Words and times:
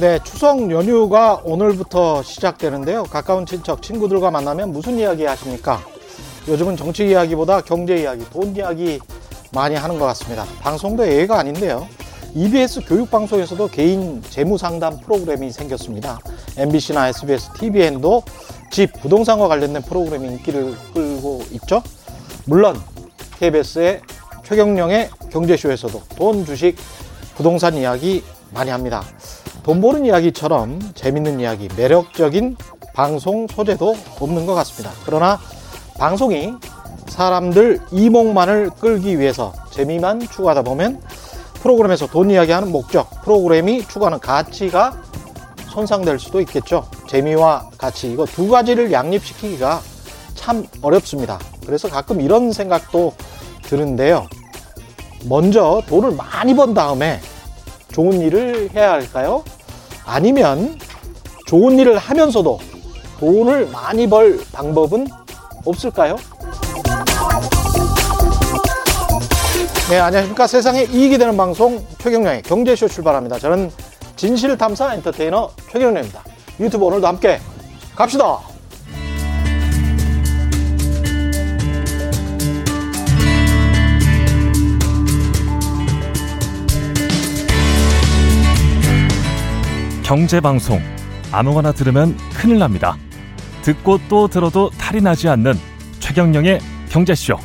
네, 0.00 0.20
추석 0.22 0.70
연휴가 0.70 1.40
오늘부터 1.42 2.22
시작되는데요. 2.22 3.02
가까운 3.02 3.44
친척, 3.44 3.82
친구들과 3.82 4.30
만나면 4.30 4.70
무슨 4.70 4.96
이야기 4.96 5.24
하십니까? 5.24 5.80
요즘은 6.46 6.76
정치 6.76 7.08
이야기보다 7.08 7.62
경제 7.62 7.96
이야기, 7.96 8.24
돈 8.30 8.54
이야기 8.54 9.00
많이 9.52 9.74
하는 9.74 9.98
것 9.98 10.04
같습니다. 10.06 10.44
방송도 10.60 11.04
예외가 11.04 11.40
아닌데요. 11.40 11.88
EBS 12.32 12.82
교육방송에서도 12.82 13.66
개인 13.70 14.22
재무 14.22 14.56
상담 14.56 15.00
프로그램이 15.00 15.50
생겼습니다. 15.50 16.20
MBC나 16.56 17.08
SBS, 17.08 17.50
TVN도 17.58 18.22
집, 18.70 18.92
부동산과 19.00 19.48
관련된 19.48 19.82
프로그램이 19.82 20.28
인기를 20.28 20.76
끌고 20.94 21.42
있죠. 21.54 21.82
물론 22.46 22.80
KBS의 23.40 24.02
최경령의 24.44 25.10
경제쇼에서도 25.32 26.00
돈, 26.14 26.44
주식, 26.44 26.76
부동산 27.34 27.74
이야기 27.74 28.22
많이 28.52 28.70
합니다. 28.70 29.02
돈 29.68 29.82
버는 29.82 30.06
이야기처럼 30.06 30.80
재밌는 30.94 31.40
이야기, 31.40 31.68
매력적인 31.76 32.56
방송 32.94 33.46
소재도 33.46 33.98
없는 34.18 34.46
것 34.46 34.54
같습니다. 34.54 34.90
그러나 35.04 35.38
방송이 35.98 36.54
사람들 37.08 37.78
이목만을 37.90 38.70
끌기 38.80 39.18
위해서 39.18 39.52
재미만 39.70 40.20
추구하다 40.20 40.62
보면 40.62 41.02
프로그램에서 41.60 42.06
돈 42.06 42.30
이야기하는 42.30 42.72
목적, 42.72 43.10
프로그램이 43.24 43.86
추구하는 43.86 44.20
가치가 44.20 45.02
손상될 45.68 46.18
수도 46.18 46.40
있겠죠. 46.40 46.88
재미와 47.06 47.68
가치, 47.76 48.10
이거 48.10 48.24
두 48.24 48.48
가지를 48.48 48.90
양립시키기가 48.90 49.82
참 50.34 50.66
어렵습니다. 50.80 51.38
그래서 51.66 51.90
가끔 51.90 52.22
이런 52.22 52.52
생각도 52.52 53.12
드는데요. 53.64 54.28
먼저 55.26 55.82
돈을 55.88 56.12
많이 56.12 56.56
번 56.56 56.72
다음에 56.72 57.20
좋은 57.92 58.22
일을 58.22 58.70
해야 58.74 58.92
할까요? 58.92 59.44
아니면 60.08 60.78
좋은 61.46 61.78
일을 61.78 61.98
하면서도 61.98 62.58
돈을 63.20 63.68
많이 63.68 64.08
벌 64.08 64.40
방법은 64.52 65.06
없을까요? 65.66 66.16
네, 69.90 69.98
안녕하십니까. 69.98 70.46
세상에 70.46 70.84
이익이 70.84 71.18
되는 71.18 71.36
방송 71.36 71.84
최경령의 71.98 72.42
경제쇼 72.42 72.88
출발합니다. 72.88 73.38
저는 73.38 73.70
진실탐사 74.16 74.94
엔터테이너 74.94 75.50
최경령입니다. 75.70 76.24
유튜브 76.60 76.86
오늘도 76.86 77.06
함께 77.06 77.38
갑시다. 77.94 78.38
경제방송 90.08 90.80
아무거나 91.32 91.72
들으면 91.72 92.16
큰일 92.32 92.58
납니다. 92.58 92.96
듣고 93.60 93.98
또 94.08 94.26
들어도 94.26 94.70
탈이 94.70 95.02
나지 95.02 95.28
않는 95.28 95.52
최경령의 96.00 96.60
경제쇼. 96.88 97.36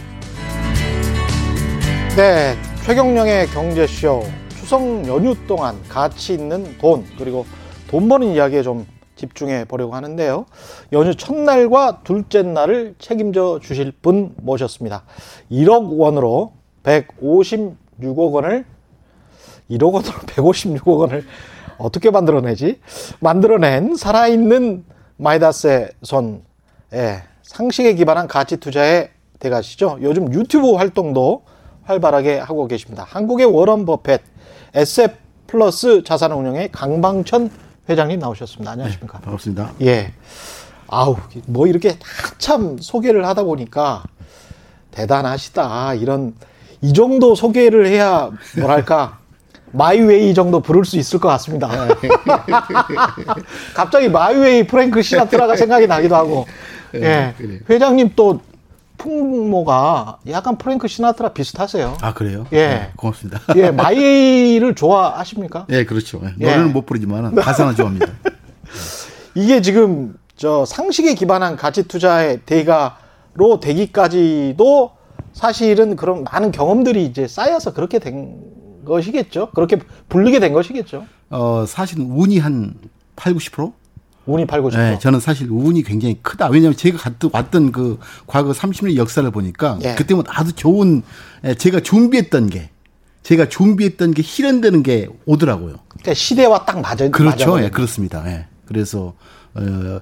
네, 2.16 2.56
최경령의 2.86 3.47
경제쇼. 3.47 4.23
추석 4.58 4.81
연휴 5.09 5.36
동안 5.45 5.75
가치 5.89 6.36
있는 6.36 6.78
돈, 6.78 7.03
그리고 7.17 7.45
돈 7.89 8.08
버는 8.08 8.28
이야기에 8.28 8.64
좀 8.64 8.88
집중해 9.17 9.66
보려고 9.66 9.94
하는데요. 9.95 10.45
연휴 10.94 11.14
첫날과 11.14 12.03
둘째 12.06 12.44
날을 12.44 12.95
책임져 12.97 13.59
주실 13.61 13.91
분 13.91 14.35
모셨습니다. 14.38 15.03
1억 15.52 16.00
원으로 16.00 16.53
156억 16.84 18.31
원을 18.31 18.63
1억 19.69 19.91
원으로 19.91 20.13
156억 20.13 20.97
원을 21.00 21.25
어떻게 21.78 22.11
만들어내지? 22.11 22.79
만들어낸 23.19 23.95
살아있는 23.95 24.85
마이다스의 25.17 25.89
손, 26.01 26.44
예, 26.94 27.23
상식에 27.44 27.94
기반한 27.94 28.28
가치 28.28 28.57
투자의 28.57 29.09
대가시죠. 29.39 30.00
요즘 30.01 30.34
유튜브 30.34 30.73
활동도 30.73 31.44
활발하게 31.84 32.39
하고 32.39 32.67
계십니다. 32.67 33.06
한국의 33.07 33.45
워런 33.45 33.85
버펫, 33.85 34.22
에셋플러스 34.73 36.03
자산운용의 36.03 36.72
강방천 36.72 37.51
회장님 37.90 38.19
나오셨습니다. 38.19 38.72
안녕하십니까? 38.72 39.19
네, 39.19 39.23
반갑습니다. 39.25 39.73
예. 39.81 40.13
아우, 40.88 41.16
뭐 41.47 41.67
이렇게 41.67 41.97
한참 42.01 42.78
소개를 42.79 43.25
하다 43.28 43.44
보니까 43.44 44.03
대단하시다. 44.91 45.95
이런, 45.95 46.35
이 46.81 46.94
정도 46.94 47.35
소개를 47.35 47.88
해야 47.88 48.29
뭐랄까. 48.59 49.19
My 49.73 49.97
Way 49.97 50.34
정도 50.34 50.59
부를 50.61 50.85
수 50.85 50.97
있을 50.97 51.19
것 51.19 51.28
같습니다. 51.29 51.69
갑자기 53.73 54.07
My 54.07 54.31
Way 54.31 54.67
프랭크 54.67 55.01
시나트라가 55.01 55.56
생각이 55.56 55.88
나기도 55.88 56.16
하고. 56.16 56.45
예. 56.95 57.34
그래요. 57.38 57.59
회장님 57.69 58.11
또 58.16 58.39
풍모가 58.97 60.19
약간 60.29 60.57
프랭크 60.57 60.88
시나트라 60.88 61.29
비슷하세요. 61.34 61.97
아 62.01 62.13
그래요? 62.13 62.45
예. 62.53 62.67
네, 62.67 62.91
고맙습니다. 62.95 63.41
예, 63.56 63.72
My 63.72 63.95
Way를 63.95 64.75
좋아하십니까? 64.75 65.66
예, 65.72 65.85
그렇죠. 65.85 66.22
예, 66.23 66.34
예. 66.40 66.45
노래는 66.45 66.72
못 66.73 66.85
부르지만 66.85 67.34
가사는 67.35 67.75
좋아합니다. 67.75 68.07
이게 69.35 69.61
지금 69.61 70.16
저 70.35 70.66
상식에 70.66 71.16
기반한 71.16 71.55
가치 71.55 71.88
투자의 71.88 72.41
대가로 72.45 73.59
되기까지도 73.59 74.91
사실은 75.34 75.95
그런 75.95 76.23
많은 76.23 76.51
경험들이 76.51 77.05
이제 77.05 77.28
쌓여서 77.28 77.73
그렇게 77.73 77.97
된 77.97 78.38
것이겠죠. 78.85 79.51
그렇게 79.51 79.77
불리게 80.09 80.39
된 80.39 80.53
것이겠죠. 80.53 81.05
어 81.29 81.66
사실은 81.67 82.05
운이 82.11 82.39
한 82.39 82.75
8, 83.16 83.33
90%? 83.33 83.73
운이 84.25 84.45
팔고 84.47 84.69
싶어. 84.69 84.81
네, 84.81 84.97
저는 84.99 85.19
사실 85.19 85.49
운이 85.51 85.83
굉장히 85.83 86.17
크다. 86.21 86.47
왜냐하면 86.47 86.77
제가 86.77 86.97
갔- 86.97 87.13
왔던 87.33 87.73
그 87.73 87.99
과거 88.25 88.51
30년 88.53 88.95
역사를 88.95 89.29
보니까 89.29 89.77
예. 89.83 89.95
그때는 89.95 90.23
아주 90.27 90.53
좋은 90.53 91.03
예, 91.43 91.55
제가 91.55 91.81
준비했던 91.81 92.49
게 92.49 92.69
제가 93.23 93.49
준비했던 93.49 94.13
게 94.13 94.22
실현되는 94.22 94.81
게 94.83 95.09
오더라고요. 95.25 95.75
그러니까 95.89 96.13
시대와 96.13 96.66
딱 96.66 96.79
맞아. 96.79 97.09
그렇죠. 97.09 97.61
예, 97.61 97.69
그렇습니다. 97.69 98.23
예. 98.27 98.45
그래서 98.66 99.13
어, 99.55 99.99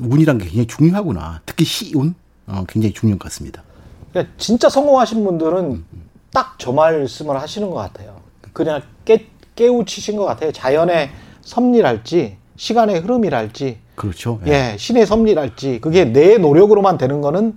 운이란 0.00 0.38
게 0.38 0.44
굉장히 0.46 0.66
중요하구나. 0.66 1.40
특히 1.46 1.64
시운 1.64 2.14
어, 2.46 2.64
굉장히 2.68 2.92
중요한 2.92 3.18
것 3.20 3.24
같습니다. 3.24 3.62
그러니까 4.10 4.34
진짜 4.38 4.68
성공하신 4.68 5.22
분들은 5.24 5.84
딱 6.32 6.54
저 6.58 6.72
말씀을 6.72 7.40
하시는 7.40 7.68
것 7.70 7.76
같아요. 7.76 8.20
그냥 8.52 8.82
깨, 9.04 9.26
깨우치신 9.54 10.16
것 10.16 10.24
같아요. 10.24 10.52
자연의 10.52 11.10
섭리랄지, 11.42 12.36
시간의 12.56 13.00
흐름이랄지, 13.00 13.78
그렇죠. 13.94 14.40
예, 14.46 14.76
신의 14.78 15.06
섭리랄지, 15.06 15.80
그게 15.80 16.04
내 16.04 16.38
노력으로만 16.38 16.98
되는 16.98 17.20
거는 17.20 17.56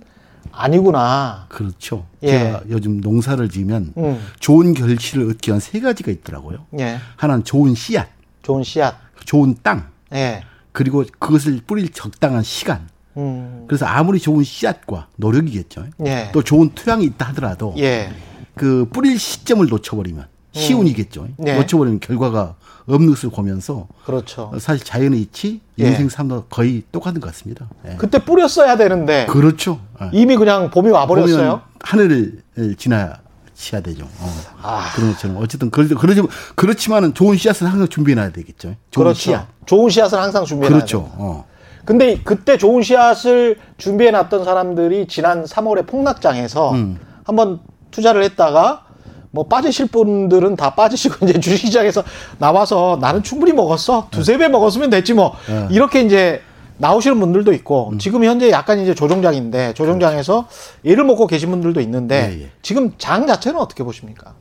아니구나. 0.52 1.46
그렇죠. 1.48 2.06
예. 2.22 2.28
제가 2.28 2.62
요즘 2.70 3.00
농사를 3.00 3.48
지으면 3.48 3.92
음. 3.96 4.26
좋은 4.40 4.74
결실을 4.74 5.30
얻기 5.30 5.50
위한 5.50 5.60
세 5.60 5.80
가지가 5.80 6.10
있더라고요. 6.10 6.66
예, 6.78 6.98
하나는 7.16 7.44
좋은 7.44 7.74
씨앗, 7.74 8.08
좋은 8.42 8.62
씨앗. 8.62 8.94
좋은 9.24 9.56
땅, 9.62 9.88
예, 10.12 10.42
그리고 10.72 11.04
그것을 11.18 11.60
뿌릴 11.66 11.90
적당한 11.90 12.42
시간. 12.42 12.88
음, 13.16 13.64
그래서 13.66 13.86
아무리 13.86 14.18
좋은 14.20 14.44
씨앗과 14.44 15.08
노력이겠죠. 15.16 15.86
예. 16.06 16.30
또 16.32 16.42
좋은 16.42 16.70
토양이 16.74 17.04
있다 17.06 17.28
하더라도 17.28 17.74
예, 17.78 18.10
그 18.56 18.88
뿌릴 18.90 19.18
시점을 19.18 19.64
놓쳐버리면 19.66 20.26
시운이겠죠. 20.52 21.28
네. 21.36 21.56
놓쳐버리면 21.58 22.00
결과가 22.00 22.54
없는 22.86 23.10
것을 23.10 23.30
보면서 23.30 23.86
그렇죠. 24.04 24.52
사실 24.58 24.84
자연의 24.84 25.20
이치, 25.20 25.60
예. 25.78 25.88
인생 25.88 26.08
삶도 26.08 26.44
거의 26.48 26.82
똑같은 26.90 27.20
것 27.20 27.26
같습니다. 27.28 27.68
예. 27.86 27.96
그때 27.96 28.24
뿌렸어야 28.24 28.76
되는데 28.76 29.26
그렇죠. 29.26 29.80
예. 30.02 30.08
이미 30.12 30.36
그냥 30.36 30.70
봄이 30.70 30.90
와버렸어요. 30.90 31.60
하늘을 31.80 32.42
지나 32.78 33.18
치야 33.54 33.80
되죠. 33.80 34.04
어. 34.04 34.32
아. 34.62 34.92
그런 34.94 35.12
것처럼 35.12 35.36
어쨌든 35.38 35.70
그러, 35.70 35.88
그러지 35.98 36.22
그렇지만은 36.54 37.12
좋은 37.12 37.36
씨앗은 37.36 37.66
항상 37.66 37.88
준비해놔야 37.88 38.30
되겠죠. 38.30 38.74
좋은 38.90 39.04
그렇죠. 39.04 39.18
씨앗. 39.20 39.46
좋은 39.66 39.90
씨앗을 39.90 40.18
항상 40.18 40.44
준비해 40.44 40.70
놔야 40.70 40.78
그렇죠. 40.78 41.10
어. 41.16 41.44
근데 41.84 42.20
그때 42.22 42.56
좋은 42.56 42.82
씨앗을 42.82 43.58
준비해 43.76 44.10
놨던 44.10 44.44
사람들이 44.44 45.06
지난 45.08 45.44
3월에 45.44 45.86
폭락장에서 45.86 46.72
음. 46.72 46.98
한번 47.24 47.60
투자를 47.96 48.22
했다가 48.24 48.84
뭐 49.30 49.46
빠지실 49.46 49.86
분들은 49.86 50.56
다 50.56 50.74
빠지시고 50.74 51.24
이제 51.26 51.40
주식시장에서 51.40 52.04
나와서 52.38 52.98
나는 53.00 53.22
충분히 53.22 53.52
먹었어 53.52 54.08
두세 54.10 54.36
배 54.36 54.48
먹었으면 54.48 54.90
됐지 54.90 55.14
뭐 55.14 55.34
네. 55.48 55.66
이렇게 55.70 56.02
이제 56.02 56.42
나오시는 56.78 57.18
분들도 57.18 57.54
있고 57.54 57.90
음. 57.92 57.98
지금 57.98 58.22
현재 58.22 58.50
약간 58.50 58.78
이제 58.80 58.94
조정장인데 58.94 59.72
조정장에서 59.72 60.46
애를 60.84 61.04
먹고 61.04 61.26
계신 61.26 61.50
분들도 61.50 61.80
있는데 61.80 62.36
예, 62.36 62.42
예. 62.42 62.50
지금 62.60 62.92
장 62.98 63.26
자체는 63.26 63.58
어떻게 63.58 63.82
보십니까? 63.82 64.34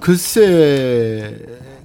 글쎄 0.00 1.36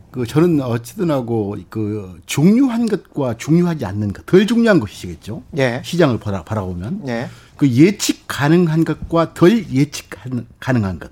그 0.09 0.25
저는 0.25 0.61
어찌든 0.61 1.11
하고 1.11 1.55
그 1.69 2.19
중요한 2.25 2.87
것과 2.87 3.35
중요하지 3.37 3.85
않는 3.85 4.13
것, 4.13 4.25
덜 4.25 4.47
중요한 4.47 4.79
것이시겠죠. 4.79 5.43
예. 5.59 5.81
시장을 5.83 6.19
바라, 6.19 6.43
바라보면 6.43 7.03
예. 7.07 7.27
그 7.63 7.69
예측 7.71 8.25
가능한 8.27 8.83
것과 8.83 9.33
덜 9.33 9.65
예측 9.71 10.09
가능- 10.09 10.45
가능한 10.59 10.99
것. 10.99 11.09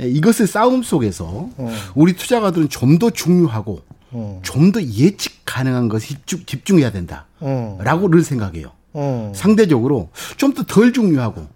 예, 0.00 0.08
이것의 0.08 0.48
싸움 0.48 0.82
속에서 0.82 1.48
음. 1.60 1.68
우리 1.94 2.12
투자가들은 2.14 2.68
좀 2.70 2.98
더 2.98 3.10
중요하고 3.10 3.82
좀더 4.42 4.82
예측 4.82 5.32
가능한 5.44 5.88
것에 5.88 6.08
집중, 6.08 6.44
집중해야 6.44 6.90
된다. 6.90 7.26
음. 7.42 7.78
라고 7.78 8.10
늘 8.10 8.22
생각해요. 8.24 8.72
음. 8.96 9.32
상대적으로 9.32 10.10
좀 10.36 10.54
더 10.54 10.64
덜 10.64 10.92
중요하고 10.92 11.46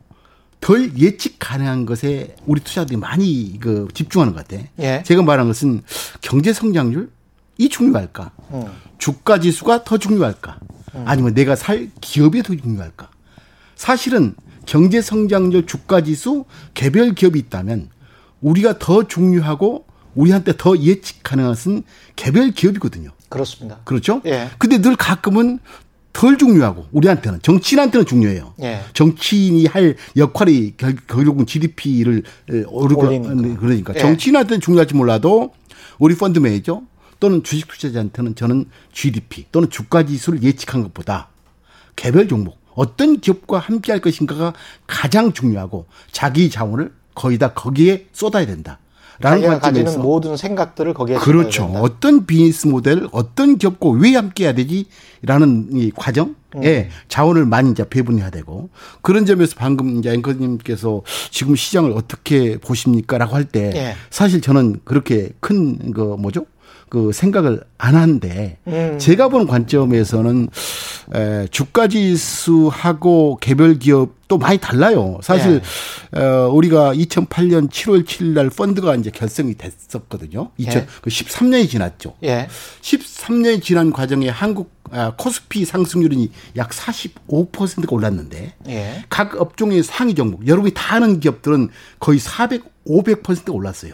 덜 0.60 0.96
예측 0.96 1.36
가능한 1.40 1.86
것에 1.86 2.36
우리 2.46 2.60
투자들이 2.60 2.96
많이 2.98 3.58
그 3.58 3.88
집중하는 3.92 4.32
것 4.34 4.46
같아. 4.46 4.62
예. 4.78 5.02
제가 5.04 5.22
말한 5.22 5.48
것은 5.48 5.82
경제 6.20 6.52
성장률 6.52 7.10
이 7.58 7.68
중요할까? 7.68 8.30
음. 8.52 8.64
주가 8.98 9.40
지수가 9.40 9.82
더 9.84 9.98
중요할까? 9.98 10.60
아니면 11.04 11.34
내가 11.34 11.56
살 11.56 11.90
기업이 12.00 12.42
더 12.44 12.54
중요할까? 12.54 13.09
사실은 13.80 14.34
경제 14.66 15.00
성장률 15.00 15.64
주가 15.64 16.02
지수 16.02 16.44
개별 16.74 17.14
기업이 17.14 17.38
있다면 17.38 17.88
우리가 18.42 18.78
더 18.78 19.08
중요하고 19.08 19.86
우리한테 20.14 20.52
더 20.58 20.76
예측 20.76 21.22
가능한 21.22 21.52
것은 21.52 21.84
개별 22.14 22.50
기업이거든요. 22.50 23.10
그렇습니다. 23.30 23.78
그렇죠? 23.84 24.20
예. 24.26 24.50
근데 24.58 24.82
늘 24.82 24.96
가끔은 24.96 25.60
덜 26.12 26.36
중요하고 26.36 26.88
우리한테는 26.92 27.40
정치인한테는 27.40 28.04
중요해요. 28.04 28.52
예. 28.60 28.82
정치인이 28.92 29.64
할 29.64 29.96
역할이 30.14 30.74
결, 30.76 30.94
결국은 31.06 31.46
GDP를 31.46 32.22
오르고. 32.66 33.00
그러니까 33.56 33.94
예. 33.96 33.98
정치인한테는 33.98 34.60
중요할지 34.60 34.94
몰라도 34.94 35.54
우리 35.98 36.14
펀드 36.16 36.38
매니저 36.38 36.82
또는 37.18 37.42
주식 37.42 37.66
투자자한테는 37.66 38.34
저는 38.34 38.66
GDP 38.92 39.46
또는 39.50 39.70
주가 39.70 40.04
지수를 40.04 40.42
예측한 40.42 40.82
것보다 40.82 41.28
개별 41.96 42.28
종목 42.28 42.59
어떤 42.74 43.20
기업과 43.20 43.58
함께 43.58 43.92
할 43.92 44.00
것인가가 44.00 44.52
가장 44.86 45.32
중요하고 45.32 45.86
자기 46.12 46.50
자원을 46.50 46.92
거의 47.14 47.38
다 47.38 47.52
거기에 47.52 48.06
쏟아야 48.12 48.46
된다. 48.46 48.78
라는 49.22 49.58
관점에서 49.60 49.98
모든 49.98 50.34
생각들을 50.36 50.94
거기에 50.94 51.16
그렇죠. 51.18 51.64
어떤 51.64 52.24
비즈니스 52.24 52.66
모델, 52.66 53.06
어떤 53.12 53.58
기업과 53.58 53.90
왜 53.90 54.14
함께 54.14 54.44
해야 54.44 54.54
되지라는 54.54 55.68
이 55.72 55.90
과정에 55.94 56.32
음. 56.56 56.88
자원을 57.08 57.44
많이 57.44 57.70
이제 57.70 57.86
배분해야 57.86 58.30
되고 58.30 58.70
그런 59.02 59.26
점에서 59.26 59.56
방금 59.58 59.98
이제 59.98 60.10
앵커님께서 60.12 61.02
지금 61.30 61.54
시장을 61.54 61.92
어떻게 61.92 62.56
보십니까라고 62.58 63.34
할때 63.34 63.72
예. 63.74 63.94
사실 64.08 64.40
저는 64.40 64.80
그렇게 64.84 65.30
큰 65.40 65.92
그 65.92 66.00
뭐죠? 66.18 66.46
그 66.90 67.12
생각을 67.12 67.62
안 67.78 67.94
하는데 67.94 68.58
음. 68.66 68.98
제가 68.98 69.28
보는 69.28 69.46
관점에서는 69.46 70.48
에, 71.14 71.46
주가 71.50 71.86
지수하고 71.86 73.38
개별 73.40 73.78
기업도 73.78 74.38
많이 74.38 74.58
달라요. 74.58 75.18
사실 75.22 75.62
예. 76.16 76.20
어, 76.20 76.50
우리가 76.52 76.92
2008년 76.94 77.70
7월 77.70 78.04
7일 78.04 78.34
날 78.34 78.50
펀드가 78.50 78.96
이제 78.96 79.10
결성이 79.10 79.54
됐었거든요. 79.54 80.50
2000, 80.58 80.82
예. 80.82 80.86
그 81.00 81.10
13년이 81.10 81.70
지났죠. 81.70 82.14
예. 82.24 82.48
13년이 82.82 83.62
지난 83.62 83.92
과정에 83.92 84.28
한국 84.28 84.72
아, 84.92 85.12
코스피 85.16 85.64
상승률이 85.64 86.32
약 86.56 86.70
45%가 86.70 87.94
올랐는데 87.94 88.54
예. 88.68 89.04
각 89.08 89.40
업종의 89.40 89.84
상위 89.84 90.14
종목 90.14 90.48
여러분이 90.48 90.74
다 90.74 90.96
아는 90.96 91.20
기업들은 91.20 91.68
거의 92.00 92.18
400, 92.18 92.64
500% 92.90 93.54
올랐어요. 93.54 93.92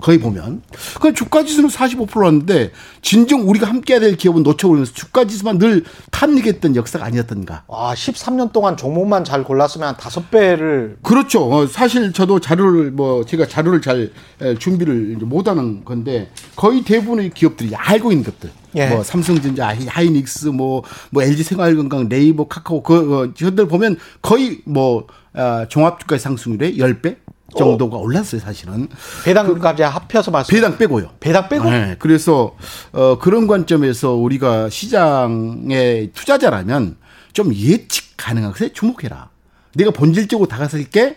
거의 0.00 0.18
보면. 0.18 0.62
그 1.00 1.12
주가 1.12 1.42
지수는 1.44 1.68
45% 1.68 2.16
올랐는데 2.16 2.70
진정 3.02 3.48
우리가 3.48 3.66
함께 3.66 3.94
해야 3.94 4.00
될 4.00 4.16
기업은 4.16 4.42
놓쳐버리면서 4.44 4.92
주가 4.92 5.26
지수만 5.26 5.58
늘 5.58 5.84
탐닉했던 6.12 6.76
역사가 6.76 7.04
아니었던가. 7.04 7.64
아, 7.68 7.92
13년 7.94 8.52
동안 8.52 8.76
종목만 8.76 9.24
잘 9.24 9.42
골랐으면 9.44 9.88
한 9.88 9.96
다섯 9.96 10.30
배를 10.30 10.98
그렇죠. 11.02 11.50
어, 11.50 11.66
사실 11.66 12.12
저도 12.12 12.40
자료를 12.40 12.92
뭐 12.92 13.24
제가 13.24 13.46
자료를 13.46 13.82
잘 13.82 14.10
에, 14.40 14.54
준비를 14.54 15.14
이제 15.16 15.24
못하는 15.24 15.84
건데 15.84 16.30
거의 16.56 16.82
대부분의 16.84 17.30
기업들이 17.30 17.74
알고 17.74 18.12
있는 18.12 18.24
것들. 18.24 18.50
예. 18.76 18.88
뭐 18.90 19.02
삼성전자, 19.02 19.68
하이- 19.68 19.86
하이닉스, 19.86 20.48
뭐, 20.48 20.82
뭐 21.10 21.22
LG 21.22 21.42
생활건강, 21.42 22.08
네이버, 22.08 22.46
카카오 22.46 22.82
그 22.82 23.16
어, 23.18 23.34
저들 23.34 23.66
보면 23.66 23.96
거의 24.22 24.60
뭐 24.64 25.06
아, 25.34 25.66
종합주가 25.68 26.18
상승률의 26.18 26.78
10배 26.78 27.16
정도가 27.56 27.96
올랐어요, 27.96 28.40
사실은. 28.40 28.88
배당금까지 29.24 29.82
합해서 29.82 30.30
말씀. 30.30 30.54
배당 30.54 30.76
빼고요. 30.76 31.10
배당 31.18 31.48
빼고? 31.48 31.70
네, 31.70 31.96
그래서 31.98 32.54
어, 32.92 33.18
그런 33.18 33.46
관점에서 33.46 34.12
우리가 34.14 34.68
시장의 34.68 36.10
투자자라면 36.12 36.96
좀 37.32 37.54
예측 37.54 38.04
가능한 38.16 38.52
것에 38.52 38.72
주목해라. 38.72 39.30
내가 39.74 39.90
본질적으로 39.90 40.48
다가설 40.48 40.84
게 40.84 41.16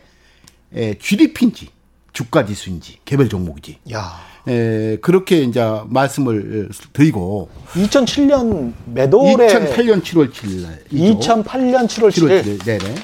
에, 0.74 0.98
GDP인지 1.00 1.68
주가 2.14 2.46
지수인지 2.46 3.00
개별 3.04 3.28
종목이지. 3.28 3.80
야. 3.94 4.14
에, 4.48 4.98
그렇게 5.02 5.42
이제 5.42 5.62
말씀을 5.88 6.70
드리고 6.94 7.50
2007년 7.74 8.74
매도래 8.86 9.48
2008년 9.48 10.02
7월 10.02 10.32
7일 10.32 10.64
날 10.64 10.80
2008년 10.92 11.88
7월 11.88 12.10
7일. 12.10 12.42
7월 12.42 12.44
7일 12.44 12.64
네네. 12.66 12.96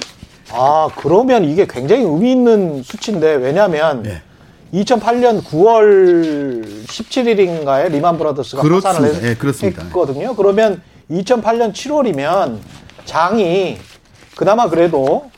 아, 0.52 0.88
그러면 0.96 1.44
이게 1.44 1.66
굉장히 1.66 2.02
의미 2.02 2.32
있는 2.32 2.82
수치인데 2.82 3.34
왜냐면 3.34 4.02
네. 4.02 4.22
2008년 4.72 5.42
9월 5.42 6.86
17일인가에 6.86 7.90
리만 7.90 8.18
브라더스가 8.18 8.62
그렇습니다. 8.62 8.92
파산을 8.92 9.14
했, 9.24 9.62
예. 9.62 9.66
했거든요. 9.66 10.34
그러면 10.36 10.82
2008년 11.10 11.72
7월이면 11.72 12.58
장이 13.04 13.78
그나마 14.36 14.68
그래도 14.68 15.30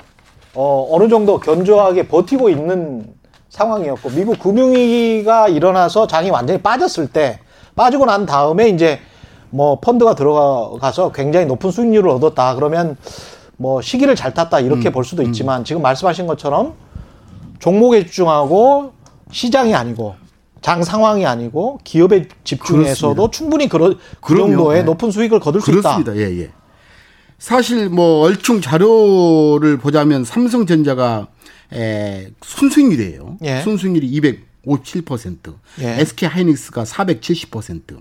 어, 0.54 0.88
어느 0.90 1.08
정도 1.08 1.38
견조하게 1.38 2.08
버티고 2.08 2.50
있는 2.50 3.06
상황이었고 3.50 4.10
미국 4.10 4.38
금융위기가 4.38 5.48
일어나서 5.48 6.06
장이 6.06 6.30
완전히 6.30 6.60
빠졌을 6.60 7.06
때 7.08 7.38
빠지고 7.76 8.06
난 8.06 8.26
다음에 8.26 8.68
이제 8.68 9.00
뭐 9.50 9.78
펀드가 9.80 10.14
들어가서 10.14 11.12
굉장히 11.12 11.46
높은 11.46 11.70
수익률을 11.70 12.08
얻었다. 12.10 12.54
그러면 12.54 12.96
뭐 13.60 13.82
시기를 13.82 14.16
잘 14.16 14.32
탔다 14.32 14.60
이렇게 14.60 14.88
음, 14.88 14.92
볼 14.92 15.04
수도 15.04 15.22
있지만 15.22 15.64
지금 15.64 15.82
말씀하신 15.82 16.26
것처럼 16.26 16.72
종목에 17.58 18.06
집중하고 18.06 18.94
시장이 19.30 19.74
아니고 19.74 20.14
장 20.62 20.82
상황이 20.82 21.26
아니고 21.26 21.78
기업에 21.84 22.26
집중해서도 22.42 23.14
그렇습니다. 23.14 23.30
충분히 23.30 23.68
그런 23.68 23.98
그. 24.22 24.34
정도의 24.34 24.78
네. 24.78 24.84
높은 24.84 25.10
수익을 25.10 25.40
거둘 25.40 25.60
수 25.60 25.70
있다. 25.72 25.80
그렇습니다. 26.00 26.16
예, 26.16 26.40
예. 26.40 26.50
사실 27.38 27.90
뭐 27.90 28.22
얼충 28.22 28.62
자료를 28.62 29.76
보자면 29.76 30.24
삼성전자가 30.24 31.28
에, 31.74 32.30
순수익률이에요. 32.42 33.36
예. 33.42 33.60
순수익률이 33.60 34.40
257%, 34.64 35.54
예. 35.82 36.00
SK 36.00 36.28
하이닉스가 36.30 36.84
470%, 36.84 37.98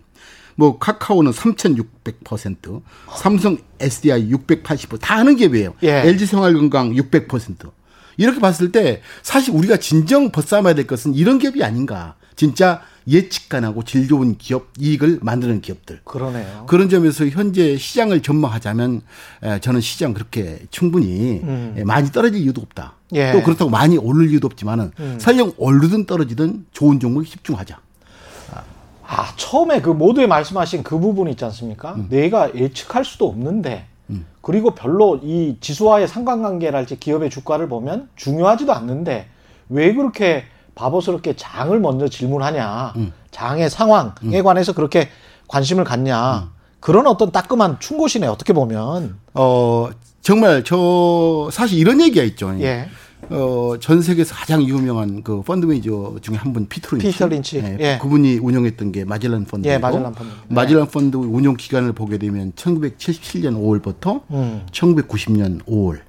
뭐 0.60 0.78
카카오는 0.78 1.32
3,600%, 1.32 2.82
삼성 3.16 3.58
SDI 3.80 4.30
680%다 4.30 5.16
아는 5.16 5.38
기업이에요. 5.38 5.74
예. 5.84 6.02
LG 6.06 6.26
생활건강 6.26 6.92
600%. 6.96 7.72
이렇게 8.18 8.42
봤을 8.42 8.74
때 8.74 9.02
사실 9.22 9.56
우리가 9.56 9.78
진정 9.78 10.32
벗삼아야 10.32 10.76
될 10.76 10.86
것은 10.86 11.14
이런 11.16 11.40
기업이 11.40 11.64
아닌가. 11.64 12.16
진짜 12.36 12.82
예측 13.08 13.48
가능하고 13.48 13.84
질 13.84 14.10
좋은 14.10 14.38
기업 14.38 14.68
이익을 14.78 15.20
만드는 15.22 15.62
기업들. 15.62 16.02
그러네요. 16.04 16.66
그런 16.68 16.90
점에서 16.90 17.26
현재 17.28 17.78
시장을 17.78 18.22
전망하자면 18.22 19.02
에, 19.44 19.60
저는 19.62 19.80
시장 19.80 20.14
그렇게 20.14 20.60
충분히 20.72 21.42
에, 21.78 21.84
많이 21.86 22.12
떨어질 22.12 22.42
이유도 22.42 22.60
없다. 22.62 22.96
음. 23.14 23.16
예. 23.16 23.32
음. 23.32 23.40
또 23.40 23.44
그렇다고 23.44 23.72
많이 23.72 23.98
오를 23.98 24.30
이유도 24.30 24.48
없지만은 24.48 24.92
설령 25.20 25.54
오르든 25.56 26.06
떨어지든 26.06 26.66
좋은 26.74 27.00
종목에 27.00 27.30
집중하자. 27.30 27.80
아, 29.12 29.34
처음에 29.36 29.82
그 29.82 29.90
모두에 29.90 30.28
말씀하신 30.28 30.84
그 30.84 31.00
부분 31.00 31.30
있지 31.30 31.44
않습니까? 31.46 31.94
음. 31.94 32.08
내가 32.10 32.54
예측할 32.54 33.04
수도 33.04 33.28
없는데, 33.28 33.86
그리고 34.42 34.72
별로 34.72 35.20
이 35.22 35.58
지수와의 35.60 36.08
상관관계랄지 36.08 37.00
기업의 37.00 37.32
주가를 37.32 37.68
보면 37.68 38.10
중요하지도 38.16 38.72
않는데, 38.72 39.28
왜 39.70 39.94
그렇게 39.94 40.44
바보스럽게 40.76 41.36
장을 41.36 41.78
먼저 41.80 42.08
질문하냐, 42.08 42.94
음. 42.98 43.12
장의 43.32 43.72
상황에 43.72 44.42
관해서 44.44 44.74
그렇게 44.74 45.10
관심을 45.48 45.84
갖냐, 45.86 46.52
그런 46.80 47.08
어떤 47.08 47.32
따끔한 47.32 47.80
충고시네, 47.80 48.28
어떻게 48.28 48.54
보면. 48.54 49.18
어 49.34 49.90
정말 50.22 50.64
저 50.64 51.50
사실 51.52 51.80
이런 51.80 52.00
얘기가 52.00 52.24
있죠. 52.26 52.56
예. 52.62 52.88
어, 53.30 53.76
전 53.80 54.02
세계에서 54.02 54.34
가장 54.34 54.64
유명한 54.64 55.22
그 55.24 55.42
펀드 55.42 55.66
매니저 55.66 56.16
중에 56.22 56.36
한 56.38 56.54
분 56.54 56.68
피터 56.68 56.96
린치. 56.96 57.12
피터 57.12 57.28
린치. 57.28 57.58
예, 57.58 57.78
예. 57.80 58.00
그분이 58.02 58.38
운영했던 58.40 58.92
게 58.92 59.06
마젤란 59.06 59.46
펀드. 59.46 59.68
예, 59.68 59.78
마젤란 59.78 60.14
펀드. 60.14 60.32
네. 60.48 60.56
마젤란 60.56 60.88
펀드 60.88 61.18
운영 61.18 61.56
기간을 61.56 61.94
보게 61.94 62.18
되면 62.18 62.52
1977년 62.54 63.56
5월부터 63.82 64.22
음. 64.32 64.62
1990년 64.72 65.64
5월. 65.66 66.00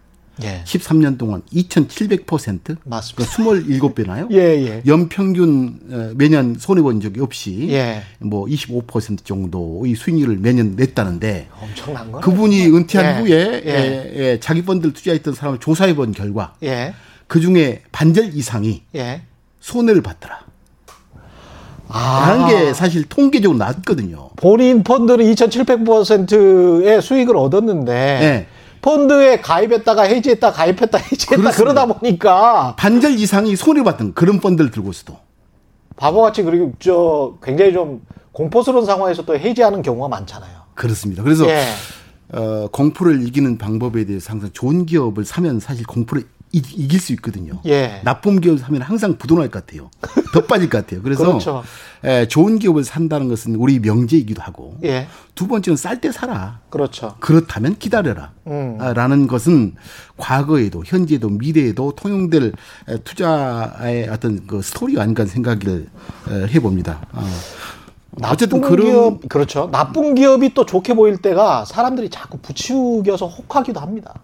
예. 0.42 0.62
13년 0.64 1.18
동안 1.18 1.42
2,700%? 1.52 2.76
맞습니다. 2.84 3.32
그러니까 3.36 3.68
27배나요? 3.68 4.30
예, 4.32 4.38
예. 4.38 4.82
연평균 4.86 5.80
어, 5.90 6.12
매년 6.16 6.56
손해 6.58 6.82
본 6.82 7.00
적이 7.00 7.20
없이 7.20 7.68
예. 7.70 8.02
뭐25% 8.22 9.24
정도의 9.24 9.94
수익률을 9.94 10.38
매년 10.38 10.76
냈다는데 10.76 11.48
엄청난 11.60 12.12
거. 12.12 12.20
그분이 12.20 12.66
은퇴한 12.66 13.16
예. 13.16 13.20
후에 13.20 13.62
예. 13.64 13.70
예, 13.70 14.12
예, 14.16 14.40
자기 14.40 14.62
펀드를 14.64 14.92
투자했던 14.92 15.34
사람을 15.34 15.60
조사해 15.60 15.94
본 15.94 16.12
결과 16.12 16.54
예. 16.62 16.94
그 17.26 17.40
중에 17.40 17.82
반절 17.92 18.34
이상이 18.34 18.82
예. 18.94 19.22
손해를 19.60 20.02
봤더라. 20.02 20.50
라는 21.92 22.46
게 22.46 22.72
사실 22.72 23.04
통계적으로 23.04 23.58
낮거든요. 23.58 24.30
본인 24.36 24.84
펀드는 24.84 25.24
2,700%의 25.34 27.02
수익을 27.02 27.36
얻었는데 27.36 27.92
네. 27.92 28.46
펀드에 28.82 29.40
가입했다가 29.40 30.02
해지했다 30.02 30.52
가입했다 30.52 30.98
해지했다 31.12 31.36
그렇습니다. 31.36 31.50
그러다 31.52 31.86
보니까 31.86 32.74
반절 32.78 33.12
이상이 33.12 33.56
손해 33.56 33.82
봤던 33.82 34.14
그런 34.14 34.40
펀드를 34.40 34.70
들고서도. 34.70 35.16
바보같이 35.96 36.42
그리고 36.42 36.72
저 36.78 37.34
굉장히 37.42 37.72
좀 37.72 38.02
공포스러운 38.32 38.86
상황에서 38.86 39.24
또 39.24 39.36
해지하는 39.36 39.82
경우가 39.82 40.08
많잖아요. 40.08 40.60
그렇습니다. 40.74 41.22
그래서 41.22 41.46
예. 41.48 41.62
어, 42.32 42.68
공포를 42.72 43.26
이기는 43.26 43.58
방법에 43.58 44.04
대해서 44.06 44.30
항상 44.32 44.50
좋은 44.52 44.86
기업을 44.86 45.24
사면 45.24 45.60
사실 45.60 45.84
공포를 45.84 46.24
이, 46.52 46.62
이길 46.74 46.98
수 46.98 47.12
있거든요. 47.12 47.60
예. 47.66 48.00
나쁜 48.04 48.40
기업을 48.40 48.58
사면 48.58 48.82
항상 48.82 49.16
부도날 49.16 49.50
것 49.50 49.64
같아요. 49.64 49.90
더 50.34 50.40
빠질 50.42 50.68
것 50.68 50.78
같아요. 50.78 51.02
그래서 51.02 51.24
그렇죠. 51.24 51.62
에, 52.04 52.26
좋은 52.26 52.58
기업을 52.58 52.82
산다는 52.82 53.28
것은 53.28 53.54
우리 53.54 53.78
명제이기도 53.78 54.42
하고 54.42 54.76
예. 54.82 55.06
두 55.34 55.46
번째는 55.46 55.76
쌀 55.76 56.00
때 56.00 56.10
사라. 56.10 56.60
그렇죠. 56.70 57.14
그렇다면 57.20 57.76
기다려라. 57.78 58.32
음. 58.48 58.78
아, 58.80 58.92
라는 58.92 59.26
것은 59.26 59.76
과거에도 60.16 60.82
현재에도 60.84 61.28
미래에도 61.28 61.92
통용될 61.92 62.52
에, 62.88 62.98
투자의 62.98 64.08
어떤 64.08 64.46
그 64.46 64.60
스토리가 64.60 65.02
아닌가 65.02 65.24
생각을 65.26 65.86
에, 66.30 66.46
해봅니다. 66.48 67.06
어. 67.12 67.24
어쨌든 68.24 68.60
나쁜 68.60 68.76
그런 68.76 68.86
기업 68.86 69.28
그렇죠. 69.28 69.68
나쁜 69.70 70.14
기업이 70.16 70.52
또 70.52 70.66
좋게 70.66 70.94
보일 70.94 71.18
때가 71.18 71.64
사람들이 71.64 72.10
자꾸 72.10 72.38
부추겨서 72.38 73.28
혹하기도 73.28 73.78
합니다. 73.78 74.14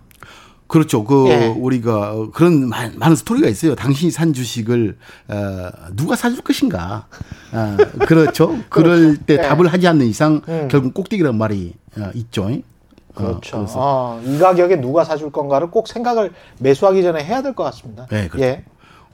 그렇죠. 0.69 1.05
그 1.05 1.29
예. 1.29 1.47
우리가 1.47 2.13
어, 2.13 2.31
그런 2.33 2.69
많- 2.69 2.99
많은 2.99 3.15
스토리가 3.17 3.49
있어요. 3.49 3.75
당신이 3.75 4.11
산 4.11 4.33
주식을 4.33 4.97
어, 5.29 5.71
누가 5.95 6.17
사줄 6.17 6.41
것인가? 6.43 7.07
아, 7.53 7.77
그렇죠. 8.07 8.59
그럴 8.69 9.17
때 9.17 9.35
예. 9.35 9.37
답을 9.43 9.69
하지 9.69 9.87
않는 9.87 10.07
이상 10.07 10.41
음. 10.49 10.69
결국 10.71 10.93
꼭대기라는 10.95 11.39
말이 11.39 11.75
어, 11.97 12.11
있죠. 12.15 12.45
어, 12.45 12.61
그렇죠. 13.15 13.59
그래서 13.59 13.75
어, 13.77 14.21
이 14.25 14.39
가격에 14.39 14.77
누가 14.81 15.05
사줄 15.05 15.31
건가를 15.31 15.71
꼭 15.71 15.87
생각을 15.89 16.33
매수하기 16.59 17.03
전에 17.03 17.23
해야 17.25 17.43
될 17.43 17.55
것 17.55 17.63
같습니다. 17.65 18.07
네, 18.11 18.29
그렇죠. 18.29 18.45
예. 18.47 18.65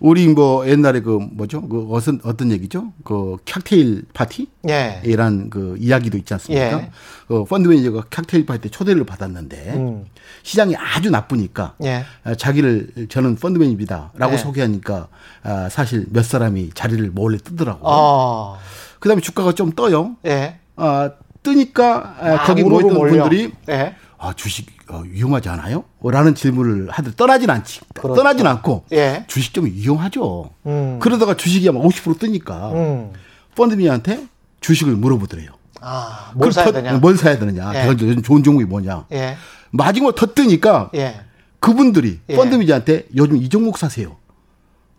우리 0.00 0.26
뭐 0.26 0.66
옛날에 0.68 0.98
그 1.00 1.20
뭐죠? 1.32 1.62
그 1.68 1.86
어떤 1.92 2.18
어떤 2.24 2.50
얘기죠? 2.50 2.92
그 3.04 3.36
칵테일 3.44 4.06
파티? 4.12 4.48
예. 4.68 5.00
이란 5.04 5.48
그 5.48 5.76
이야기도 5.78 6.16
있지 6.18 6.34
않습니까? 6.34 6.80
예. 6.80 6.90
그 7.28 7.44
펀드 7.44 7.68
매니저가 7.68 8.06
칵테일 8.10 8.44
파티 8.44 8.62
때 8.62 8.68
초대를 8.68 9.04
받았는데 9.04 9.74
음. 9.76 10.06
시장이 10.42 10.76
아주 10.76 11.10
나쁘니까 11.10 11.74
예. 11.84 12.04
아, 12.24 12.34
자기를 12.34 13.06
저는 13.08 13.36
펀드 13.36 13.58
매니저입니다라고 13.58 14.32
예. 14.32 14.36
소개하니까 14.38 15.08
아, 15.42 15.68
사실 15.70 16.06
몇 16.10 16.24
사람이 16.24 16.70
자리를 16.74 17.10
몰래 17.10 17.38
뜨더라고. 17.38 17.80
요 17.80 17.90
아. 17.90 18.58
그다음에 19.00 19.20
주가가 19.20 19.52
좀 19.52 19.72
떠요. 19.72 20.16
예. 20.26 20.58
아, 20.76 21.10
뜨니까 21.42 22.16
아, 22.20 22.26
아, 22.34 22.44
거기 22.44 22.62
모였던 22.62 22.94
몰려. 22.94 23.22
분들이 23.24 23.52
예. 23.68 23.94
아, 24.18 24.32
주식 24.34 24.66
어, 24.88 25.02
위험하지 25.04 25.48
않아요? 25.48 25.84
라는 26.04 26.34
질문을 26.34 26.90
하들 26.90 27.12
떠나진 27.16 27.50
않지. 27.50 27.80
그렇죠. 27.94 28.14
떠나진 28.14 28.46
않고 28.46 28.84
예. 28.92 29.24
주식 29.26 29.52
좀 29.54 29.66
위험하죠. 29.66 30.50
음. 30.66 30.98
그러다가 31.00 31.34
주식이 31.36 31.68
아마 31.68 31.80
50% 31.80 32.18
뜨니까 32.20 32.70
음. 32.72 33.12
펀드미한테 33.56 34.26
주식을 34.60 34.94
물어보더래요. 34.94 35.50
아, 35.80 36.30
뭘 36.36 36.52
사야 36.52 36.66
더- 36.66 36.72
되냐? 36.72 36.98
뭘 36.98 37.16
사야 37.16 37.38
되느냐? 37.38 37.72
예. 37.74 37.88
요즘 37.88 38.22
좋은 38.22 38.42
종목이 38.44 38.64
뭐냐? 38.64 39.06
예. 39.12 39.36
마지막으로 39.72 40.14
더 40.14 40.26
뜨니까 40.26 40.90
예. 40.94 41.20
그분들이 41.58 42.20
예. 42.28 42.36
펀드미한테 42.36 43.06
요즘 43.16 43.36
이 43.36 43.48
종목 43.48 43.78
사세요. 43.78 44.16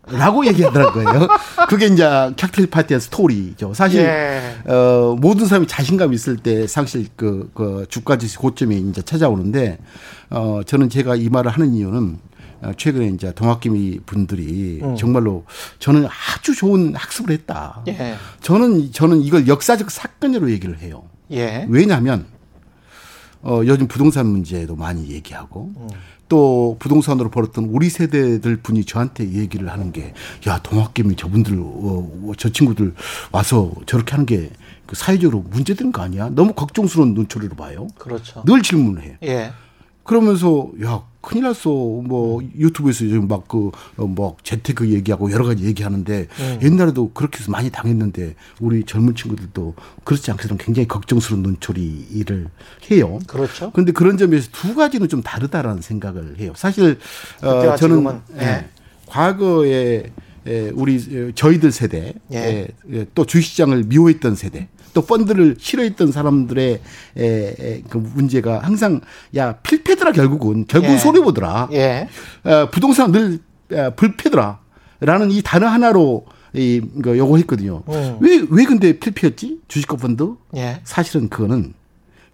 라고 0.06 0.46
얘기하더라고요. 0.46 1.28
그게 1.68 1.86
이제 1.86 2.04
칵테일 2.36 2.68
파티의 2.68 3.00
스토리죠. 3.00 3.72
사실 3.72 4.02
예. 4.02 4.70
어, 4.70 5.16
모든 5.18 5.46
사람이 5.46 5.66
자신감 5.66 6.12
있을 6.12 6.36
때 6.36 6.66
사실 6.66 7.06
그, 7.16 7.50
그 7.54 7.86
주가 7.88 8.18
지수 8.18 8.38
고점이 8.38 8.76
이제 8.90 9.00
찾아오는데 9.00 9.78
어, 10.30 10.60
저는 10.66 10.90
제가 10.90 11.16
이 11.16 11.30
말을 11.30 11.50
하는 11.50 11.74
이유는 11.74 12.18
어, 12.62 12.72
최근에 12.76 13.08
이제 13.08 13.32
동학개미 13.32 14.00
분들이 14.04 14.80
음. 14.82 14.96
정말로 14.96 15.44
저는 15.78 16.06
아주 16.06 16.54
좋은 16.54 16.94
학습을 16.94 17.32
했다. 17.32 17.82
예. 17.88 18.16
저는 18.42 18.92
저는 18.92 19.22
이걸 19.22 19.48
역사적 19.48 19.90
사건으로 19.90 20.50
얘기를 20.50 20.78
해요. 20.80 21.04
예. 21.30 21.66
왜냐하면 21.70 22.26
어, 23.44 23.60
요즘 23.64 23.86
부동산 23.86 24.26
문제도 24.26 24.74
많이 24.74 25.08
얘기하고 25.10 25.72
또 26.28 26.76
부동산으로 26.80 27.30
벌었던 27.30 27.66
우리 27.66 27.90
세대들 27.90 28.56
분이 28.56 28.84
저한테 28.84 29.30
얘기를 29.32 29.70
하는 29.70 29.92
게 29.92 30.14
야 30.48 30.58
동학개미 30.62 31.16
저분들 31.16 31.58
어, 31.60 32.32
저 32.38 32.48
친구들 32.50 32.94
와서 33.32 33.72
저렇게 33.86 34.12
하는 34.12 34.26
게 34.26 34.50
그 34.86 34.96
사회적으로 34.96 35.40
문제된 35.50 35.92
거 35.92 36.02
아니야? 36.02 36.28
너무 36.30 36.52
걱정스러운 36.52 37.14
눈초리로 37.14 37.56
봐요. 37.56 37.88
그렇죠. 37.96 38.42
늘 38.44 38.62
질문을 38.62 39.02
해요. 39.02 39.14
예. 39.22 39.50
그러면서 40.04 40.70
야 40.84 41.02
큰일 41.24 41.44
났어. 41.44 41.70
뭐 41.70 42.42
유튜브에서 42.56 43.06
요즘 43.06 43.26
막그뭐 43.26 44.36
재테크 44.42 44.90
얘기하고 44.90 45.32
여러 45.32 45.46
가지 45.46 45.64
얘기하는데 45.64 46.28
옛날에도 46.62 47.10
그렇게 47.12 47.38
해서 47.40 47.50
많이 47.50 47.70
당했는데 47.70 48.34
우리 48.60 48.84
젊은 48.84 49.14
친구들도 49.14 49.74
그렇지 50.04 50.30
않게도 50.30 50.58
굉장히 50.58 50.86
걱정스러운 50.86 51.42
눈초리를 51.42 52.48
해요. 52.90 53.18
그렇죠. 53.26 53.70
그런데 53.72 53.92
그런 53.92 54.18
점에서 54.18 54.50
두 54.52 54.74
가지는 54.74 55.08
좀 55.08 55.22
다르다라는 55.22 55.82
생각을 55.82 56.38
해요. 56.38 56.52
사실 56.54 56.98
어, 57.42 57.74
저는 57.76 58.20
예. 58.38 58.42
예, 58.42 58.68
과거에 59.06 60.12
에, 60.46 60.70
우리 60.74 60.96
어, 60.96 61.32
저희들 61.34 61.72
세대 61.72 62.12
예. 62.32 62.38
에, 62.38 62.68
에, 62.92 63.06
또 63.14 63.24
주식시장을 63.24 63.84
미워했던 63.84 64.36
세대 64.36 64.68
또 64.94 65.02
펀드를 65.02 65.56
싫어했던 65.58 66.12
사람들의 66.12 66.80
에, 67.18 67.54
에, 67.58 67.82
그 67.90 67.98
문제가 67.98 68.60
항상 68.60 69.00
야 69.36 69.52
필패더라 69.56 70.12
결국은 70.12 70.66
결국은 70.66 70.94
예. 70.94 70.98
손해 70.98 71.20
보더라 71.20 71.68
예. 71.72 72.08
어, 72.44 72.70
부동산 72.70 73.12
늘 73.12 73.40
어, 73.72 73.90
불패더라라는 73.96 75.30
이 75.30 75.42
단어 75.42 75.66
하나로 75.66 76.24
이 76.54 76.80
이거 76.96 77.18
요거 77.18 77.36
했거든요. 77.38 77.82
음. 77.88 78.18
왜왜 78.20 78.64
근데 78.64 78.98
필패였지 78.98 79.62
주식과 79.68 79.96
펀드? 79.96 80.34
예. 80.56 80.80
사실은 80.84 81.28
그거는 81.28 81.74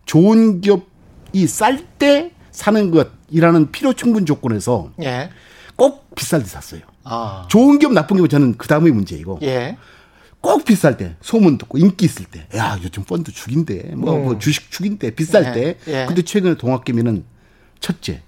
좋은 0.04 0.60
기업이 0.60 1.46
쌀 1.46 1.78
때 1.98 2.32
사는 2.50 2.90
것이라는 2.90 3.70
필요 3.72 3.94
충분 3.94 4.26
조건에서 4.26 4.90
예. 5.02 5.30
꼭 5.76 6.14
비쌀 6.14 6.42
때 6.42 6.46
샀어요. 6.46 6.82
아. 7.04 7.46
좋은 7.48 7.78
기업, 7.78 7.92
나쁜 7.92 8.16
기업 8.18 8.28
저는 8.28 8.56
그 8.58 8.68
다음의 8.68 8.92
문제이고 8.92 9.38
예. 9.42 9.78
꼭 10.40 10.64
비쌀 10.64 10.96
때 10.96 11.16
소문 11.20 11.58
듣고 11.58 11.78
인기 11.78 12.06
있을 12.06 12.24
때, 12.24 12.46
야 12.56 12.78
요즘 12.82 13.04
펀드 13.04 13.30
죽인데, 13.32 13.94
뭐, 13.94 14.18
뭐 14.18 14.38
주식 14.38 14.70
죽인데 14.70 15.10
비쌀 15.14 15.44
예, 15.46 15.52
때. 15.52 15.78
예. 15.88 16.06
근데 16.06 16.22
최근에 16.22 16.54
동학개미는 16.56 17.24
첫째 17.80 18.22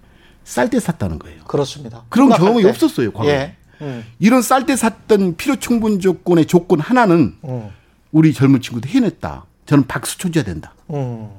쌀 0.44 0.68
때 0.68 0.78
샀다는 0.80 1.18
거예요. 1.18 1.44
그렇습니다. 1.44 2.04
그런 2.10 2.28
경험이 2.28 2.62
때. 2.64 2.68
없었어요, 2.68 3.12
과거에. 3.12 3.32
예. 3.32 3.56
음. 3.80 4.04
이런 4.18 4.42
쌀 4.42 4.66
때 4.66 4.76
샀던 4.76 5.36
필요 5.36 5.56
충분 5.56 6.00
조건의 6.00 6.46
조건 6.46 6.80
하나는 6.80 7.34
음. 7.44 7.70
우리 8.12 8.32
젊은 8.34 8.60
친구도 8.60 8.88
해냈다. 8.88 9.46
저는 9.66 9.86
박수 9.86 10.18
쳐줘야 10.18 10.44
된다. 10.44 10.74
음. 10.90 11.30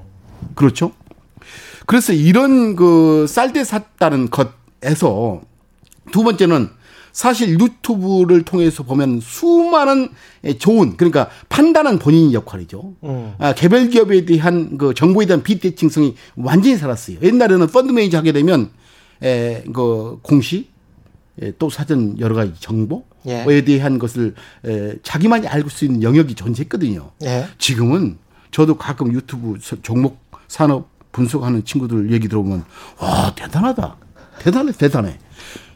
그렇죠? 0.55 0.91
그래서 1.85 2.13
이런 2.13 2.75
그 2.75 3.25
쌀 3.27 3.53
때 3.53 3.63
샀다는 3.63 4.29
것에서 4.29 5.41
두 6.11 6.23
번째는 6.23 6.69
사실 7.17 7.59
유튜브를 7.59 8.41
통해서 8.41 8.83
보면 8.83 9.19
수많은 9.21 10.09
좋은 10.57 10.97
그러니까 10.97 11.29
판단은 11.47 11.99
본인의 11.99 12.33
역할이죠. 12.33 12.95
음. 13.03 13.33
아, 13.37 13.53
개별 13.53 13.87
기업에 13.89 14.25
대한 14.25 14.77
그 14.79 14.93
정보에 14.95 15.27
대한 15.27 15.43
비대칭성이 15.43 16.15
완전히 16.35 16.75
살았어요. 16.75 17.19
옛날에는 17.21 17.67
펀드 17.67 17.91
매니저 17.91 18.17
하게 18.17 18.31
되면 18.31 18.71
에, 19.23 19.63
그 19.73 20.17
공시 20.23 20.67
에, 21.41 21.53
또 21.59 21.69
사전 21.69 22.19
여러 22.19 22.33
가지 22.35 22.51
정보에 22.59 23.03
예. 23.27 23.61
대한 23.63 23.99
것을 23.99 24.33
에, 24.65 24.95
자기만이 25.03 25.47
알고 25.47 25.69
수 25.69 25.85
있는 25.85 26.01
영역이 26.01 26.33
존재했거든요. 26.33 27.11
예. 27.23 27.45
지금은 27.59 28.17
저도 28.49 28.75
가끔 28.77 29.13
유튜브 29.13 29.57
서- 29.61 29.77
종목 29.83 30.17
산업 30.47 30.89
분석하는 31.11 31.63
친구들 31.63 32.11
얘기 32.11 32.27
들어보면 32.27 32.65
와 32.99 33.33
대단하다 33.35 33.97
대단해 34.39 34.71
대단해 34.71 35.17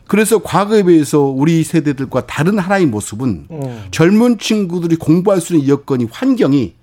그래서 0.08 0.40
과거에 0.40 0.84
비해서 0.84 1.22
우리 1.22 1.64
세대들과 1.64 2.26
다른 2.28 2.58
하나의 2.60 2.86
모습은 2.86 3.48
음. 3.52 3.84
젊은 3.92 4.38
친구들이 4.40 4.96
공부할 4.96 5.42
수 5.42 5.54
있는 5.56 5.68
여건이 5.68 6.08
환경이 6.12 6.74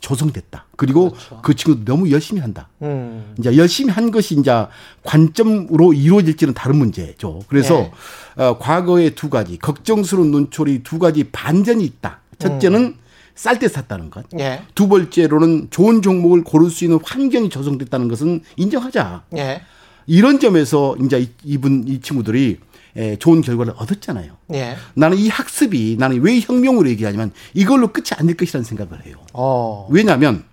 조성됐다 0.00 0.66
그리고 0.76 1.10
그렇죠. 1.12 1.40
그 1.42 1.54
친구들 1.54 1.84
너무 1.86 2.10
열심히 2.10 2.42
한다 2.42 2.68
음. 2.82 3.34
이제 3.38 3.56
열심히 3.56 3.90
한 3.90 4.10
것이 4.10 4.34
이제 4.38 4.66
관점으로 5.02 5.94
이루어질지는 5.94 6.52
다른 6.52 6.76
문제죠. 6.76 7.40
그래서 7.48 7.90
네. 8.36 8.42
어, 8.44 8.58
과거의 8.58 9.14
두 9.14 9.30
가지 9.30 9.56
걱정스러운 9.58 10.30
눈초리 10.30 10.82
두 10.82 10.98
가지 10.98 11.24
반전이 11.24 11.84
있다. 11.84 12.20
첫째는 12.38 12.96
쌀때 13.34 13.66
샀다는 13.68 14.10
것. 14.10 14.26
예. 14.38 14.62
두 14.74 14.88
번째로는 14.88 15.68
좋은 15.70 16.02
종목을 16.02 16.44
고를 16.44 16.70
수 16.70 16.84
있는 16.84 16.98
환경이 17.02 17.48
조성됐다는 17.48 18.08
것은 18.08 18.42
인정하자. 18.56 19.24
예. 19.38 19.62
이런 20.06 20.38
점에서 20.38 20.96
이제 21.02 21.20
이- 21.20 21.30
이분 21.44 21.84
이 21.88 22.00
친구들이 22.00 22.58
에, 22.96 23.16
좋은 23.16 23.40
결과를 23.40 23.72
얻었잖아요. 23.76 24.32
예. 24.54 24.76
나는 24.94 25.16
이 25.18 25.28
학습이 25.28 25.96
나는 25.98 26.20
왜 26.22 26.38
혁명으로 26.40 26.88
얘기하지만 26.90 27.32
이걸로 27.52 27.88
끝이 27.92 28.06
아닐 28.16 28.36
것이라는 28.36 28.64
생각을 28.64 29.04
해요. 29.06 29.16
어. 29.32 29.88
왜냐하면 29.90 30.44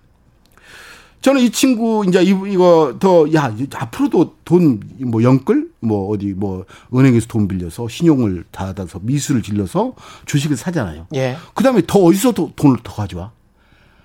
저는 1.20 1.40
이 1.40 1.50
친구 1.50 2.04
이제 2.08 2.20
이- 2.24 2.34
이거 2.52 2.96
더 2.98 3.28
야 3.32 3.54
앞으로도 3.74 4.38
돈뭐 4.44 5.22
영끌 5.22 5.70
뭐 5.78 6.08
어디 6.10 6.34
뭐 6.36 6.64
은행에서 6.92 7.28
돈 7.28 7.46
빌려서 7.46 7.86
신용을 7.88 8.44
받아서 8.50 8.98
미수를 9.02 9.40
질러서 9.42 9.94
주식을 10.26 10.56
사잖아요. 10.56 11.06
예. 11.14 11.36
그다음에 11.54 11.82
더 11.86 12.00
어디서 12.00 12.32
더 12.32 12.50
돈을 12.56 12.78
더 12.82 12.92
가져와? 12.94 13.30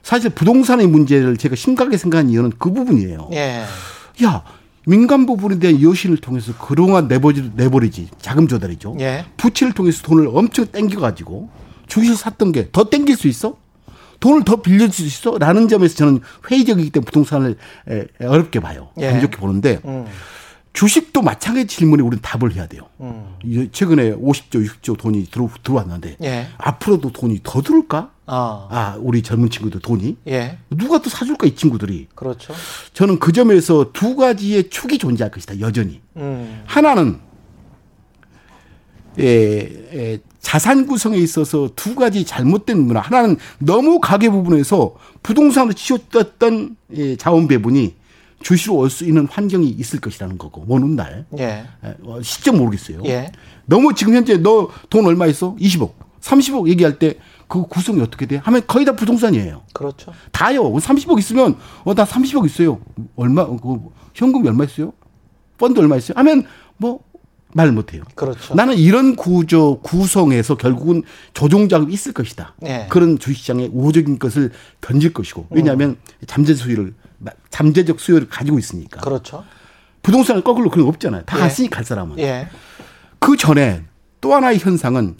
사실 0.03 0.29
부동산의 0.29 0.85
문제를 0.87 1.37
제가 1.37 1.55
심각하게 1.55 1.97
생각한 1.97 2.29
이유는 2.29 2.51
그 2.59 2.71
부분이에요. 2.71 3.29
예. 3.33 3.63
야 4.23 4.43
민간 4.91 5.25
부분에 5.25 5.59
대한 5.59 5.81
여신을 5.81 6.15
통해서 6.17 6.53
그동안 6.57 7.09
내버리, 7.09 7.51
내버리지 7.55 8.07
자금 8.21 8.47
조달이죠. 8.47 8.95
예. 9.01 9.25
부채를 9.35 9.73
통해서 9.73 10.01
돈을 10.03 10.29
엄청 10.31 10.65
땡겨가지고 10.67 11.49
주식을 11.87 12.15
샀던 12.15 12.53
게 12.53 12.71
더 12.71 12.89
땡길 12.89 13.17
수 13.17 13.27
있어? 13.27 13.57
돈을 14.21 14.45
더 14.45 14.61
빌릴 14.61 14.89
수 14.91 15.03
있어? 15.03 15.37
라는 15.37 15.67
점에서 15.67 15.95
저는 15.95 16.21
회의적이기 16.49 16.89
때문에 16.91 17.05
부동산을 17.05 17.57
에, 17.89 18.05
에, 18.21 18.25
어렵게 18.25 18.61
봐요. 18.61 18.87
예. 18.99 19.09
안 19.09 19.19
좋게 19.19 19.35
보는데 19.37 19.81
음. 19.83 20.05
주식도 20.71 21.21
마찬가지 21.21 21.67
질문에 21.67 22.01
우리는 22.01 22.21
답을 22.21 22.53
해야 22.55 22.65
돼요. 22.67 22.83
음. 23.01 23.35
이- 23.43 23.67
최근에 23.71 24.13
50조, 24.15 24.65
60조 24.65 24.97
돈이 24.97 25.25
들어, 25.25 25.49
들어왔는데 25.63 26.15
예. 26.23 26.47
앞으로도 26.59 27.11
돈이 27.11 27.41
더 27.43 27.61
들어올까? 27.61 28.11
아. 28.27 28.67
아, 28.69 28.97
우리 28.99 29.21
젊은 29.23 29.49
친구들 29.49 29.79
돈이 29.81 30.17
예. 30.27 30.57
누가 30.69 31.01
또 31.01 31.09
사줄까 31.09 31.47
이 31.47 31.55
친구들이 31.55 32.07
그렇죠. 32.13 32.53
저는 32.93 33.19
그 33.19 33.31
점에서 33.31 33.91
두 33.93 34.15
가지의 34.15 34.69
축이 34.69 34.97
존재할 34.97 35.31
것이다 35.31 35.59
여전히 35.61 36.01
음. 36.17 36.61
하나는 36.65 37.19
에, 39.19 39.23
에, 40.13 40.19
자산 40.39 40.85
구성에 40.85 41.17
있어서 41.17 41.69
두 41.75 41.95
가지 41.95 42.23
잘못된 42.23 42.79
문화 42.79 42.99
하나는 43.01 43.37
너무 43.59 43.99
가계 43.99 44.29
부분에서 44.29 44.93
부동산으로 45.23 45.73
치우쳤던 45.73 46.75
예, 46.95 47.15
자원 47.15 47.47
배분이 47.47 47.95
주시로 48.43 48.75
올 48.75 48.89
수 48.91 49.03
있는 49.05 49.25
환경이 49.27 49.67
있을 49.67 49.99
것이라는 49.99 50.37
거고 50.37 50.65
먼날 50.67 51.25
예. 51.39 51.43
에, 51.83 51.95
어, 52.03 52.21
시점 52.21 52.57
모르겠어요. 52.57 53.01
예. 53.05 53.31
너무 53.65 53.93
지금 53.95 54.13
현재 54.13 54.37
너 54.37 54.69
돈 54.89 55.05
얼마 55.07 55.25
있어? 55.27 55.55
20억, 55.55 55.93
30억 56.21 56.67
얘기할 56.69 56.99
때 56.99 57.15
그 57.47 57.63
구성이 57.67 58.01
어떻게 58.01 58.25
돼? 58.25 58.37
하면 58.37 58.61
거의 58.67 58.85
다 58.85 58.93
부동산이에요. 58.95 59.63
그렇죠. 59.73 60.13
다요. 60.31 60.63
30억 60.73 61.17
있으면 61.19 61.55
어 61.85 61.93
나 61.93 62.03
30억 62.05 62.45
있어요. 62.45 62.79
얼마 63.15 63.41
어, 63.43 63.57
그 63.57 63.79
현금이 64.13 64.47
얼마 64.47 64.63
있어요? 64.65 64.93
펀드 65.57 65.79
얼마 65.79 65.95
있어요? 65.97 66.17
하면 66.17 66.43
뭐 66.77 67.07
말 67.53 67.71
못해요. 67.71 68.03
그렇죠. 68.13 68.53
나는 68.55 68.75
이런 68.77 69.15
구조 69.15 69.79
구성에서 69.81 70.57
결국은 70.57 71.03
조종 71.33 71.69
자금이 71.69 71.91
있을 71.93 72.11
것이다. 72.13 72.53
예. 72.65 72.87
그런 72.89 73.17
주식시장에 73.17 73.69
우호적인 73.71 74.19
것을 74.19 74.51
던질 74.81 75.13
것이고 75.13 75.47
왜냐하면 75.49 75.95
잠재 76.27 76.53
수요를 76.53 76.93
잠재적 77.49 77.99
수요를 78.01 78.27
가지고 78.27 78.59
있으니까 78.59 78.99
그렇죠. 79.01 79.45
부동산을 80.03 80.43
거꾸로 80.43 80.69
그런 80.69 80.85
거 80.85 80.89
없잖아요. 80.89 81.23
다 81.23 81.37
예. 81.37 81.41
갔으니 81.41 81.69
갈 81.69 81.83
사람은. 81.85 82.19
예. 82.19 82.49
그 83.19 83.37
전에 83.37 83.85
또 84.19 84.35
하나의 84.35 84.59
현상은 84.59 85.15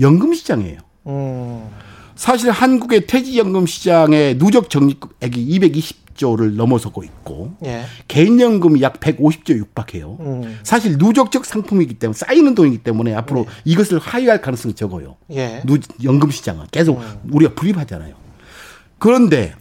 연금 0.00 0.34
시장이에요. 0.34 0.80
음. 1.08 1.68
사실 2.14 2.50
한국의 2.50 3.06
퇴직연금 3.06 3.66
시장의 3.66 4.38
누적 4.38 4.70
적립액이 4.70 5.60
220조를 5.60 6.54
넘어서고 6.54 7.04
있고 7.04 7.54
예. 7.64 7.84
개인연금이 8.08 8.82
약 8.82 8.98
150조 8.98 9.56
육박해요. 9.56 10.16
음. 10.20 10.58
사실 10.64 10.98
누적적 10.98 11.44
상품이기 11.44 11.94
때문에 11.94 12.16
쌓이는 12.16 12.56
돈이기 12.56 12.78
때문에 12.78 13.14
앞으로 13.14 13.46
이것을 13.64 14.00
하회할 14.00 14.40
가능성이 14.40 14.74
적어요. 14.74 15.16
예. 15.30 15.62
누, 15.64 15.78
연금 16.02 16.32
시장은 16.32 16.66
계속 16.72 17.00
우리가 17.30 17.54
불입하잖아요. 17.54 18.14
그런데 18.98 19.54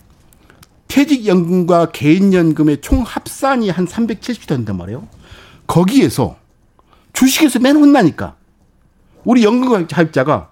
퇴직연금과 0.88 1.92
개인연금의 1.92 2.82
총 2.82 3.04
합산이 3.04 3.70
한 3.70 3.86
370조 3.86 4.48
된단 4.48 4.78
말이에요. 4.78 5.08
거기에서 5.68 6.38
주식에서 7.14 7.60
맨 7.60 7.76
혼나니까 7.76 8.36
우리 9.24 9.44
연금 9.44 9.86
가입자가 9.86 10.50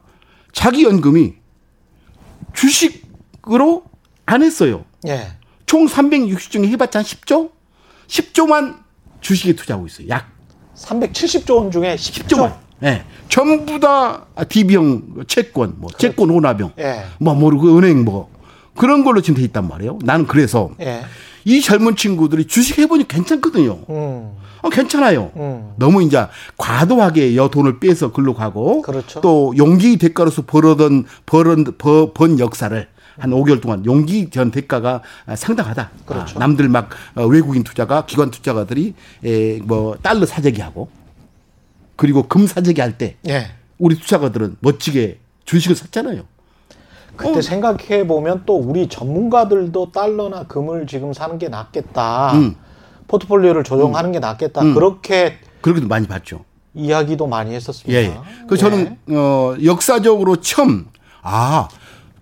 자기 0.55 0.83
연금이 0.85 1.33
주식으로 2.53 3.83
안 4.25 4.41
했어요. 4.41 4.85
예. 5.05 5.27
총 5.65 5.87
360 5.87 6.49
중에 6.51 6.67
해봤자 6.69 6.99
한 6.99 7.05
10조? 7.05 7.51
10조만 8.07 8.77
주식에 9.21 9.53
투자하고 9.53 9.85
있어요. 9.85 10.07
약 10.09 10.31
370조 10.75 11.57
원 11.57 11.71
중에 11.71 11.95
10조. 11.95 12.27
10조만. 12.27 12.57
예. 12.83 13.03
전부 13.29 13.79
다 13.79 14.25
DB형 14.47 15.25
채권, 15.27 15.75
뭐 15.77 15.91
채권 15.97 16.29
혼합형, 16.29 16.71
예. 16.79 17.03
뭐 17.19 17.35
모르고 17.35 17.77
은행 17.77 18.05
뭐 18.05 18.31
그런 18.77 19.03
걸로 19.03 19.21
지금 19.21 19.37
돼 19.37 19.43
있단 19.43 19.67
말이에요. 19.67 19.99
나는 20.03 20.25
그래서 20.25 20.71
예. 20.79 21.03
이 21.43 21.61
젊은 21.61 21.95
친구들이 21.97 22.47
주식 22.47 22.79
해보니 22.79 23.07
괜찮거든요. 23.09 23.83
음. 23.89 24.31
어, 24.65 24.69
괜찮아요. 24.69 25.31
음. 25.35 25.73
너무 25.77 26.01
이제 26.01 26.25
과도하게 26.57 27.35
여 27.35 27.49
돈을 27.49 27.79
빼서 27.79 28.11
글로 28.11 28.33
가고 28.33 28.81
그렇죠. 28.81 29.21
또 29.21 29.53
용기 29.57 29.97
대가로서 29.97 30.41
벌어던 30.41 31.05
벌은 31.25 31.65
번, 31.77 32.13
번 32.13 32.39
역사를 32.39 32.87
한 33.19 33.29
5개월 33.29 33.61
동안 33.61 33.85
용기 33.85 34.29
전 34.29 34.51
대가가 34.51 35.01
상당하다. 35.35 35.91
그렇죠. 36.05 36.37
아, 36.37 36.39
남들 36.39 36.67
막 36.67 36.89
어, 37.15 37.25
외국인 37.25 37.63
투자가 37.63 38.05
기관 38.05 38.31
투자가들이 38.31 38.93
에, 39.23 39.59
뭐 39.59 39.95
달러 40.01 40.25
사재기 40.25 40.61
하고 40.61 40.89
그리고 41.95 42.23
금 42.23 42.47
사재기 42.47 42.81
할 42.81 42.97
때 42.97 43.15
예. 43.29 43.51
우리 43.77 43.97
투자가들은 43.99 44.57
멋지게 44.61 45.19
주식을 45.45 45.75
샀잖아요. 45.75 46.23
그때 47.15 47.41
생각해 47.41 48.07
보면 48.07 48.43
또 48.45 48.57
우리 48.57 48.89
전문가들도 48.89 49.91
달러나 49.93 50.43
금을 50.47 50.85
지금 50.87 51.13
사는 51.13 51.37
게 51.37 51.47
낫겠다. 51.47 52.33
음. 52.33 52.55
포트폴리오를 53.07 53.63
조정하는 53.63 54.11
게 54.11 54.19
낫겠다. 54.19 54.61
그렇게 54.73 55.39
그렇게도 55.61 55.87
많이 55.87 56.07
봤죠. 56.07 56.43
이야기도 56.73 57.27
많이 57.27 57.53
했었습니다. 57.53 57.99
예. 57.99 58.05
예. 58.05 58.19
그 58.47 58.57
저는 58.57 58.97
어 59.09 59.55
역사적으로 59.63 60.37
처음 60.37 60.87
아 61.21 61.67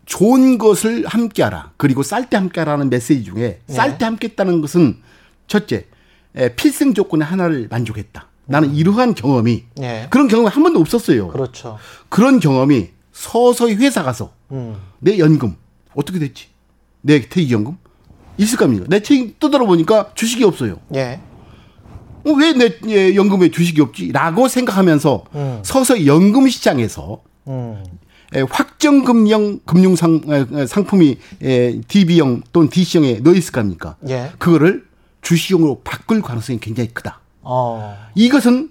좋은 0.05 0.57
것을 0.57 1.05
함께하라 1.07 1.71
그리고 1.77 2.03
쌀 2.03 2.29
때 2.29 2.37
함께하라는 2.37 2.89
메시지 2.89 3.23
중에 3.23 3.61
쌀 3.67 3.97
때 3.97 4.05
함께했다는 4.05 4.61
것은 4.61 4.97
첫째 5.47 5.87
에, 6.35 6.55
필생 6.55 6.93
조건의 6.93 7.25
하나를 7.25 7.67
만족했다. 7.69 8.27
나는 8.45 8.75
이러한 8.75 9.15
경험이 9.15 9.65
예. 9.81 10.07
그런 10.09 10.27
경험이 10.27 10.49
한 10.49 10.63
번도 10.63 10.79
없었어요. 10.79 11.29
그렇죠. 11.29 11.77
그런 12.09 12.39
경험이 12.39 12.89
서서히 13.11 13.75
회사 13.75 14.03
가서 14.03 14.33
음. 14.51 14.75
내 14.99 15.17
연금 15.19 15.55
어떻게 15.95 16.19
됐지? 16.19 16.47
내 17.01 17.21
퇴직연금 17.21 17.77
있을 18.37 18.57
겁니까? 18.57 18.85
내책 18.87 19.39
뜯어 19.39 19.59
보니까 19.59 20.11
주식이 20.15 20.43
없어요. 20.43 20.79
예. 20.95 21.19
어, 22.25 22.31
왜내 22.31 22.69
예, 22.87 23.15
연금에 23.15 23.51
주식이 23.51 23.81
없지? 23.81 24.11
라고 24.11 24.47
생각하면서 24.47 25.25
음. 25.35 25.59
서서히 25.63 26.07
연금 26.07 26.47
시장에서 26.47 27.21
음. 27.47 27.83
에, 28.35 28.41
확정 28.49 29.03
금융 29.03 29.95
상 29.95 30.21
상품이 30.67 31.17
에, 31.43 31.81
DB형 31.87 32.43
또는 32.51 32.69
DC형에 32.69 33.19
넣어 33.19 33.33
있을 33.33 33.51
겁니까? 33.51 33.97
예. 34.09 34.31
그거를 34.37 34.85
주식형으로 35.21 35.81
바꿀 35.83 36.21
가능성이 36.21 36.59
굉장히 36.59 36.89
크다. 36.93 37.19
어. 37.41 37.95
이것은 38.15 38.69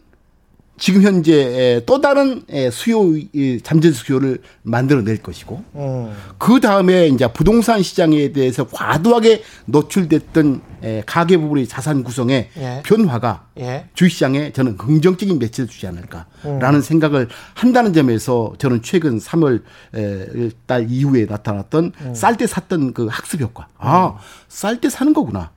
지금 0.79 1.03
현재 1.03 1.33
에, 1.33 1.85
또 1.85 2.01
다른 2.01 2.43
에, 2.49 2.71
수요 2.71 3.15
이, 3.17 3.61
잠재 3.63 3.93
수요를 3.93 4.39
만들어낼 4.63 5.19
것이고 5.19 5.63
음. 5.75 6.13
그 6.39 6.61
다음에 6.61 7.09
이제 7.09 7.31
부동산 7.33 7.83
시장에 7.83 8.33
대해서 8.33 8.67
과도하게 8.67 9.43
노출됐던 9.67 10.63
에, 10.83 11.03
가계 11.07 11.37
부분의 11.37 11.69
자산 11.69 12.03
구성의 12.03 12.49
예. 12.57 12.83
변화가 12.85 13.47
예. 13.61 13.87
주식시장에 13.95 14.53
저는 14.53 14.77
긍정적인 14.77 15.39
매체를 15.39 15.69
주지 15.69 15.87
않을까라는 15.87 16.75
음. 16.75 16.81
생각을 16.81 17.29
한다는 17.55 17.93
점에서 17.93 18.55
저는 18.59 18.83
최근 18.83 19.19
3월 19.19 19.63
에, 19.95 20.51
달 20.67 20.91
이후에 20.91 21.27
나타났던 21.27 21.93
음. 22.01 22.15
쌀때 22.15 22.47
샀던 22.47 22.95
그 22.95 23.07
학습 23.07 23.41
효과. 23.41 23.69
아, 23.79 24.17
쌀 24.49 24.81
때 24.81 24.89
사는 24.91 25.13
거구나. 25.13 25.51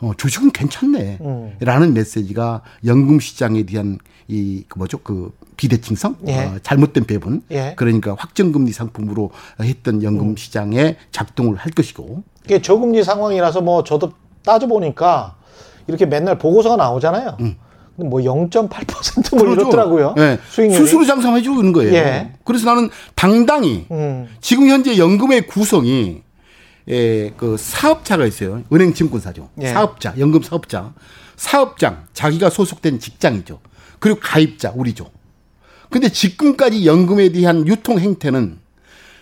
어, 0.00 0.12
주식은 0.16 0.50
괜찮네. 0.50 1.18
음. 1.20 1.56
라는 1.60 1.94
메시지가 1.94 2.62
연금 2.84 3.20
시장에 3.20 3.62
대한 3.62 3.98
이, 4.28 4.64
그 4.68 4.78
뭐죠? 4.78 4.98
그 4.98 5.32
비대칭성? 5.56 6.16
예. 6.28 6.38
어, 6.38 6.58
잘못된 6.62 7.04
배분. 7.04 7.42
예. 7.50 7.74
그러니까 7.76 8.14
확정금리 8.18 8.72
상품으로 8.72 9.30
했던 9.60 10.02
연금 10.02 10.30
음. 10.30 10.36
시장에 10.36 10.96
작동을 11.10 11.56
할 11.56 11.72
것이고. 11.72 12.22
이게 12.44 12.60
저금리 12.60 13.04
상황이라서 13.04 13.60
뭐 13.60 13.84
저도 13.84 14.12
따져보니까 14.44 15.36
이렇게 15.86 16.06
맨날 16.06 16.38
보고서가 16.38 16.76
나오잖아요. 16.76 17.36
근데 17.38 18.08
뭐 18.08 18.20
0.8%뭐 18.20 19.40
그러죠. 19.40 19.60
이렇더라고요. 19.60 20.14
예. 20.18 20.38
수익률이. 20.48 20.84
스스로 20.84 21.04
장사해주고 21.04 21.58
있는 21.60 21.72
거예요. 21.72 21.94
예. 21.94 22.32
그래서 22.44 22.66
나는 22.66 22.90
당당히 23.14 23.86
음. 23.90 24.28
지금 24.40 24.68
현재 24.68 24.96
연금의 24.96 25.46
구성이 25.46 26.22
에, 26.88 27.30
그 27.36 27.56
사업자가 27.56 28.26
있어요. 28.26 28.62
은행 28.72 28.92
증권사죠. 28.94 29.50
예. 29.60 29.68
사업자, 29.68 30.14
연금 30.18 30.42
사업자. 30.42 30.92
사업장, 31.36 32.04
자기가 32.12 32.50
소속된 32.50 32.98
직장이죠. 32.98 33.60
그리고 34.02 34.18
가입자, 34.20 34.72
우리죠. 34.74 35.08
근데 35.88 36.08
지금까지 36.08 36.86
연금에 36.86 37.30
대한 37.30 37.68
유통 37.68 38.00
행태는 38.00 38.58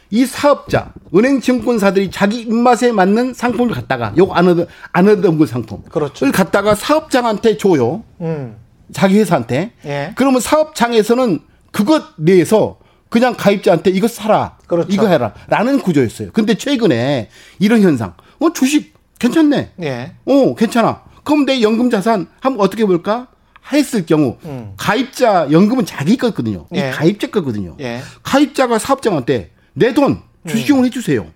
이 0.08 0.24
사업자, 0.24 0.94
은행 1.14 1.42
증권사들이 1.42 2.10
자기 2.10 2.40
입맛에 2.40 2.90
맞는 2.90 3.34
상품을 3.34 3.74
갖다가 3.74 4.14
요거 4.16 4.32
안 4.32 4.48
얻어 4.48 4.66
안 4.92 5.06
얻은 5.06 5.36
그 5.36 5.44
상품. 5.44 5.82
그렇죠. 5.82 6.24
을 6.24 6.32
갖다가 6.32 6.74
사업장한테 6.74 7.58
줘요. 7.58 8.04
음. 8.22 8.56
자기 8.90 9.18
회사한테. 9.18 9.72
예. 9.84 10.12
그러면 10.16 10.40
사업장에서는 10.40 11.40
그것 11.72 12.14
내에서 12.16 12.78
그냥 13.10 13.34
가입자한테 13.36 13.90
이거 13.90 14.08
사라. 14.08 14.56
그렇죠. 14.66 14.88
이거 14.90 15.08
해라. 15.08 15.34
라는 15.48 15.78
구조였어요. 15.80 16.30
근데 16.32 16.54
최근에 16.54 17.28
이런 17.58 17.82
현상. 17.82 18.14
어, 18.38 18.50
주식 18.54 18.94
괜찮네. 19.18 19.72
예. 19.82 20.12
어, 20.24 20.54
괜찮아. 20.54 21.02
그럼 21.22 21.44
내 21.44 21.60
연금 21.60 21.90
자산 21.90 22.28
한번 22.40 22.64
어떻게 22.64 22.86
볼까? 22.86 23.28
했을 23.72 24.04
경우 24.06 24.36
가입자 24.76 25.48
연금은 25.52 25.86
자기 25.86 26.16
거거든요. 26.16 26.66
이 26.72 26.76
음. 26.78 26.86
예. 26.86 26.90
가입자 26.90 27.28
거거든요. 27.30 27.76
예. 27.80 28.00
가입자가 28.22 28.78
사업장한테 28.78 29.52
내 29.74 29.92
돈 29.94 30.20
주식용을 30.48 30.84
해주세요. 30.86 31.26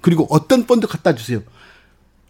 그리고 0.00 0.26
어떤 0.30 0.66
펀드 0.66 0.86
갖다 0.86 1.14
주세요. 1.14 1.40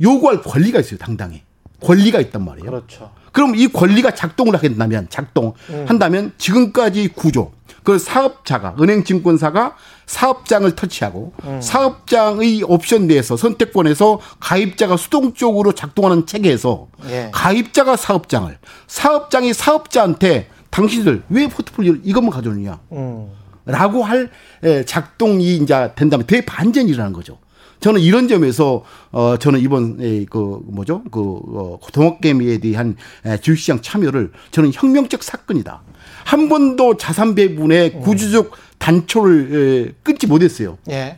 요구할 0.01 0.43
권리가 0.43 0.81
있어요. 0.81 0.99
당당히 0.99 1.43
권리가 1.81 2.21
있단 2.21 2.45
말이에요. 2.45 2.71
그렇죠. 2.71 3.11
그럼 3.33 3.55
이 3.57 3.69
권리가 3.69 4.15
작동을 4.15 4.55
하게 4.55 4.69
된다면 4.69 5.07
작동 5.11 5.55
한다면 5.87 6.33
지금까지 6.39 7.09
구조 7.09 7.53
그 7.89 7.99
사업자가 7.99 8.77
은행 8.83 9.03
증권사가 9.03 9.75
사업장을 10.05 10.71
터치하고 10.77 11.33
사업장의 11.63 12.63
옵션 12.65 13.07
내에서 13.07 13.39
선택권에서 13.39 14.21
가입자가 14.41 14.99
수동적으로 14.99 15.73
작동하는 15.73 16.27
체계에서 16.27 16.89
예. 17.09 17.31
가입자가 17.33 17.97
사업장을 17.97 18.59
사업장이 18.89 19.55
사업자한테 19.55 20.51
당신들 20.69 21.23
왜 21.31 21.49
포트폴리오를 21.49 22.03
이것만 22.05 22.31
가져오느냐 22.31 22.79
음. 22.93 23.31
라고 23.65 24.03
할 24.03 24.29
에, 24.65 24.85
작동이 24.85 25.57
이제 25.57 25.93
된다면 25.95 26.27
대반전이라는 26.27 27.15
거죠. 27.15 27.39
저는 27.81 28.03
이런 28.03 28.29
점에서 28.29 28.85
어 29.13 29.39
저는 29.39 29.61
이번 29.61 29.97
에, 30.03 30.27
그 30.27 30.61
뭐죠 30.67 31.05
그 31.11 31.21
어, 31.23 31.79
동학개미에 31.91 32.59
대한 32.59 32.97
에, 33.25 33.39
주식시장 33.39 33.81
참여를 33.81 34.33
저는 34.51 34.73
혁명적 34.75 35.23
사건이다. 35.23 35.83
한 36.29 36.51
번도 36.51 36.99
자산 36.99 37.35
배분의 37.35 38.01
구조적 38.01 38.51
단초를 38.77 39.55
에, 39.89 39.95
끊지 40.03 40.27
못했어요. 40.27 40.77
예. 40.91 41.17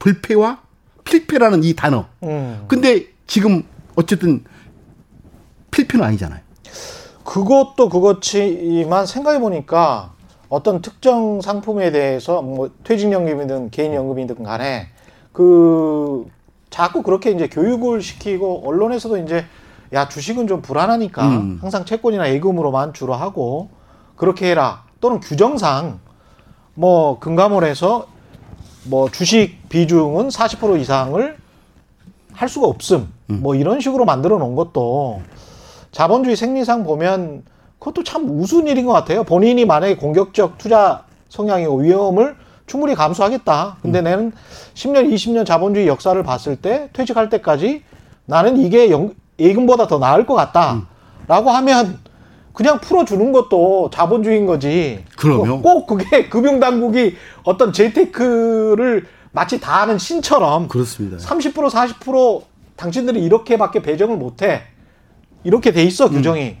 불패와 0.00 0.58
필패라는 1.04 1.62
이 1.62 1.74
단어. 1.74 2.06
음. 2.24 2.64
근데 2.66 3.06
지금 3.28 3.62
어쨌든 3.94 4.42
필패는 5.70 6.04
아니잖아요. 6.04 6.40
그것도 7.24 7.88
그렇지만 7.88 9.06
생각해 9.06 9.38
보니까 9.38 10.12
어떤 10.48 10.82
특정 10.82 11.40
상품에 11.40 11.92
대해서 11.92 12.42
뭐 12.42 12.68
퇴직연금이든 12.82 13.70
개인연금이든 13.70 14.42
간에 14.42 14.88
그 15.32 16.26
자꾸 16.68 17.04
그렇게 17.04 17.30
이제 17.30 17.46
교육을 17.46 18.02
시키고 18.02 18.66
언론에서도 18.66 19.18
이제 19.18 19.44
야 19.92 20.08
주식은 20.08 20.48
좀 20.48 20.62
불안하니까 20.62 21.28
음. 21.28 21.58
항상 21.60 21.84
채권이나 21.84 22.32
예금으로만 22.32 22.92
주로 22.92 23.14
하고 23.14 23.70
그렇게 24.16 24.50
해라 24.50 24.84
또는 25.00 25.20
규정상 25.20 26.00
뭐 26.74 27.18
금감원에서 27.18 28.06
뭐 28.84 29.10
주식 29.10 29.68
비중은 29.68 30.28
40% 30.28 30.80
이상을 30.80 31.36
할 32.32 32.48
수가 32.48 32.66
없음 32.66 33.12
뭐 33.26 33.54
이런 33.54 33.80
식으로 33.80 34.04
만들어 34.04 34.38
놓은 34.38 34.54
것도 34.56 35.22
자본주의 35.92 36.36
생리상 36.36 36.84
보면 36.84 37.44
그것도 37.78 38.04
참 38.04 38.28
우스운 38.40 38.66
일인 38.68 38.86
것 38.86 38.92
같아요. 38.92 39.24
본인이 39.24 39.64
만약에 39.64 39.96
공격적 39.96 40.56
투자 40.58 41.04
성향이고 41.28 41.76
위험을 41.78 42.36
충분히 42.66 42.94
감수하겠다. 42.94 43.78
근데 43.82 44.00
나는 44.00 44.32
10년, 44.74 45.12
20년 45.12 45.44
자본주의 45.44 45.86
역사를 45.88 46.20
봤을 46.22 46.56
때 46.56 46.88
퇴직할 46.92 47.28
때까지 47.28 47.82
나는 48.24 48.56
이게 48.56 48.90
연- 48.90 49.14
예금보다 49.38 49.88
더 49.88 49.98
나을 49.98 50.26
것 50.26 50.34
같다. 50.34 50.82
라고 51.26 51.50
하면 51.50 51.98
그냥 52.52 52.80
풀어주는 52.80 53.32
것도 53.32 53.90
자본주의인 53.92 54.46
거지. 54.46 55.04
그럼요. 55.16 55.62
꼭 55.62 55.86
그게 55.86 56.28
금융당국이 56.30 57.16
어떤 57.44 57.72
재테크를 57.72 59.06
마치 59.32 59.58
다 59.60 59.82
하는 59.82 59.98
신처럼 59.98 60.68
그렇습니다. 60.68 61.16
30% 61.16 61.70
40% 61.70 62.42
당신들이 62.76 63.22
이렇게밖에 63.24 63.80
배정을 63.82 64.16
못해 64.16 64.62
이렇게 65.44 65.72
돼 65.72 65.82
있어 65.84 66.10
규정이 66.10 66.56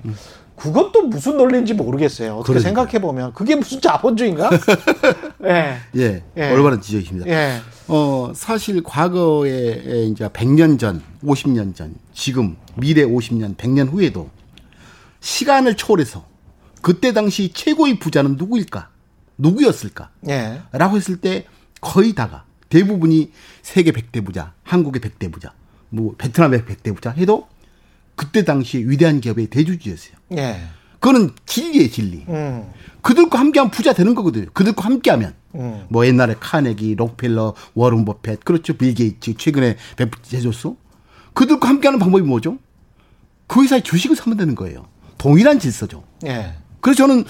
그건 0.56 0.92
또 0.92 1.02
무슨 1.02 1.36
논리인지 1.36 1.74
모르겠어요 1.74 2.36
어떻게 2.36 2.54
그러니까요. 2.60 2.74
생각해 2.74 3.00
보면 3.00 3.32
그게 3.34 3.56
무슨 3.56 3.80
자본주의인가 3.80 4.50
예 5.44 5.76
예, 5.96 6.22
예. 6.36 6.52
올바른 6.52 6.80
지적입니다. 6.80 7.28
예. 7.30 7.58
어, 7.88 8.32
사실 8.34 8.82
과거에 8.82 10.04
이제 10.06 10.28
100년 10.28 10.78
전, 10.78 11.02
50년 11.24 11.74
전, 11.74 11.94
지금 12.14 12.56
미래 12.76 13.04
50년, 13.04 13.56
100년 13.56 13.90
후에도 13.90 14.30
시간을 15.22 15.76
초월해서 15.76 16.26
그때 16.82 17.12
당시 17.12 17.52
최고의 17.54 17.98
부자는 17.98 18.36
누구일까? 18.36 18.90
누구였을까? 19.38 20.10
예. 20.28 20.60
라고 20.72 20.96
했을 20.96 21.16
때 21.16 21.46
거의 21.80 22.14
다가 22.14 22.44
대부분이 22.68 23.30
세계 23.62 23.92
100대 23.92 24.24
부자, 24.24 24.52
한국의 24.64 25.00
100대 25.00 25.32
부자, 25.32 25.52
뭐 25.88 26.14
베트남의 26.18 26.62
100대 26.62 26.94
부자 26.94 27.10
해도 27.10 27.48
그때 28.16 28.44
당시 28.44 28.78
위대한 28.78 29.20
기업의 29.20 29.46
대주주였어요. 29.46 30.14
예. 30.36 30.60
그거는 30.98 31.30
진리의 31.46 31.90
진리. 31.90 32.24
음. 32.28 32.70
그들과 33.00 33.38
함께하면 33.38 33.70
부자 33.70 33.92
되는 33.92 34.14
거거든요. 34.14 34.46
그들과 34.52 34.84
함께하면. 34.84 35.34
음. 35.54 35.86
뭐 35.88 36.06
옛날에 36.06 36.36
카네기, 36.38 36.94
록펠러, 36.94 37.54
워런 37.74 38.04
버핏, 38.04 38.44
그렇죠. 38.44 38.74
빌 38.74 38.94
게이츠, 38.94 39.34
최근에 39.34 39.76
베조스. 40.30 40.72
그들과 41.34 41.68
함께하는 41.68 41.98
방법이 41.98 42.22
뭐죠? 42.24 42.58
그 43.48 43.62
회사의 43.62 43.82
주식을 43.82 44.16
사면 44.16 44.38
되는 44.38 44.54
거예요. 44.54 44.86
동일한 45.22 45.60
질서죠. 45.60 46.02
예. 46.26 46.54
그래서 46.80 47.06
저는 47.06 47.24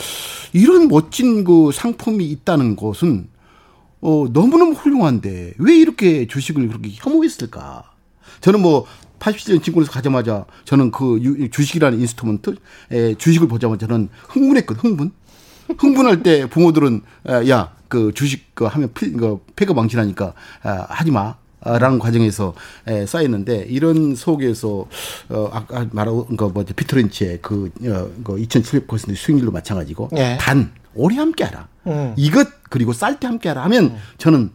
이런 0.54 0.88
멋진 0.88 1.44
그 1.44 1.70
상품이 1.72 2.24
있다는 2.24 2.74
것은 2.74 3.28
어, 4.00 4.24
너무너무 4.32 4.72
훌륭한데 4.72 5.52
왜 5.58 5.76
이렇게 5.76 6.26
주식을 6.26 6.66
그렇게 6.68 6.88
혐오했을까? 6.94 7.84
저는 8.40 8.62
뭐 8.62 8.86
87년 9.20 9.62
증권에서 9.62 9.92
가자마자 9.92 10.46
저는 10.64 10.90
그 10.90 11.20
유- 11.22 11.50
주식이라는 11.50 12.00
instrument 12.00 12.56
에, 12.92 13.14
주식을 13.14 13.46
보자마자 13.46 13.86
저는 13.86 14.08
흥분했거든, 14.28 14.80
흥분. 14.82 15.12
흥분할 15.78 16.22
때 16.22 16.46
부모들은 16.48 17.02
야 17.48 17.72
그 17.92 18.10
주식 18.14 18.54
그 18.54 18.64
하면 18.64 18.90
필, 18.94 19.12
그 19.12 19.44
패가망신하니까 19.54 20.32
아, 20.62 20.86
하지 20.88 21.10
마. 21.10 21.34
라는 21.64 21.98
과정에서 21.98 22.54
에, 22.86 23.06
쌓였는데 23.06 23.66
이런 23.68 24.14
속에서 24.14 24.86
어 25.28 25.50
아까 25.52 25.86
말한 25.90 26.36
거 26.36 26.48
뭐지 26.48 26.74
피터 26.74 27.01
린치의 27.01 27.38
그, 27.40 27.70
어, 27.84 28.10
그 28.24 28.36
2,700% 28.36 29.14
수익률도 29.16 29.52
마찬가지고 29.52 30.10
예. 30.16 30.36
단 30.40 30.72
오래 30.94 31.16
함께하라. 31.16 31.68
음. 31.86 32.14
이것 32.16 32.48
그리고 32.68 32.92
쌀 32.92 33.18
때 33.20 33.26
함께하라 33.26 33.62
하면 33.64 33.96
저는 34.18 34.50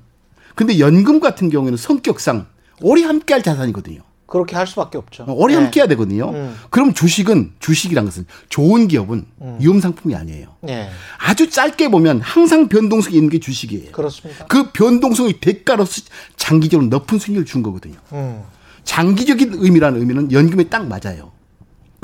근데 0.55 0.79
연금 0.79 1.19
같은 1.19 1.49
경우에는 1.49 1.77
성격상 1.77 2.47
오래 2.81 3.03
함께할 3.03 3.43
자산이거든요. 3.43 4.01
그렇게 4.27 4.55
할 4.55 4.67
수밖에 4.67 4.97
없죠. 4.97 5.23
어, 5.23 5.33
오래 5.33 5.53
예. 5.53 5.57
함께해야 5.57 5.87
되거든요. 5.87 6.29
음. 6.31 6.55
그럼 6.69 6.93
주식은 6.93 7.53
주식이란 7.59 8.05
것은 8.05 8.25
좋은 8.49 8.87
기업은 8.87 9.25
위험 9.59 9.79
상품이 9.79 10.13
아니에요. 10.15 10.49
예. 10.67 10.89
아주 11.17 11.49
짧게 11.49 11.89
보면 11.89 12.21
항상 12.21 12.67
변동성이 12.67 13.15
있는 13.15 13.29
게 13.29 13.39
주식이에요. 13.39 13.93
그렇습니다. 13.93 14.45
그 14.45 14.71
변동성의 14.71 15.39
대가로서 15.39 16.01
장기적으로 16.35 16.87
높은 16.89 17.17
수익률을 17.17 17.45
준 17.45 17.63
거거든요. 17.63 17.95
음. 18.11 18.43
장기적인 18.83 19.53
의미라는 19.55 19.99
의미는 19.99 20.31
연금에 20.31 20.65
딱 20.65 20.87
맞아요. 20.87 21.31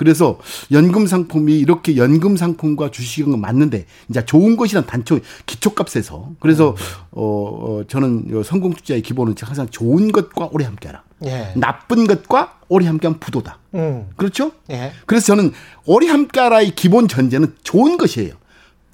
그래서 0.03 0.37
연금 0.69 1.07
상품이 1.07 1.57
이렇게 1.57 1.95
연금 1.95 2.35
상품과 2.35 2.91
주식은 2.91 3.39
맞는데 3.39 3.85
이제 4.09 4.25
좋은 4.25 4.57
것이란 4.57 4.85
단초 4.85 5.19
기초값에서 5.45 6.31
그래서 6.41 6.75
어, 7.11 7.23
어 7.23 7.83
저는 7.87 8.29
요 8.29 8.43
성공 8.43 8.73
투자의 8.73 9.01
기본은 9.01 9.33
항상 9.39 9.65
좋은 9.69 10.11
것과 10.11 10.49
오래 10.51 10.65
함께하라. 10.65 11.03
예. 11.25 11.53
나쁜 11.55 12.05
것과 12.05 12.59
오래 12.67 12.85
함께하면 12.85 13.17
부도다. 13.21 13.59
음. 13.75 14.09
그렇죠? 14.17 14.51
예. 14.71 14.91
그래서 15.05 15.27
저는 15.27 15.53
오래 15.85 16.07
함께하라의 16.07 16.71
기본 16.71 17.07
전제는 17.07 17.55
좋은 17.63 17.97
것이에요. 17.97 18.33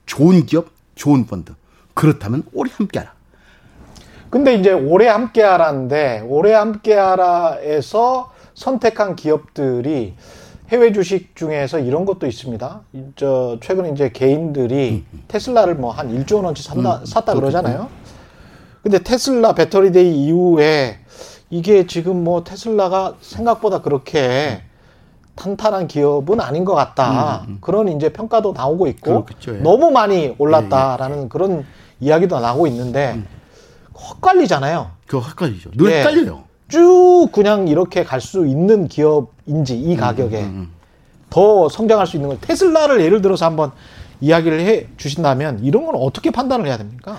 좋은 0.05 0.45
기업, 0.45 0.67
좋은 0.93 1.25
펀드. 1.25 1.53
그렇다면 1.95 2.43
오래 2.53 2.69
함께하라. 2.71 3.13
근데 4.29 4.53
이제 4.53 4.71
오래 4.71 5.07
함께 5.07 5.41
하라는데 5.41 6.23
오래 6.27 6.53
함께 6.53 6.93
하라에서 6.93 8.31
선택한 8.53 9.15
기업들이 9.15 10.13
해외 10.69 10.91
주식 10.91 11.35
중에서 11.35 11.79
이런 11.79 12.05
것도 12.05 12.27
있습니다. 12.27 12.81
이- 12.93 13.03
저 13.15 13.57
최근에 13.61 13.89
이제 13.91 14.09
개인들이 14.09 15.03
테슬라를 15.27 15.75
뭐 15.75 15.91
한 15.91 16.09
1조 16.15 16.35
원어치 16.37 16.61
산다, 16.63 17.01
샀다 17.05 17.33
그러잖아요. 17.33 17.89
근데 18.83 18.99
테슬라 18.99 19.53
Battery 19.53 19.91
Day 19.91 20.25
이후에 20.25 20.99
이게 21.49 21.87
지금 21.87 22.23
뭐 22.23 22.43
테슬라가 22.43 23.15
생각보다 23.21 23.81
그렇게 23.81 24.61
탄탄한 25.35 25.87
기업은 25.87 26.39
아닌 26.39 26.65
것 26.65 26.75
같다. 26.75 27.45
그런 27.61 27.87
이제 27.89 28.09
평가도 28.13 28.53
나오고 28.53 28.87
있고 28.87 29.11
음, 29.11 29.25
그렇겠죠, 29.25 29.55
예. 29.55 29.59
너무 29.61 29.89
많이 29.89 30.35
올랐다라는 30.37 31.29
그런 31.29 31.65
이야기도 31.99 32.39
나오고 32.39 32.67
있는데 32.67 33.19
헛갈리잖아요. 33.97 34.91
그거 35.07 35.25
헷갈리죠. 35.27 35.71
늘 35.71 35.91
예. 35.91 35.97
헷갈려요. 35.99 36.43
쭉 36.69 37.29
그냥 37.31 37.67
이렇게 37.67 38.03
갈 38.03 38.21
수 38.21 38.45
있는 38.45 38.87
기업인지 38.87 39.77
이 39.77 39.95
가격에 39.95 40.41
음, 40.41 40.69
더 41.29 41.67
성장할 41.69 42.05
수 42.07 42.15
있는 42.17 42.29
걸 42.29 42.37
테슬라를 42.41 43.01
예를 43.01 43.21
들어서 43.21 43.45
한번 43.45 43.71
이야기를 44.21 44.59
해 44.61 44.87
주신다면 44.97 45.63
이런 45.63 45.85
건 45.85 45.95
어떻게 45.95 46.29
판단을 46.31 46.67
해야 46.67 46.77
됩니까? 46.77 47.17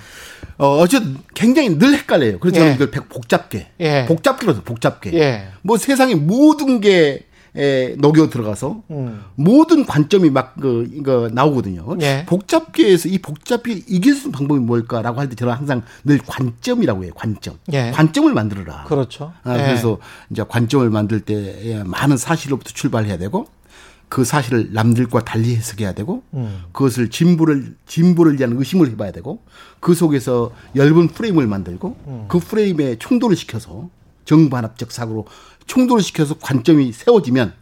어, 0.59 0.79
어쨌든 0.79 1.17
굉장히 1.35 1.79
늘 1.79 1.95
헷갈려요. 1.95 2.39
그래서 2.39 2.57
저는 2.59 2.71
예. 2.73 2.75
이걸 2.75 2.91
백- 2.91 3.09
복잡게. 3.09 3.69
예. 3.81 4.05
복잡게로서 4.07 4.63
복잡게. 4.63 5.13
예. 5.15 5.45
뭐 5.63 5.79
세상의 5.79 6.17
모든 6.17 6.81
게 6.81 7.25
에, 7.57 7.97
녹여 7.99 8.29
들어가서 8.31 8.83
음. 8.91 9.25
모든 9.35 9.85
관점이 9.85 10.31
막 10.31 10.55
그, 10.61 10.89
이거 10.95 11.29
나오거든요. 11.33 11.97
예. 12.01 12.25
복잡게 12.27 12.93
해서 12.93 13.09
이 13.09 13.19
복잡게 13.19 13.73
이길 13.89 14.15
수 14.15 14.21
있는 14.29 14.33
방법이 14.33 14.61
뭘까라고 14.61 15.19
할 15.21 15.29
때 15.29 15.35
저는 15.35 15.53
항상 15.53 15.83
늘 16.05 16.19
관점이라고 16.19 17.05
해요. 17.05 17.13
관점. 17.15 17.57
예. 17.73 17.91
관점을 17.93 18.33
만들어라. 18.33 18.85
그렇죠. 18.85 19.33
아, 19.45 19.59
예. 19.59 19.63
그래서 19.63 19.99
이제 20.31 20.45
관점을 20.49 20.89
만들 20.91 21.21
때 21.21 21.83
많은 21.85 22.17
사실로부터 22.17 22.71
출발해야 22.73 23.19
되고 23.19 23.47
그 24.09 24.25
사실을 24.25 24.71
남들과 24.73 25.25
달리 25.25 25.55
해석해야 25.55 25.93
되고 25.93 26.25
음. 26.35 26.65
그것을 26.73 27.11
진보를 27.11 27.77
진보를 27.87 28.39
위한 28.39 28.53
의심을 28.57 28.91
해봐야 28.91 29.13
되고 29.13 29.41
그 29.79 29.95
속에서 29.95 30.51
얇은 30.77 31.09
프레임을 31.09 31.47
만들고 31.47 31.97
음. 32.09 32.25
그 32.29 32.41
프레임에 32.41 32.97
충돌을 32.99 33.37
시켜서 33.37 33.89
정반합적 34.25 34.91
사고로 34.93 35.27
충돌을 35.71 36.03
시켜서 36.03 36.35
관점이 36.35 36.91
세워지면 36.93 37.53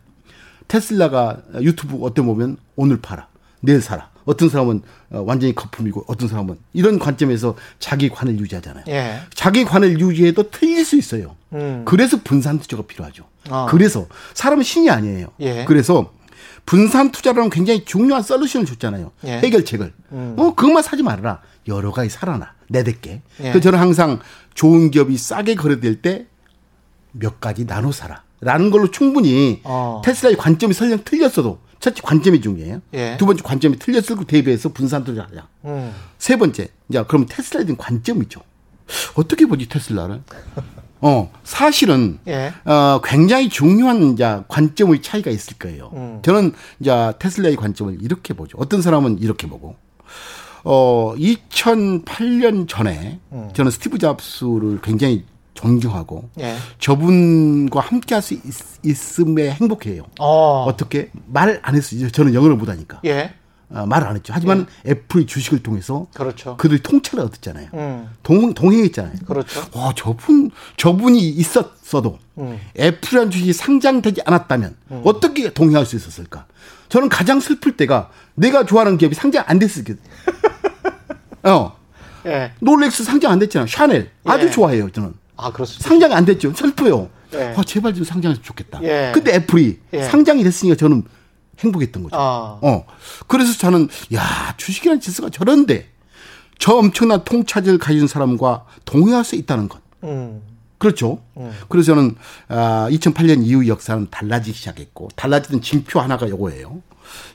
테슬라가 0.66 1.42
유튜브 1.60 2.02
어때 2.02 2.22
보면 2.22 2.56
오늘 2.74 3.02
팔아 3.02 3.28
내일 3.60 3.82
사라 3.82 4.08
어떤 4.24 4.48
사람은 4.48 4.80
어, 5.10 5.22
완전히 5.26 5.54
거품이고 5.54 6.04
어떤 6.06 6.26
사람은 6.26 6.56
이런 6.72 6.98
관점에서 6.98 7.54
자기 7.78 8.08
관을 8.08 8.38
유지하잖아요. 8.38 8.84
예. 8.88 9.20
자기 9.34 9.64
관을 9.64 10.00
유지해도 10.00 10.50
틀릴 10.50 10.86
수 10.86 10.96
있어요. 10.96 11.36
음. 11.52 11.82
그래서 11.84 12.18
분산 12.22 12.58
투자가 12.58 12.84
필요하죠. 12.86 13.24
아. 13.50 13.66
그래서 13.68 14.06
사람은 14.32 14.64
신이 14.64 14.88
아니에요. 14.88 15.28
예. 15.40 15.64
그래서 15.66 16.12
분산 16.64 17.10
투자라는 17.12 17.50
굉장히 17.50 17.84
중요한 17.84 18.22
솔루션을 18.22 18.66
줬잖아요. 18.66 19.12
예. 19.24 19.36
음. 19.36 19.40
해결책을. 19.44 19.92
어, 20.10 20.54
그것만 20.54 20.82
사지 20.82 21.02
말아라. 21.02 21.40
여러 21.66 21.92
가지 21.92 22.08
살아나. 22.08 22.52
내댓게. 22.68 23.20
예. 23.40 23.42
그래서 23.42 23.60
저는 23.60 23.78
항상 23.78 24.20
좋은 24.54 24.90
기업이 24.90 25.16
싸게 25.18 25.54
거래될 25.56 26.00
때 26.02 26.26
몇 27.12 27.40
가지 27.40 27.66
나눠 27.66 27.92
사라. 27.92 28.22
라는 28.40 28.70
걸로 28.70 28.90
충분히 28.90 29.60
어. 29.64 30.00
테슬라의 30.04 30.36
관점이 30.36 30.72
설령 30.72 31.00
틀렸어도 31.04 31.58
첫째 31.80 32.02
관점이 32.02 32.40
중요해요. 32.40 32.80
예. 32.94 33.16
두 33.18 33.26
번째 33.26 33.42
관점이 33.42 33.78
틀렸을 33.78 34.16
그 34.16 34.24
대비해서 34.24 34.68
분산 34.70 35.04
투자하자. 35.04 35.48
음. 35.64 35.92
세 36.18 36.36
번째, 36.36 36.68
이제 36.88 37.04
그럼 37.06 37.26
테슬라에 37.28 37.64
대한 37.64 37.76
관점이죠. 37.76 38.40
어떻게 39.14 39.46
보지 39.46 39.68
테슬라를? 39.68 40.22
어 41.00 41.30
사실은 41.44 42.18
예. 42.26 42.52
어 42.64 43.00
굉장히 43.04 43.48
중요한 43.48 44.14
이제 44.14 44.40
관점의 44.48 45.00
차이가 45.02 45.30
있을 45.30 45.56
거예요. 45.56 45.90
음. 45.94 46.20
저는 46.22 46.52
이제 46.80 47.12
테슬라의 47.20 47.54
관점을 47.54 47.98
이렇게 48.02 48.34
보죠. 48.34 48.58
어떤 48.58 48.82
사람은 48.82 49.18
이렇게 49.20 49.46
보고 49.46 49.76
어 50.64 51.14
2008년 51.16 52.66
전에 52.68 53.20
음. 53.30 53.48
저는 53.52 53.70
스티브 53.70 53.98
잡스를 53.98 54.80
굉장히 54.82 55.24
존경하고 55.62 56.28
예. 56.40 56.56
저분과 56.78 57.80
함께 57.80 58.14
할 58.14 58.22
수 58.22 58.36
있음에 58.84 59.50
행복해요. 59.50 60.04
어. 60.20 60.64
어떻게 60.68 61.10
말 61.26 61.58
안 61.62 61.74
했어요. 61.74 62.08
저는 62.10 62.34
영어를 62.34 62.56
못하니까 62.56 63.00
예. 63.04 63.34
어, 63.70 63.84
말을 63.86 64.06
안 64.08 64.16
했죠. 64.16 64.32
하지만 64.34 64.66
애플의 64.86 65.26
주식을 65.26 65.62
통해서 65.62 66.06
그렇죠. 66.14 66.56
그들이 66.56 66.82
통찰을 66.82 67.24
얻었잖아요. 67.24 67.68
음. 67.74 68.08
동, 68.22 68.54
동행했잖아요. 68.54 69.14
그렇죠. 69.26 69.62
와, 69.74 69.92
저분, 69.94 70.50
저분이 70.76 71.18
있었어도 71.28 72.18
음. 72.38 72.58
애플이라는 72.78 73.30
주식이 73.30 73.52
상장되지 73.52 74.22
않았다면 74.24 74.76
어떻게 75.04 75.52
동행할 75.52 75.84
수 75.84 75.96
있었을까? 75.96 76.46
저는 76.88 77.08
가장 77.10 77.40
슬플 77.40 77.76
때가 77.76 78.10
내가 78.34 78.64
좋아하는 78.64 78.96
기업이 78.96 79.14
상장 79.14 79.44
안 79.46 79.58
됐을 79.58 79.84
때. 79.84 79.94
어. 81.44 81.76
예. 82.26 82.52
롤렉스 82.60 83.04
상장 83.04 83.32
안 83.32 83.38
됐잖아요. 83.38 83.66
샤넬. 83.68 84.10
아주 84.24 84.46
예. 84.46 84.50
좋아해요, 84.50 84.90
저는. 84.90 85.14
아, 85.38 85.52
그렇습니다. 85.52 85.88
상장이 85.88 86.12
안 86.14 86.24
됐죠. 86.24 86.52
슬퍼요. 86.52 87.08
예. 87.34 87.54
아, 87.56 87.62
제발 87.62 87.94
좀 87.94 88.04
상장했으면 88.04 88.44
좋겠다. 88.44 88.82
예. 88.82 89.12
근데 89.14 89.34
애플이 89.34 89.78
예. 89.94 90.02
상장이 90.02 90.42
됐으니까 90.42 90.76
저는 90.76 91.04
행복했던 91.60 92.02
거죠. 92.02 92.16
아. 92.16 92.58
어. 92.60 92.84
그래서 93.26 93.56
저는 93.56 93.88
야 94.14 94.54
주식이라는 94.56 95.00
지수가 95.00 95.30
저런데 95.30 95.88
저 96.58 96.74
엄청난 96.74 97.24
통찰을 97.24 97.78
가진 97.78 98.06
사람과 98.06 98.64
동의할 98.84 99.24
수 99.24 99.36
있다는 99.36 99.68
것. 99.68 99.80
음. 100.04 100.42
그렇죠. 100.78 101.20
그래서 101.68 101.94
저는 101.94 102.14
아, 102.48 102.88
2008년 102.90 103.44
이후 103.44 103.66
역사는 103.66 104.08
달라지기 104.10 104.56
시작했고 104.56 105.08
달라지던 105.16 105.60
징표 105.60 106.00
하나가 106.00 106.28
요거예요. 106.28 106.82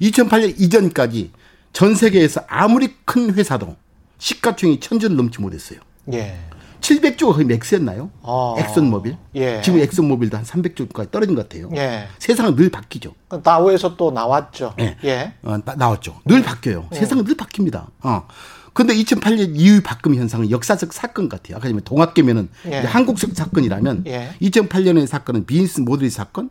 2008년 0.02 0.60
이전까지 0.60 1.32
전 1.74 1.96
세계에서 1.96 2.42
아무리 2.48 2.96
큰 3.04 3.34
회사도 3.34 3.76
시가총액이 4.18 4.80
천조를 4.80 5.18
넘지 5.18 5.42
못했어요. 5.42 5.80
예. 6.14 6.40
700조가 6.84 7.34
거의 7.34 7.46
맥스였나요? 7.46 8.12
아. 8.24 8.56
엑슨모빌. 8.58 9.16
예. 9.36 9.62
지금 9.62 9.80
엑슨모빌도 9.80 10.38
한 10.38 10.44
300조까지 10.44 11.12
떨어진 11.12 11.34
것 11.34 11.48
같아요. 11.48 11.70
예. 11.76 12.08
세상은 12.20 12.56
늘 12.56 12.70
바뀌죠. 12.70 13.14
다우에서 13.42 13.96
또 13.96 14.12
나왔죠. 14.12 14.76
예. 14.80 14.98
예. 15.06 15.34
어, 15.44 15.58
나, 15.64 15.76
나왔죠. 15.76 16.20
늘 16.26 16.44
바뀌어요. 16.44 16.88
세상은 16.92 17.24
늘 17.24 17.36
바뀝니다. 17.36 17.88
어. 18.02 18.28
근데 18.74 18.96
2008년 18.96 19.54
이후 19.56 19.82
바꿈 19.84 20.16
현상은 20.16 20.50
역사적 20.50 20.94
사건 20.94 21.30
같아요. 21.30 21.58
아까 21.58 21.70
전에 21.70 21.80
동학개면은 21.86 22.50
예. 22.68 22.80
한국적 22.80 23.32
사건이라면 23.34 24.04
예. 24.08 24.32
2008년의 24.42 25.08
사건은 25.08 25.46
비즈니스 25.46 25.80
모델의 25.80 26.10
사건. 26.10 26.50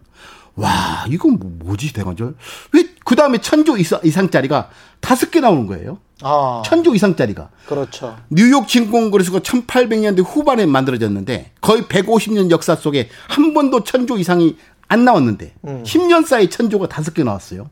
와, 0.57 1.05
이건 1.09 1.39
뭐, 1.39 1.51
뭐지 1.59 1.93
대관절? 1.93 2.35
왜 2.73 2.93
그 3.05 3.17
다음에 3.17 3.39
천조 3.39 3.77
이상, 3.77 4.01
이상짜리가 4.03 4.71
다섯 5.01 5.31
개 5.31 5.41
나오는 5.41 5.67
거예요? 5.67 5.99
아. 6.23 6.63
천조 6.65 6.95
이상짜리가. 6.95 7.51
그렇죠. 7.67 8.17
뉴욕 8.31 8.69
증권거래소가 8.69 9.41
1800년대 9.41 10.25
후반에 10.25 10.67
만들어졌는데 10.67 11.53
거의 11.61 11.83
150년 11.83 12.51
역사 12.51 12.77
속에 12.77 13.09
한 13.29 13.55
번도 13.55 13.85
천조 13.85 14.19
이상이 14.19 14.57
안 14.89 15.05
나왔는데 15.05 15.55
음. 15.67 15.83
10년 15.85 16.27
사이에 16.27 16.49
천조가 16.49 16.89
다섯 16.89 17.13
개 17.15 17.25
나왔어요. 17.25 17.69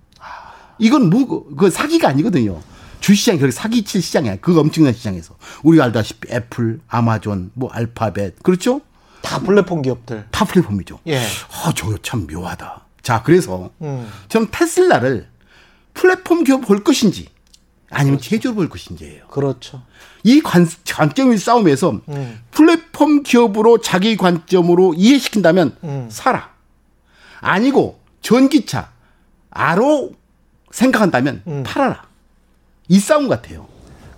이건 0.79 1.11
뭐, 1.11 1.47
그 1.57 1.71
사기가 1.71 2.09
아니거든요. 2.09 2.61
주시장이 3.01 3.39
그렇게 3.39 3.53
사기칠 3.53 4.03
시장이 4.03 4.29
아니야. 4.29 4.41
그 4.41 4.59
엄청난 4.59 4.93
시장에서. 4.93 5.37
우리가 5.63 5.85
알다시피 5.85 6.33
애플, 6.33 6.81
아마존, 6.89 7.51
뭐 7.55 7.71
알파벳. 7.71 8.43
그렇죠? 8.43 8.81
다 9.23 9.39
플랫폼 9.41 9.83
기업들. 9.83 10.27
타 10.31 10.45
플랫폼이죠. 10.45 11.01
예. 11.07 11.19
아, 11.19 11.73
저거 11.75 11.97
참 12.03 12.27
묘하다. 12.27 12.85
자, 13.03 13.23
그래서 13.23 13.71
음. 13.83 14.11
저는 14.29 14.49
테슬라를 14.51 15.29
플랫폼 15.95 16.45
기업 16.45 16.63
볼 16.63 16.83
것인지 16.85 17.29
아니면 17.91 18.21
제조로 18.21 18.55
볼 18.55 18.69
것인지예요. 18.69 19.27
그렇죠. 19.27 19.83
이 20.23 20.41
관, 20.41 20.69
관점의 20.87 21.39
싸움에서 21.39 22.01
음. 22.09 22.41
플랫폼 22.51 23.23
기업으로 23.23 23.79
자기 23.79 24.17
관점으로 24.17 24.95
이해시킨다면 24.95 25.77
음. 25.85 26.09
사라. 26.11 26.51
아니고 27.41 28.01
전기차 28.23 28.91
아로 29.51 30.13
생각한다면 30.71 31.43
음. 31.47 31.63
팔아라. 31.67 32.05
이 32.89 32.99
싸움 33.01 33.29
같아요. 33.29 33.67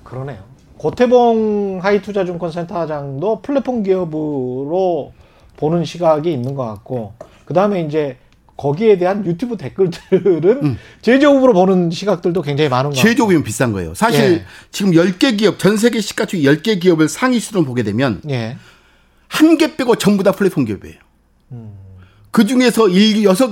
그러네요. 0.04 0.51
고태봉 0.82 1.78
하이투자증권 1.80 2.50
센터장도 2.50 3.42
플랫폼 3.42 3.84
기업으로 3.84 5.12
보는 5.56 5.84
시각이 5.84 6.32
있는 6.32 6.56
것 6.56 6.66
같고, 6.66 7.12
그 7.44 7.54
다음에 7.54 7.82
이제 7.82 8.16
거기에 8.56 8.98
대한 8.98 9.24
유튜브 9.24 9.56
댓글들은 9.56 10.76
제조업으로 11.00 11.52
보는 11.52 11.92
시각들도 11.92 12.42
굉장히 12.42 12.68
많은 12.68 12.90
것 12.90 12.96
같아요. 12.96 13.12
제조비면 13.12 13.44
비싼 13.44 13.72
거예요. 13.72 13.94
사실 13.94 14.20
예. 14.20 14.44
지금 14.72 14.90
10개 14.90 15.38
기업, 15.38 15.60
전 15.60 15.76
세계 15.76 16.00
시가총액 16.00 16.44
10개 16.44 16.80
기업을 16.80 17.08
상위 17.08 17.38
수로 17.38 17.64
보게 17.64 17.84
되면 17.84 18.20
예. 18.28 18.56
한개 19.28 19.76
빼고 19.76 19.94
전부 19.96 20.24
다 20.24 20.32
플랫폼 20.32 20.64
기업이에요. 20.64 20.96
그 22.32 22.44
중에서 22.44 22.90
6, 22.90 22.96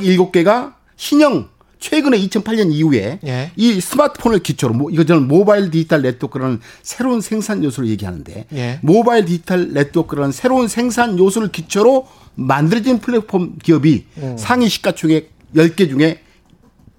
7개가 0.01 0.75
신형 0.97 1.49
최근에 1.81 2.19
2008년 2.19 2.73
이후에 2.73 3.19
예. 3.25 3.51
이 3.57 3.81
스마트폰을 3.81 4.41
기초로 4.41 4.75
뭐 4.75 4.91
이거 4.91 5.05
저는 5.05 5.27
모바일 5.27 5.71
디지털 5.71 6.03
네트워크라는 6.03 6.61
새로운 6.83 7.23
생산 7.23 7.65
요소를 7.65 7.89
얘기하는데 7.89 8.47
예. 8.53 8.79
모바일 8.83 9.25
디지털 9.25 9.73
네트워크라는 9.73 10.31
새로운 10.31 10.69
생산 10.69 11.19
요소를 11.19 11.49
기초로 11.49 12.07
만들어진 12.35 12.99
플랫폼 12.99 13.59
기업이 13.59 14.07
음. 14.19 14.37
상위 14.39 14.69
시가총액 14.69 15.33
10개 15.57 15.89
중에 15.89 16.23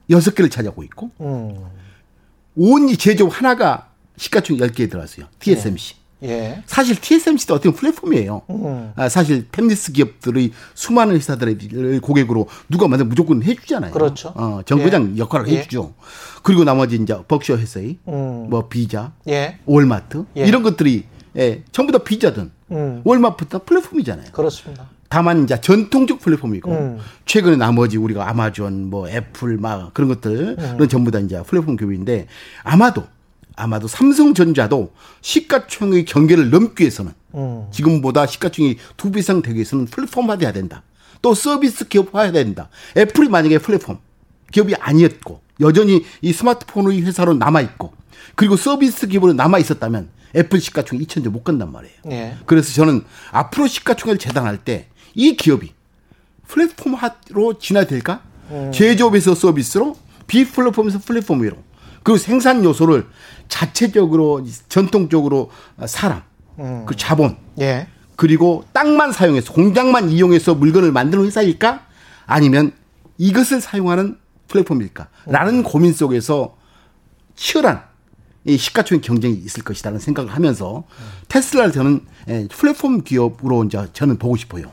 6개를 0.10 0.52
차지하고 0.52 0.84
있고 0.84 1.12
음. 1.22 1.64
온이 2.56 2.98
제조업 2.98 3.38
하나가 3.38 3.92
시가총액 4.18 4.62
10개에 4.62 4.90
들어갔어요. 4.90 5.28
TSMC. 5.40 5.96
예. 5.96 6.01
사실 6.66 6.96
TSMC도 6.96 7.56
어떤 7.56 7.74
플랫폼이에요. 7.74 8.42
음. 8.50 8.94
아, 8.96 9.10
사실 9.10 9.48
팹리스 9.50 9.94
기업들의 9.94 10.52
수많은 10.74 11.16
회사들을 11.16 12.00
고객으로 12.02 12.48
누가 12.70 12.88
만들든 12.88 13.10
무조건 13.10 13.44
해주잖아요. 13.44 13.92
그렇죠. 13.92 14.34
어, 14.36 14.62
정거장 14.66 15.18
역할을 15.18 15.48
예. 15.50 15.58
해주죠. 15.58 15.94
그리고 16.44 16.64
나머지 16.64 16.96
이제 16.96 17.16
버크셔 17.28 17.58
회사의 17.58 17.98
음. 18.08 18.50
뭐 18.50 18.68
비자, 18.68 19.14
예. 19.28 19.58
월마트 19.66 20.26
예. 20.38 20.46
이런 20.46 20.64
것들이 20.64 21.06
예, 21.38 21.64
전부 21.72 21.92
다 21.92 22.00
비자든 22.00 22.52
음. 22.72 23.02
월마트다 23.04 23.60
플랫폼이잖아요. 23.60 24.32
그렇습니다. 24.32 24.90
다만 25.10 25.44
이제 25.44 25.60
전통적 25.60 26.20
플랫폼이고 26.20 26.72
음. 26.72 27.00
최근에 27.26 27.58
나머지 27.58 27.98
우리가 27.98 28.30
아마존 28.30 28.90
뭐 28.90 29.10
애플 29.10 29.58
막 29.58 29.94
그런 29.94 30.08
것들은 30.08 30.58
음. 30.80 30.88
전부 30.88 31.12
다 31.12 31.20
이제 31.20 31.42
플랫폼 31.44 31.76
기업인데 31.76 32.28
아마도 32.64 33.04
아마도 33.56 33.88
삼성전자도 33.88 34.94
시가총액 35.22 36.06
경계를 36.06 36.50
넘기 36.50 36.84
위해서는 36.84 37.14
음. 37.34 37.66
지금보다 37.72 38.26
시가총액이 38.26 38.80
두 38.98 39.12
배 39.12 39.20
이상 39.20 39.42
되기 39.42 39.56
위해서는 39.56 39.86
플랫폼화돼야 39.86 40.52
된다. 40.54 40.84
또 41.22 41.34
서비스 41.36 41.88
기업화해야 41.88 42.32
된다. 42.32 42.70
애플이 42.98 43.30
만약에 43.30 43.58
플랫폼 43.60 44.00
기업이 44.52 44.76
아니었고 44.76 45.42
여전히 45.60 46.04
이 46.22 46.34
스마트폰의 46.34 47.02
회사로 47.04 47.34
남아 47.36 47.62
있고 47.62 47.94
그리고 48.36 48.56
서비스 48.56 49.08
기업으로 49.08 49.34
남아 49.34 49.60
있었다면 49.60 50.10
애플 50.36 50.60
시가총액 50.60 51.08
2천조 51.08 51.30
못 51.30 51.44
간단 51.44 51.72
말이에요. 51.72 51.96
예. 52.12 52.36
그래서 52.46 52.74
저는 52.74 53.04
앞으로 53.32 53.68
시가총액을 53.68 54.18
재단할 54.18 54.58
때 54.58 54.88
이 55.14 55.36
기업이 55.36 55.74
플랫폼화로 56.48 57.58
진화될까? 57.60 58.22
제조업에서 58.74 59.36
서비스로, 59.36 59.98
비플랫폼에서 60.28 61.00
플랫폼으로. 61.00 61.58
그리고 62.04 62.18
생산 62.18 62.64
요소를 62.64 63.08
자체적으로 63.48 64.46
전통적으로 64.70 65.52
사람, 65.86 66.24
그 66.86 66.96
자본, 66.96 67.38
예. 67.60 67.88
그리고 68.16 68.64
땅만 68.72 69.12
사용해서 69.12 69.54
공장만 69.54 70.10
이용해서 70.10 70.56
물건을 70.56 70.92
만드는 70.92 71.26
회사일까? 71.26 71.86
아니면 72.26 72.72
이것을 73.18 73.62
사용하는 73.62 74.18
플랫폼일까? 74.48 75.08
라는 75.26 75.64
고민 75.64 75.94
속에서 75.94 76.56
치열한 77.36 77.84
이 78.46 78.58
시가총액 78.58 79.04
경쟁이 79.04 79.36
있을 79.36 79.64
것이라는 79.64 80.00
생각을 80.00 80.34
하면서 80.34 80.84
테슬라를 81.28 81.72
저는 81.72 82.06
예, 82.30 82.48
플랫폼 82.52 83.04
기업으로 83.04 83.64
이제 83.66 83.88
저는 83.94 84.18
보고 84.18 84.36
싶어요. 84.36 84.72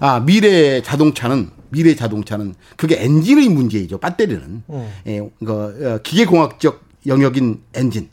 아, 0.00 0.20
미래 0.20 0.82
자동차는 0.82 1.50
미래 1.74 1.96
자동차는 1.96 2.54
그게 2.76 3.02
엔진의 3.02 3.48
문제이죠. 3.48 3.98
배터리는. 3.98 4.62
예, 5.08 5.28
그 5.44 6.00
기계공학적 6.02 6.84
영역인 7.06 7.60
엔진. 7.74 8.08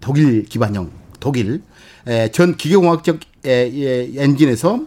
독일 0.00 0.44
기반형 0.44 0.90
독일. 1.20 1.62
에, 2.06 2.30
전 2.30 2.56
기계공학적 2.56 3.20
에, 3.44 3.50
에, 3.50 4.10
엔진에서 4.16 4.86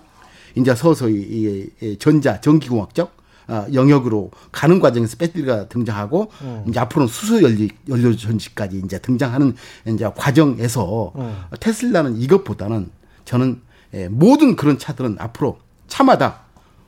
이제 0.55 0.73
서서히 0.73 1.13
이, 1.13 1.69
이 1.81 1.97
전자 1.99 2.41
전기공학적 2.41 3.15
어, 3.49 3.65
영역으로 3.71 4.31
가는 4.51 4.79
과정에서 4.79 5.15
배터리가 5.17 5.69
등장하고 5.69 6.31
이제 6.67 6.79
앞으로는 6.79 7.07
수소 7.07 7.41
연료 7.43 7.67
연료 7.87 8.15
전지까지 8.15 8.81
이제 8.83 8.99
등장하는 8.99 9.55
이제 9.87 10.09
과정에서 10.15 11.13
테슬라는 11.59 12.17
이것보다는 12.17 12.89
저는 13.23 13.61
에, 13.93 14.09
모든 14.09 14.55
그런 14.55 14.77
차들은 14.77 15.17
앞으로 15.19 15.59
차마다 15.87 16.41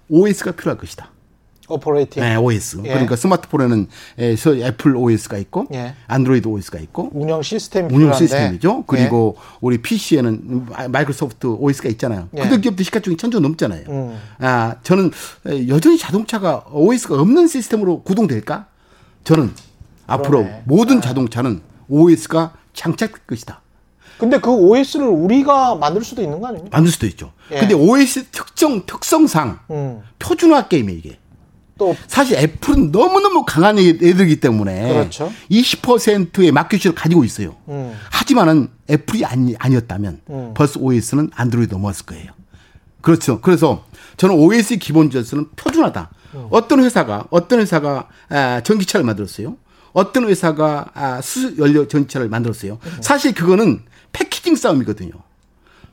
OS가 0.10 0.52
필요할 0.52 0.78
것이다. 0.78 1.12
operating. 1.70 2.22
네, 2.24 2.36
OS. 2.36 2.80
예. 2.86 2.90
그러니까 2.90 3.16
스마트폰에는 3.16 3.88
에, 4.18 4.36
서 4.36 4.56
애플 4.56 4.96
OS가 4.96 5.38
있고 5.38 5.68
예. 5.74 5.94
안드로이드 6.08 6.48
OS가 6.48 6.80
있고 6.80 7.10
운영 7.14 7.42
시스템이 7.42 7.88
운영 7.88 8.00
필요한데. 8.00 8.18
시스템이죠. 8.18 8.84
그리고 8.88 9.38
우리 9.62 9.82
PC에는 9.82 10.66
마이크로소프트 10.90 11.48
OS가 11.48 11.90
있잖아요. 11.90 12.28
예. 12.38 12.42
그들 12.44 12.62
기업도 12.62 12.84
시가총이 12.84 13.18
천조 13.18 13.40
넘잖아요. 13.40 13.84
음. 13.90 14.18
아, 14.40 14.76
저는 14.84 15.12
에, 15.48 15.68
여전히 15.68 15.98
자동차가 15.98 16.66
OS가 16.72 17.16
없는 17.22 17.48
시스템으로 17.48 18.02
구동될까? 18.04 18.68
저는 19.24 19.52
앞으로 20.08 20.40
그러네. 20.44 20.64
모든 20.66 21.02
자동차는 21.02 21.62
OS가 21.88 22.54
장착될 22.74 23.22
것이다. 23.28 23.62
근데 24.18 24.38
그 24.40 24.52
OS를 24.52 25.08
우리가 25.08 25.76
만들 25.76 26.04
수도 26.04 26.22
있는 26.22 26.42
거 26.42 26.48
아닙니까? 26.48 26.76
만들 26.78 26.92
수도 26.92 27.06
있죠. 27.08 27.32
예. 27.52 27.60
근데 27.60 27.74
OS 27.74 28.26
특정 28.32 28.86
특성상 28.86 29.60
음. 29.72 30.02
표준화 30.20 30.68
게임이에요, 30.68 30.98
이게. 31.00 31.18
또 31.80 31.96
사실 32.08 32.38
애플은 32.38 32.92
너무너무 32.92 33.44
강한 33.46 33.80
애들이기 33.80 34.40
때문에 34.40 34.94
그렇죠. 34.94 35.32
20%의 35.50 36.52
마켓시를 36.52 36.94
가지고 36.94 37.24
있어요. 37.24 37.56
음. 37.70 37.98
하지만은 38.12 38.70
애플이 38.90 39.26
아니, 39.26 39.56
아니었다면 39.58 40.22
음. 40.30 40.54
벌써 40.56 40.80
OS는 40.80 41.32
안드로이드 41.34 41.74
넘어왔을 41.74 42.06
거예요. 42.06 42.32
그렇죠. 43.02 43.40
그래서 43.42 43.86
저는 44.18 44.36
OS 44.36 44.78
기본 44.78 45.10
질서는 45.10 45.48
표준화다. 45.56 46.12
음. 46.36 46.48
어떤 46.52 46.84
회사가 46.84 47.26
어떤 47.32 47.62
회사가 47.62 48.10
아, 48.28 48.62
전기차를 48.62 49.06
만들었어요. 49.06 49.56
어떤 49.94 50.28
회사가 50.28 50.92
아, 50.94 51.22
수소 51.22 51.58
연료 51.58 51.88
전기차를 51.88 52.28
만들었어요. 52.30 52.78
음. 52.84 52.98
사실 53.02 53.34
그거는 53.34 53.82
패키징 54.12 54.56
싸움이거든요. 54.56 55.12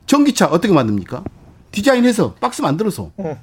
전기차 0.05 0.47
어떻게 0.47 0.73
만듭니까? 0.73 1.23
디자인해서 1.71 2.33
박스 2.35 2.61
만들어서 2.61 3.11
음. 3.19 3.35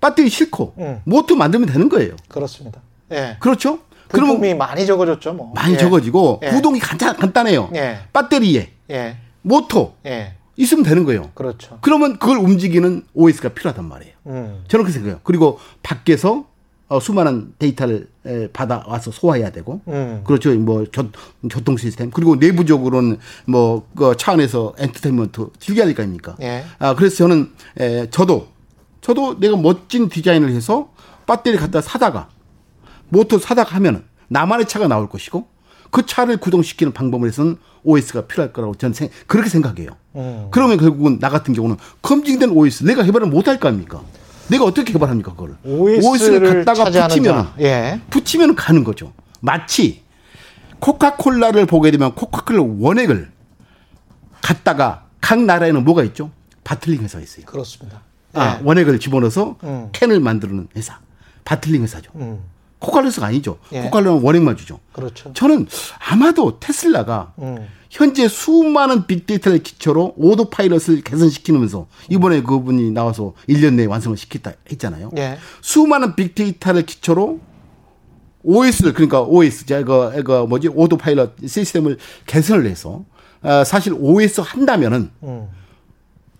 배터리 0.00 0.28
싣고 0.28 0.74
음. 0.78 1.00
모터 1.04 1.34
만들면 1.34 1.68
되는 1.68 1.88
거예요. 1.88 2.14
그렇습니다. 2.28 2.80
예. 3.12 3.36
그렇죠? 3.40 3.80
그러면 4.08 4.56
많이 4.56 4.86
적어졌죠, 4.86 5.34
뭐. 5.34 5.52
많이 5.54 5.74
예. 5.74 5.78
적어지고 5.78 6.40
예. 6.44 6.50
구동이 6.50 6.78
간단, 6.80 7.16
간단해요. 7.16 7.70
예. 7.74 7.98
배터리에 8.12 8.70
예. 8.90 9.16
모터 9.42 9.94
예. 10.06 10.34
있으면 10.56 10.82
되는 10.84 11.04
거예요. 11.04 11.30
그렇죠. 11.34 11.78
그러면 11.82 12.18
그걸 12.18 12.38
움직이는 12.38 13.04
OS가 13.14 13.50
필요하단 13.50 13.84
말이에요. 13.84 14.14
음. 14.26 14.64
저는 14.68 14.84
그렇게 14.84 14.92
생각해요. 14.92 15.20
그리고 15.24 15.58
밖에서 15.82 16.46
어, 16.88 17.00
수많은 17.00 17.52
데이터를 17.58 18.08
에, 18.24 18.48
받아와서 18.48 19.10
소화해야 19.10 19.50
되고, 19.50 19.82
음. 19.88 20.22
그렇죠. 20.24 20.54
뭐 20.54 20.86
교, 20.90 21.04
교통 21.50 21.76
시스템 21.76 22.10
그리고 22.10 22.36
내부적으로는 22.36 23.18
뭐 23.46 23.86
그 23.94 24.14
차 24.16 24.32
안에서 24.32 24.72
엔터테인먼트 24.78 25.48
즐겨야 25.60 25.84
될 25.84 25.94
거 25.94 26.02
아닙니까? 26.02 26.36
예. 26.40 26.64
아 26.78 26.94
그래서 26.94 27.16
저는 27.16 27.50
에, 27.78 28.08
저도 28.10 28.48
저도 29.00 29.38
내가 29.40 29.56
멋진 29.56 30.08
디자인을 30.08 30.50
해서 30.50 30.92
배터리 31.26 31.56
갖다 31.56 31.80
사다가 31.80 32.28
모터 33.08 33.38
사다가 33.38 33.74
하면은 33.76 34.04
나만의 34.28 34.66
차가 34.68 34.88
나올 34.88 35.08
것이고 35.08 35.46
그 35.90 36.04
차를 36.04 36.36
구동시키는 36.38 36.92
방법을 36.92 37.28
해서는 37.28 37.56
OS가 37.84 38.26
필요할 38.26 38.52
거라고 38.52 38.74
저는 38.74 38.92
생, 38.92 39.08
그렇게 39.26 39.48
생각해요. 39.48 39.90
음. 40.16 40.48
그러면 40.50 40.76
결국은 40.78 41.18
나 41.18 41.30
같은 41.30 41.54
경우는 41.54 41.76
검증된 42.02 42.50
OS 42.50 42.84
내가 42.84 43.02
개발을 43.04 43.28
못 43.28 43.48
할 43.48 43.58
거 43.58 43.68
아닙니까? 43.68 44.02
내가 44.48 44.64
어떻게 44.64 44.92
개발합니까 44.92 45.32
그거를? 45.32 45.56
OS를 45.64 46.64
갖다가 46.64 46.84
차지하는 46.84 47.08
붙이면 47.08 47.44
자. 47.44 47.54
예. 47.60 48.00
붙이면 48.10 48.54
가는 48.54 48.84
거죠. 48.84 49.12
마치 49.40 50.02
코카콜라를 50.80 51.66
보게 51.66 51.90
되면 51.90 52.14
코카콜라 52.14 52.62
원액을 52.62 53.30
갖다가 54.42 55.06
각 55.20 55.40
나라에는 55.42 55.84
뭐가 55.84 56.02
있죠? 56.04 56.30
bottling 56.64 57.02
회사가 57.02 57.22
있어요. 57.22 57.44
그렇습니다. 57.46 58.02
아, 58.34 58.58
예. 58.60 58.64
원액을 58.64 58.98
집어넣어서 59.00 59.56
음. 59.64 59.88
캔을 59.92 60.20
만드는 60.20 60.68
회사. 60.76 61.00
bottling 61.44 61.82
회사죠. 61.82 62.10
음. 62.16 62.40
회사가 62.80 63.26
아니죠. 63.26 63.58
예. 63.72 63.82
코카콜라는 63.82 64.22
원액만 64.22 64.56
주죠. 64.56 64.78
그렇죠. 64.92 65.32
저는 65.32 65.66
아마도 65.98 66.60
테슬라가 66.60 67.32
음. 67.38 67.66
현재 67.90 68.28
수많은 68.28 69.06
빅데이터를 69.06 69.62
기초로 69.62 70.14
autopilot을 70.16 71.00
개선시키면서 71.02 71.86
이번에 72.10 72.42
그분이 72.42 72.90
나와서 72.90 73.32
1년 73.48 73.74
내에 73.74 73.86
완성을 73.86 74.16
시켰다 74.16 74.52
했잖아요. 74.70 75.10
예. 75.16 75.38
수많은 75.62 76.14
빅데이터를 76.14 76.84
기초로 76.84 77.40
OS를 78.42 78.92
그러니까 78.92 79.22
OS 79.22 79.66
제가 79.66 80.14
이거 80.16 80.46
뭐지 80.46 80.68
autopilot 80.68 81.34
시스템을 81.46 81.98
개선을 82.26 82.66
해서 82.66 83.04
어, 83.42 83.64
사실 83.64 83.94
OS 83.96 84.40
한다면은 84.40 85.10
음. 85.22 85.48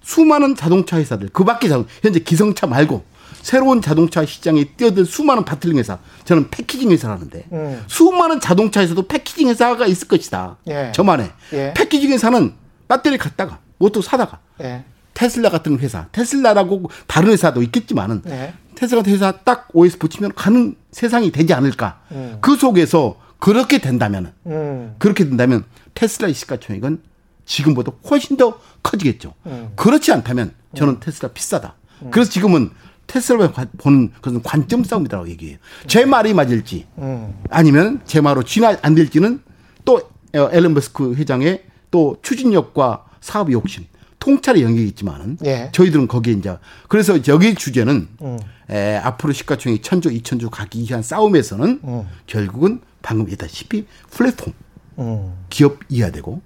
수많은 0.09 0.57
자동차 0.57 0.97
회사들 0.97 1.29
그 1.35 1.45
밖에 1.45 1.69
자동 1.69 1.87
현재 2.03 2.19
기성차 2.19 2.67
말고 2.67 3.05
새로운 3.43 3.83
자동차 3.83 4.25
시장에 4.25 4.65
뛰어들 4.65 5.05
수많은 5.05 5.45
bottling 5.45 5.77
회사 5.77 5.99
저는 6.25 6.49
packaging 6.49 6.91
회사라는데 6.91 7.45
음. 7.53 7.85
수많은 7.89 8.41
자동차 8.41 8.81
에서도 8.81 9.07
packaging 9.07 9.49
회사가 9.49 9.87
있을 9.87 10.09
것이다. 10.09 10.57
예. 10.69 10.93
저만의 10.95 11.31
예. 11.53 11.75
packaging 11.77 12.12
회사는 12.13 12.55
배터리 12.89 13.19
갖다가 13.19 13.59
모터 13.77 14.01
사다가 14.01 14.39
예. 14.63 14.85
테슬라 15.13 15.51
같은 15.51 15.79
회사 15.79 16.07
테슬라라고 16.13 16.91
다른 17.07 17.31
회사도 17.31 17.61
있겠지만은 17.65 18.23
예. 18.29 18.55
테슬라 18.77 19.03
회사 19.07 19.33
딱 19.33 19.69
OS 19.75 19.99
붙이면 19.99 20.33
가는 20.35 20.75
세상이 20.91 21.33
되지 21.33 21.53
않을까. 21.53 22.01
음. 22.13 22.39
그 22.41 22.57
속에서 22.57 23.21
그렇게 23.39 23.77
된다면은 23.77 24.33
음. 24.47 24.95
그렇게 24.99 25.25
된다면 25.25 25.65
테슬라의 25.93 26.33
시가총액은 26.33 27.08
지금보다 27.53 27.93
훨씬 28.09 28.37
더 28.37 28.61
커지겠죠. 28.83 29.35
음. 29.47 29.71
그렇지 29.75 30.13
않다면 30.13 30.53
저는 30.77 31.01
테슬라 31.01 31.33
비싸다. 31.33 31.75
그래서 32.11 32.31
지금은 32.31 32.71
테슬라에 33.09 33.49
관- 33.51 33.71
보는 33.79 34.13
그것은 34.13 34.43
관점 34.43 34.85
싸움이라고 34.85 35.29
얘기해요. 35.31 35.57
제 35.87 36.05
말이 36.05 36.35
맞을지 36.35 36.87
음. 36.99 37.35
아니면 37.51 38.01
제 38.05 38.21
말로 38.21 38.43
진화 38.43 38.77
안 38.83 38.95
될지는 38.95 39.41
또 39.85 39.97
어, 40.35 40.49
앨런 40.53 40.75
머스크 40.75 41.15
회장의 41.15 41.65
또 41.91 42.19
추진력과 42.23 43.07
사업 43.23 43.51
욕심 43.51 43.87
통찰의 44.19 44.63
영역이 44.63 44.87
있지만은 44.89 45.39
예. 45.47 45.71
저희들은 45.73 46.07
거기에 46.07 46.35
이제 46.35 46.59
그래서 46.89 47.19
여기 47.29 47.55
주제는 47.55 48.09
음. 48.21 48.39
에, 48.69 48.97
앞으로 48.97 49.33
시가총액 49.33 49.83
천조, 49.83 50.11
이천조 50.11 50.51
가기 50.51 50.83
위한 50.83 51.03
싸움에서는 51.03 51.81
음. 51.83 52.03
결국은 52.27 52.81
방금 53.01 53.25
얘기했다시피 53.25 53.87
플랫폼 54.11 54.53
음. 54.99 55.33
기업 55.49 55.79
이해야 55.89 56.11
되고 56.13 56.43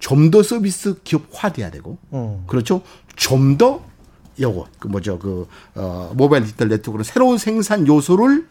좀 0.00 0.30
더 0.30 0.42
서비스 0.42 1.00
기업화돼야 1.02 1.70
되고 1.70 1.98
음. 2.12 2.42
그렇죠. 2.46 2.82
좀 3.16 3.56
더 3.58 3.82
요거 4.40 4.66
그 4.78 4.88
뭐죠 4.88 5.18
그 5.18 5.46
어, 5.74 6.12
모바일 6.16 6.44
디지털 6.44 6.68
네트워크는 6.68 7.04
새로운 7.04 7.36
생산 7.38 7.86
요소를 7.86 8.46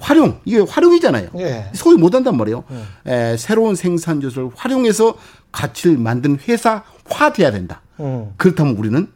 활용 0.00 0.40
이게 0.44 0.60
활용이잖아요. 0.60 1.30
예. 1.38 1.70
소위 1.74 1.96
못한단 1.96 2.36
말이에요. 2.36 2.64
에, 3.06 3.36
새로운 3.36 3.74
생산 3.74 4.22
요소를 4.22 4.50
활용해서 4.54 5.14
가치를 5.50 5.96
만드는 5.98 6.38
회사화돼야 6.46 7.50
된다. 7.50 7.80
음. 8.00 8.32
그렇다면 8.36 8.76
우리는 8.76 9.08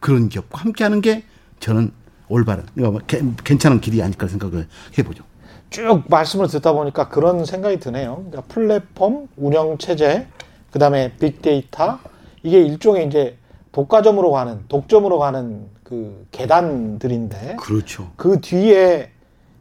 그런 0.00 0.28
기업과 0.28 0.60
함께하는 0.60 1.00
게 1.00 1.24
저는 1.60 1.92
올바른 2.28 2.64
괜- 3.06 3.36
괜찮은 3.36 3.80
길이 3.80 4.02
아닐까 4.02 4.28
생각을 4.28 4.68
해보죠. 4.98 5.24
쭉 5.70 6.04
말씀을 6.08 6.48
듣다 6.48 6.72
보니까 6.72 7.08
그런 7.08 7.44
생각이 7.44 7.78
드네요. 7.80 8.16
그러니까 8.30 8.42
플랫폼, 8.42 9.28
운영 9.36 9.76
체제, 9.78 10.28
그 10.72 10.78
다음에 10.78 11.12
빅데이터 11.20 11.98
이게 12.42 12.60
일종의 12.60 13.06
이제 13.06 13.36
독과점으로 13.72 14.32
가는 14.32 14.60
독점으로 14.68 15.18
가는 15.18 15.66
그 15.84 16.26
계단들인데 16.32 17.56
그렇죠. 17.56 18.10
그 18.16 18.40
뒤에 18.40 19.10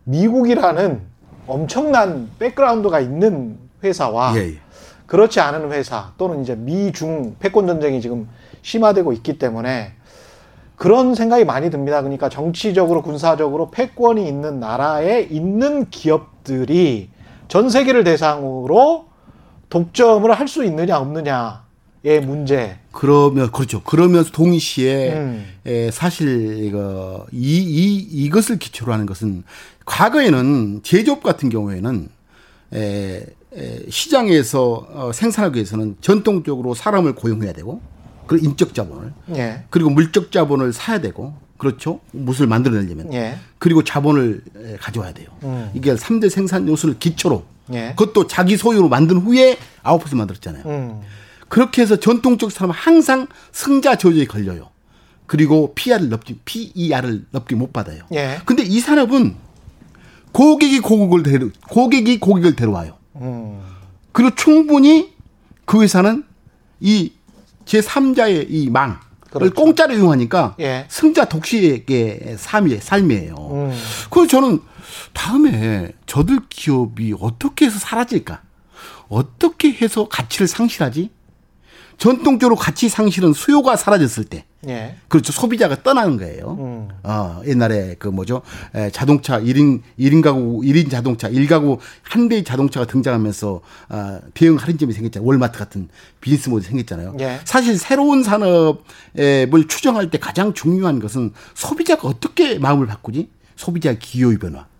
미국이라는 0.06 1.02
엄청난 1.48 2.30
백그라운드가 2.40 3.02
있는 3.02 3.58
회사와 3.84 4.34
예, 4.38 4.54
예. 4.54 4.58
그렇지 5.06 5.42
않은 5.42 5.72
회사 5.72 6.14
또는 6.18 6.42
이제 6.42 6.56
미중 6.56 7.36
패권 7.40 7.68
전쟁이 7.68 8.00
지금 8.00 8.30
심화되고 8.62 9.12
있기 9.14 9.38
때문에 9.38 9.94
그런 10.78 11.14
생각이 11.14 11.44
많이 11.44 11.70
듭니다. 11.70 12.02
그러니까 12.02 12.30
정치적으로 12.30 13.02
군사적으로 13.02 13.70
패권이 13.70 14.26
있는 14.28 14.60
나라에 14.60 15.22
있는 15.30 15.90
기업들이 15.90 17.10
전 17.50 17.70
세계를 17.70 18.04
대상으로 18.06 19.11
독점을 19.72 20.30
할 20.32 20.48
수 20.48 20.64
있느냐 20.66 20.98
없느냐의 21.00 22.22
문제. 22.26 22.78
그러면 22.92 23.52
그렇죠. 23.52 23.82
그러면서 23.82 24.30
동시에 24.32 25.14
음. 25.14 25.46
에, 25.66 25.90
사실 25.92 26.64
이거 26.66 27.26
이, 27.32 27.58
이 27.58 27.98
이것을 28.26 28.60
기초로 28.60 28.92
하는 28.92 29.06
것은 29.06 29.44
과거에는 29.86 30.82
제조업 30.84 31.24
같은 31.24 31.50
경우에는 31.50 32.10
에, 32.74 33.26
에, 33.56 33.80
시장에서 33.90 34.88
어, 34.92 35.12
생산하기 35.14 35.56
위해서는 35.56 35.96
전통적으로 36.02 36.74
사람을 36.74 37.16
고용해야 37.16 37.54
되고 37.54 37.82
그리고 38.28 38.46
인적 38.46 38.74
자본을 38.74 39.14
예. 39.36 39.64
그리고 39.70 39.90
물적 39.90 40.32
자본을 40.34 40.74
사야 40.74 41.00
되고 41.00 41.34
그렇죠. 41.58 42.00
무엇을 42.12 42.48
만들어내려면 42.48 43.14
예. 43.14 43.38
그리고 43.58 43.84
자본을 43.86 44.42
에, 44.58 44.76
가져와야 44.78 45.14
돼요. 45.14 45.28
음. 45.44 45.70
이게 45.74 45.96
3대 45.96 46.30
생산 46.30 46.68
요소를 46.68 47.00
기초로 47.00 47.44
예. 47.74 47.94
그것도 47.98 48.28
자기 48.28 48.58
소유로 48.58 48.90
만든 48.90 49.18
후에 49.18 49.58
아웃풋을 49.84 50.18
만들었잖아요. 50.18 50.64
음. 50.66 51.02
그렇게 51.48 51.82
해서 51.82 51.98
전통적 51.98 52.52
사람은 52.52 52.74
항상 52.74 53.28
승자 53.52 53.98
저주에 53.98 54.26
걸려요. 54.26 54.70
그리고 55.26 55.74
PR을 55.76 56.10
넘지, 56.10 56.40
PER을 56.46 57.26
넘게 57.32 57.56
못 57.56 57.72
받아요. 57.74 58.04
예. 58.14 58.40
근데 58.46 58.64
이 58.64 58.80
산업은 58.80 59.36
고객이 60.32 60.80
고객을 60.80 61.24
데려, 61.24 61.50
고객이 61.70 62.20
고객을 62.20 62.56
데려와요. 62.56 62.98
음. 63.18 63.62
그리고 64.12 64.36
충분히 64.36 65.14
그 65.66 65.82
회사는 65.82 66.24
이 66.80 67.14
제3자의 67.66 68.48
이 68.50 68.70
망을 68.70 68.96
그렇죠. 69.30 69.54
공짜로 69.54 69.94
이용하니까 69.94 70.56
예. 70.60 70.86
승자 70.90 71.26
독식의 71.26 72.36
삶이, 72.38 72.78
삶이에요. 72.78 73.36
음. 73.36 73.78
그래서 74.10 74.28
저는 74.28 74.60
다음에 75.14 75.94
저들 76.06 76.40
기업이 76.50 77.16
어떻게 77.20 77.66
해서 77.66 77.80
사라질까? 77.80 78.42
어떻게 79.10 79.72
해서 79.74 80.08
가치를 80.08 80.48
상실하지? 80.48 81.10
전통적으로 82.02 82.56
가치 82.56 82.90
상실은 82.90 83.32
수요가 83.32 83.76
사라졌을 83.76 84.24
때. 84.24 84.46
예. 84.68 84.96
그렇죠. 85.08 85.32
소비자가 85.32 85.84
떠나는 85.84 86.18
거예요. 86.18 86.58
음. 86.60 86.90
어, 87.04 87.42
옛날에 87.46 87.96
그 88.00 88.08
뭐죠? 88.08 88.42
에, 88.74 88.90
자동차 88.90 89.40
1인, 89.40 89.82
1인 90.00 90.24
가구, 90.24 90.62
1인 90.62 90.90
자동차, 90.90 91.30
1가구 91.30 91.78
한 92.02 92.28
대의 92.28 92.44
자동차가 92.44 92.88
등장하면서 92.88 93.62
아, 93.90 94.20
대형 94.34 94.56
할인점이 94.56 94.94
생겼잖아요. 94.94 95.28
월마트 95.28 95.60
같은 95.60 95.90
비즈니스 96.22 96.50
모델이 96.50 96.70
생겼잖아요. 96.70 97.18
예. 97.20 97.40
사실 97.44 97.78
새로운 97.78 98.24
산업을 98.24 99.68
추정할 99.68 100.10
때 100.10 100.18
가장 100.18 100.54
중요한 100.54 101.00
것은 101.00 101.34
소비자가 101.54 102.08
어떻게 102.08 102.58
마음을 102.58 102.88
바꾸지? 102.88 103.30
소비자 103.56 103.94
기호의 103.94 104.40
변화. 104.40 104.71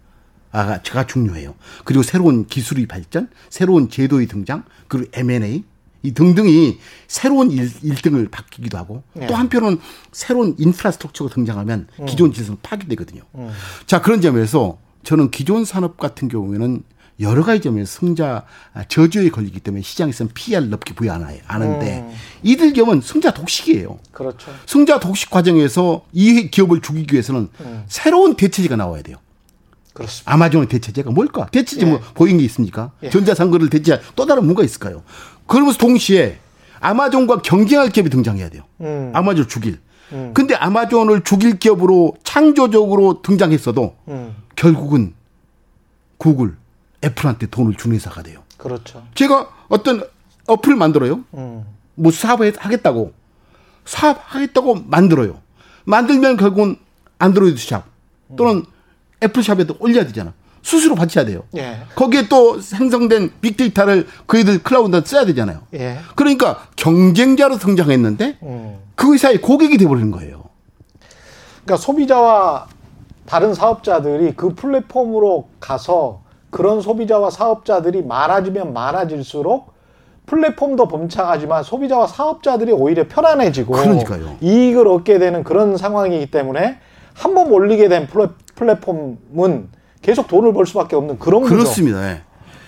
아, 0.52 0.82
제가 0.82 1.08
중요해요. 1.08 1.56
그리고 1.86 2.04
새로운 2.04 2.46
기술의 2.46 2.86
발전, 2.88 3.30
새로운 3.50 3.90
제도의 3.90 4.28
등장, 4.28 4.64
그리고 4.88 5.10
M&A 5.14 5.64
이 6.04 6.14
등등이 6.14 6.80
새로운 7.08 7.52
일, 7.52 7.70
일등을 7.84 8.28
바뀌기도 8.30 8.78
하고 8.78 9.04
네. 9.14 9.28
또 9.28 9.36
한편은 9.36 9.80
새로운 10.12 10.56
인프라스트럭처가 10.58 11.34
등장하면 11.34 11.88
음. 12.00 12.06
기존 12.08 12.34
질서는 12.34 12.58
파괴되거든요. 12.64 13.22
자 13.86 14.02
그런 14.02 14.20
점에서 14.20 14.80
저는 15.04 15.30
기존 15.30 15.64
산업 15.64 15.98
같은 15.98 16.28
경우에는 16.28 16.84
여러 17.20 17.44
가지 17.44 17.62
점에서 17.62 18.00
승자 18.00 18.46
아, 18.74 18.84
저주에 18.88 19.30
걸리기 19.30 19.60
때문에 19.60 19.84
시장에서는 19.84 20.32
PER 20.34 20.66
높게 20.66 20.94
부여하나요? 20.94 21.40
아는데 21.48 22.00
음. 22.00 22.12
이들 22.42 22.74
기업은 22.74 23.02
승자 23.02 23.32
독식이에요. 23.32 24.00
그렇죠. 24.12 24.52
승자 24.66 25.00
독식 25.00 25.30
과정에서 25.30 26.04
이 26.14 26.50
기업을 26.50 26.82
죽이기 26.82 27.14
위해서는 27.14 27.50
음. 27.60 27.84
새로운 27.88 28.36
대체제가 28.36 28.76
나와야 28.76 29.04
돼요. 29.04 29.18
그렇습니다. 29.94 30.34
아마존의 30.34 30.68
대체제가 30.68 31.12
뭘까? 31.12 31.48
대체제 31.52 31.86
예. 31.86 31.90
뭐 31.90 32.00
보이는 32.14 32.40
게 32.40 32.46
있습니까? 32.46 32.92
예. 33.04 33.10
전자상거래를 33.10 33.70
대체할 33.70 34.02
또 34.16 34.26
다른 34.26 34.44
뭔가 34.46 34.64
있을까요? 34.64 35.04
그러면서 35.48 35.78
동시에 35.78 36.40
아마존과 36.80 37.42
경쟁할 37.42 37.90
기업이 37.90 38.10
등장해야 38.10 38.50
돼요. 38.50 38.64
음. 38.82 39.12
아마존을 39.14 39.48
죽일. 39.48 39.80
근데 40.34 40.56
아마존을 40.56 41.24
죽일 41.24 41.58
기업으로 41.58 42.18
창조적으로 42.24 43.22
등장했어도 43.22 43.96
음. 44.10 44.36
결국은 44.58 45.14
구글, 46.18 46.58
애플한테 47.04 47.48
돈을 47.48 47.76
주는 47.76 47.96
회사가 47.96 48.22
돼요. 48.22 48.44
그렇죠. 48.58 49.04
제가 49.16 49.50
어떤 49.70 50.04
어플을 50.48 50.76
만들어요. 50.76 51.24
음. 51.34 51.66
뭐 51.96 52.12
사업을 52.12 52.54
하겠다고 52.58 53.14
사업하겠다고 53.86 54.84
만들어요. 54.88 55.40
만들면 55.86 56.38
결국은 56.38 56.76
안드로이드 57.18 57.58
샵 57.58 57.86
또는 58.36 58.66
애플 59.24 59.44
샵에도 59.44 59.76
올려야 59.80 60.06
되잖아. 60.06 60.34
수수료 60.64 60.94
받쳐야 60.96 61.26
돼요. 61.26 61.44
예. 61.58 61.78
거기에 61.96 62.28
또 62.28 62.60
생성된 62.62 63.32
빅데이터를 63.42 64.08
그이들 64.28 64.62
클라우드에 64.62 65.02
써야 65.06 65.26
되잖아요. 65.26 65.62
예. 65.74 65.98
그러니까 66.16 66.68
경쟁자로 66.76 67.58
등장했는데 67.58 68.38
음. 68.44 68.78
그 68.96 69.14
회사의 69.14 69.42
고객이 69.42 69.78
돼버리는 69.80 70.12
거예요. 70.12 70.44
그러니까 71.66 71.78
소비자와 71.84 72.68
다른 73.26 73.54
사업자들이 73.56 74.34
그 74.36 74.54
플랫폼으로 74.54 75.48
가서 75.60 76.22
그런 76.52 76.82
소비자와 76.82 77.30
사업자들이 77.32 78.04
많아지면 78.04 78.74
많아질수록 78.74 79.72
플랫폼도 80.28 80.88
범창하지만 80.88 81.64
소비자와 81.64 82.06
사업자들이 82.08 82.72
오히려 82.72 83.08
편안해지고 83.08 83.74
그러니까요. 83.74 84.38
이익을 84.42 84.88
얻게 84.88 85.18
되는 85.18 85.44
그런 85.44 85.76
상황이기 85.78 86.28
때문에 86.30 86.78
한 87.14 87.34
번 87.34 87.52
올리게 87.52 87.90
된 87.90 88.08
플랫- 88.08 88.32
플랫폼은 88.62 89.70
계속 90.04 90.28
돈을 90.28 90.54
벌 90.54 90.66
수밖에 90.68 90.96
없는 90.96 91.18
그런 91.18 91.42
구조. 91.42 91.56
그렇습니다. 91.56 92.12
예. 92.12 92.22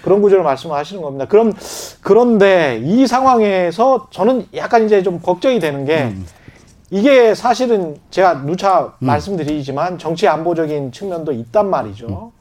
그런 0.04 0.22
구조를 0.22 0.44
말씀하시는 0.44 1.02
겁니다. 1.02 1.26
그럼 1.28 1.54
그런데 2.02 2.82
이 2.84 3.08
상황에서 3.08 4.08
저는 4.10 4.48
약간 4.56 4.86
이제 4.86 5.02
좀 5.04 5.20
걱정이 5.20 5.60
되는 5.60 5.86
게 5.86 6.04
음. 6.04 6.26
이게 6.90 7.34
사실은 7.34 7.98
제가 8.10 8.44
누차 8.46 8.94
말씀드리지만 9.00 9.98
정치 9.98 10.28
안보적인 10.28 10.92
측면도 10.92 11.32
있단 11.32 11.70
말이죠. 11.70 12.32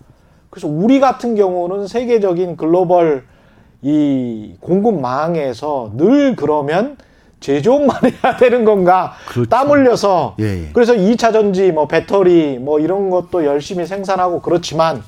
그래서 0.50 0.66
우리 0.66 0.98
같은 0.98 1.36
경우는 1.36 1.86
세계적인 1.86 2.56
글로벌 2.56 3.24
이 3.80 4.54
공급망에서 4.60 5.92
늘 5.96 6.36
그러면 6.36 6.96
제조업만 7.42 7.96
해야 8.24 8.36
되는 8.36 8.64
건가 8.64 9.12
그렇죠. 9.28 9.50
땀 9.50 9.70
흘려서 9.70 10.36
예, 10.40 10.44
예. 10.44 10.70
그래서 10.72 10.94
2차 10.94 11.32
전지 11.34 11.72
뭐 11.72 11.86
배터리 11.86 12.58
뭐 12.58 12.80
이런 12.80 13.10
것도 13.10 13.44
열심히 13.44 13.84
생산하고 13.84 14.40
그렇지만 14.40 15.02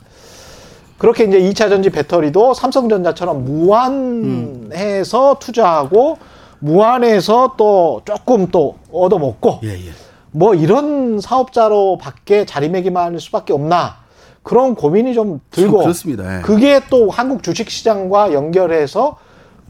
그렇게 0.99 1.25
이제 1.25 1.41
2차 1.41 1.71
전지 1.71 1.89
배터리도 1.91 2.53
삼성전자처럼 2.55 3.45
무한해서 3.45 5.39
투자하고 5.41 6.19
무한해서 6.59 7.55
또 7.57 8.03
조금 8.05 8.49
또 8.49 8.77
얻어먹고 8.93 9.61
예, 9.65 9.71
예. 9.71 9.91
뭐 10.31 10.55
이런 10.55 11.21
사업자로 11.21 11.99
밖에 11.99 12.45
자리매김할 12.45 13.19
수밖에 13.21 13.53
없나 13.53 14.05
그런 14.43 14.75
고민이 14.75 15.15
좀 15.15 15.41
들고 15.51 15.79
그렇습니다. 15.79 16.39
예. 16.39 16.43
그게 16.43 16.81
또 16.91 17.09
한국 17.11 17.43
주식 17.43 17.71
시장과 17.71 18.33
연결해서 18.33 19.17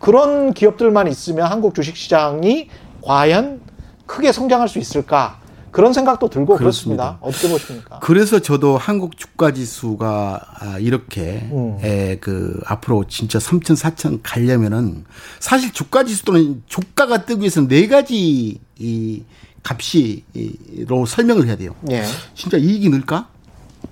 그런 0.05 0.53
기업들만 0.53 1.09
있으면 1.09 1.47
한국 1.51 1.75
주식시장이 1.75 2.69
과연 3.01 3.63
크게 4.05 4.33
성장할 4.33 4.69
수 4.69 4.79
있을까? 4.79 5.41
그런 5.71 5.95
생각도 5.95 6.29
들고 6.29 6.57
그렇습니다. 6.57 7.17
그렇습니다. 7.17 7.19
어떻게 7.23 7.49
보십니까? 7.49 8.01
그래서 8.01 8.39
저도 8.39 8.77
한국 8.77 9.17
주가 9.17 9.55
지수가 9.55 10.41
아, 10.61 10.79
이렇게 10.79 11.49
음. 11.51 11.79
에, 11.83 12.19
그 12.21 12.61
앞으로 12.67 13.07
진짜 13.09 13.39
3천 13.39 13.81
4천 13.81 14.21
가려면은 14.23 15.07
사실 15.41 15.73
주가 15.73 16.05
지수 16.05 16.27
또는 16.27 16.63
주가가 16.67 17.25
뜨기 17.25 17.41
위해서 17.41 17.67
네 17.67 17.89
가지 17.89 18.61
이 18.79 19.23
가지로 19.63 21.07
설명을 21.07 21.47
해야 21.47 21.57
돼요. 21.57 21.75
예. 21.91 22.05
진짜 22.35 22.59
이익이 22.59 22.91
늘까? 22.91 23.29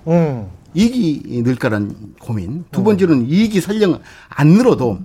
음. 0.05 0.47
이익이 0.75 1.41
늘까라는 1.41 2.13
고민. 2.19 2.65
두 2.71 2.83
번째로는 2.83 3.29
이익이 3.29 3.61
설령 3.61 3.99
안 4.29 4.47
늘어도 4.49 4.99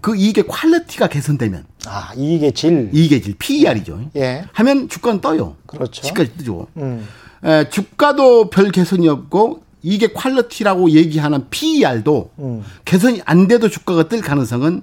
그 0.00 0.16
이익의 0.16 0.46
quality가 0.46 1.08
개선되면 1.08 1.64
아, 1.86 2.12
이익의 2.16 2.52
질. 2.52 2.90
이익의 2.92 3.22
질 3.22 3.34
PER이죠. 3.38 4.10
예. 4.16 4.44
하면 4.52 4.88
주가는 4.88 5.20
떠요. 5.20 5.56
그렇죠. 5.66 6.02
주가 6.02 6.36
뜨죠. 6.36 6.66
음. 6.76 7.06
에, 7.44 7.68
주가도 7.68 8.50
별 8.50 8.70
개선이 8.70 9.08
없고 9.08 9.62
이게 9.82 10.08
quality라고 10.08 10.90
얘기하는 10.90 11.48
PER도 11.50 12.30
음. 12.38 12.64
개선이 12.84 13.22
안 13.24 13.48
돼도 13.48 13.68
주가가 13.68 14.08
뜰 14.08 14.20
가능성은 14.20 14.82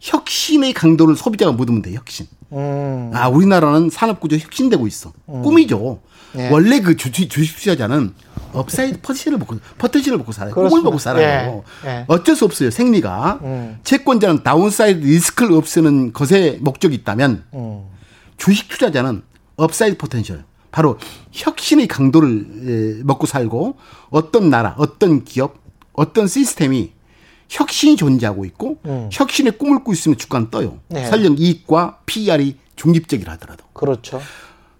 혁신의 0.00 0.74
강도를 0.74 1.16
소비자가 1.16 1.52
묻으면 1.52 1.82
돼 1.82 1.94
혁신. 1.94 2.26
음. 2.52 3.10
아 3.14 3.28
우리나라는 3.28 3.90
산업 3.90 4.20
구조 4.20 4.36
혁신되고 4.36 4.86
있어. 4.86 5.12
꿈이죠. 5.26 6.00
예. 6.36 6.50
원래 6.50 6.80
그 6.80 6.96
주, 6.96 7.10
주식 7.10 7.56
투자자는 7.56 8.12
upside 8.56 9.00
potential을 9.00 9.38
먹고 9.38 9.56
potential을 9.78 10.18
먹고 10.18 10.32
살아요. 10.32 10.54
꿈을 10.54 10.68
그렇습니다. 10.68 10.84
먹고 10.90 10.98
살아요. 10.98 11.64
예. 11.84 11.88
예. 11.88 12.04
어쩔 12.08 12.36
수 12.36 12.44
없어요. 12.44 12.70
생리가. 12.70 13.40
음. 13.42 13.78
채권자는 13.84 14.42
downside 14.42 15.04
risk를 15.04 15.52
없애는 15.54 16.12
것에 16.12 16.58
목적이 16.60 16.96
있다면 16.96 17.44
음. 17.54 17.84
주식 18.36 18.68
투자자는 18.68 19.22
upside 19.56 19.96
potential 19.98 20.44
바로 20.70 20.98
혁신의 21.32 21.88
강도를 21.88 22.98
에, 23.00 23.02
먹고 23.04 23.26
살고 23.26 23.76
어떤 24.10 24.50
나라, 24.50 24.74
어떤 24.78 25.24
기업, 25.24 25.54
어떤 25.92 26.26
시스템이 26.26 26.92
혁신이 27.48 27.96
존재하고 27.96 28.44
있고 28.44 28.78
음. 28.86 29.08
혁신의 29.12 29.56
꿈을 29.58 29.78
꾸고 29.78 29.92
있으면 29.92 30.18
주가는 30.18 30.50
떠요. 30.50 30.78
네. 30.88 31.06
설령 31.06 31.36
이익과 31.38 32.00
PER이 32.06 32.58
중립적이라 32.74 33.32
하더라도. 33.34 33.64
그렇죠. 33.72 34.20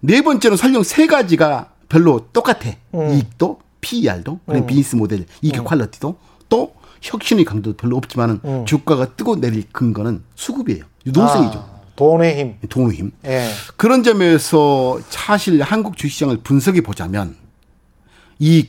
네 0.00 0.20
번째는 0.22 0.56
설령 0.56 0.82
세 0.82 1.06
가지가 1.06 1.70
별로 1.88 2.26
똑같아. 2.32 2.70
음. 2.94 3.10
이익도, 3.14 3.60
PER도, 3.86 4.40
그리고 4.46 4.66
비즈니스 4.66 4.96
모델, 4.96 5.26
이익의 5.42 5.64
quality도 5.64 6.16
또 6.48 6.74
혁신의 7.02 7.44
강도도 7.44 7.76
별로 7.76 7.96
없지만은 7.96 8.40
음. 8.44 8.64
주가가 8.66 9.14
뜨고 9.14 9.36
내릴 9.36 9.64
근거는 9.70 10.22
수급이에요. 10.34 10.84
유동성이죠. 11.06 11.58
아, 11.58 11.80
돈의 11.94 12.38
힘. 12.38 12.56
돈의 12.68 12.96
힘. 12.96 13.12
예. 13.26 13.48
그런 13.76 14.02
점에서 14.02 14.98
사실 15.08 15.62
한국 15.62 15.96
주식시장을 15.96 16.38
분석해 16.38 16.80
보자면 16.80 17.36
이 18.38 18.68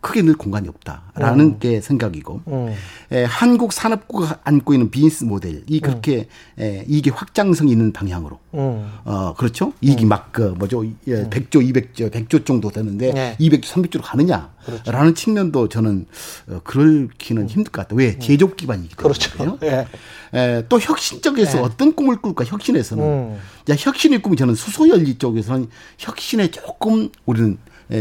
크게 0.00 0.22
늘 0.22 0.34
공간이 0.34 0.68
없다라는 0.68 1.58
게 1.58 1.80
생각이고 1.80 2.40
음. 2.48 2.74
에, 3.12 3.24
한국 3.24 3.72
산업구가 3.72 4.40
안고 4.44 4.72
있는 4.72 4.90
비즈니스 4.90 5.24
모델이 5.24 5.80
그렇게 5.80 6.28
에, 6.58 6.84
이게 6.88 7.10
확장성이 7.10 7.72
있는 7.72 7.92
방향으로. 7.92 8.38
음. 8.54 8.90
어 9.04 9.34
그렇죠? 9.36 9.72
이익이 9.80 10.06
막 10.06 10.30
그 10.32 10.54
뭐죠? 10.58 10.84
예, 11.06 11.24
100조 11.28 11.50
200조 11.50 12.10
100조 12.10 12.46
정도 12.46 12.70
되는데 12.70 13.12
네. 13.12 13.36
200조 13.40 13.64
300조로 13.64 14.00
가느냐라는 14.02 15.14
측면도 15.14 15.68
저는 15.68 16.06
어, 16.48 16.60
그럴기는 16.64 17.48
힘들 17.48 17.72
것 17.72 17.82
같다 17.82 17.96
왜? 17.96 18.18
제조업 18.18 18.56
기반이기 18.56 18.96
때문에 18.96 19.14
그렇죠. 19.18 19.58
예. 19.62 19.86
에, 20.32 20.64
또 20.68 20.78
혁신적에서 20.78 21.58
네. 21.58 21.64
어떤 21.64 21.94
꿈을 21.94 22.16
꿀까? 22.16 22.44
혁신에서는. 22.44 23.04
음. 23.04 23.38
야, 23.68 23.74
혁신의 23.78 24.22
꿈이 24.22 24.36
저는 24.36 24.54
수소연리 24.54 25.18
쪽에서는 25.18 25.68
혁신에 25.98 26.50
조금 26.50 27.08
우리는 27.26 27.52
에, 27.52 27.56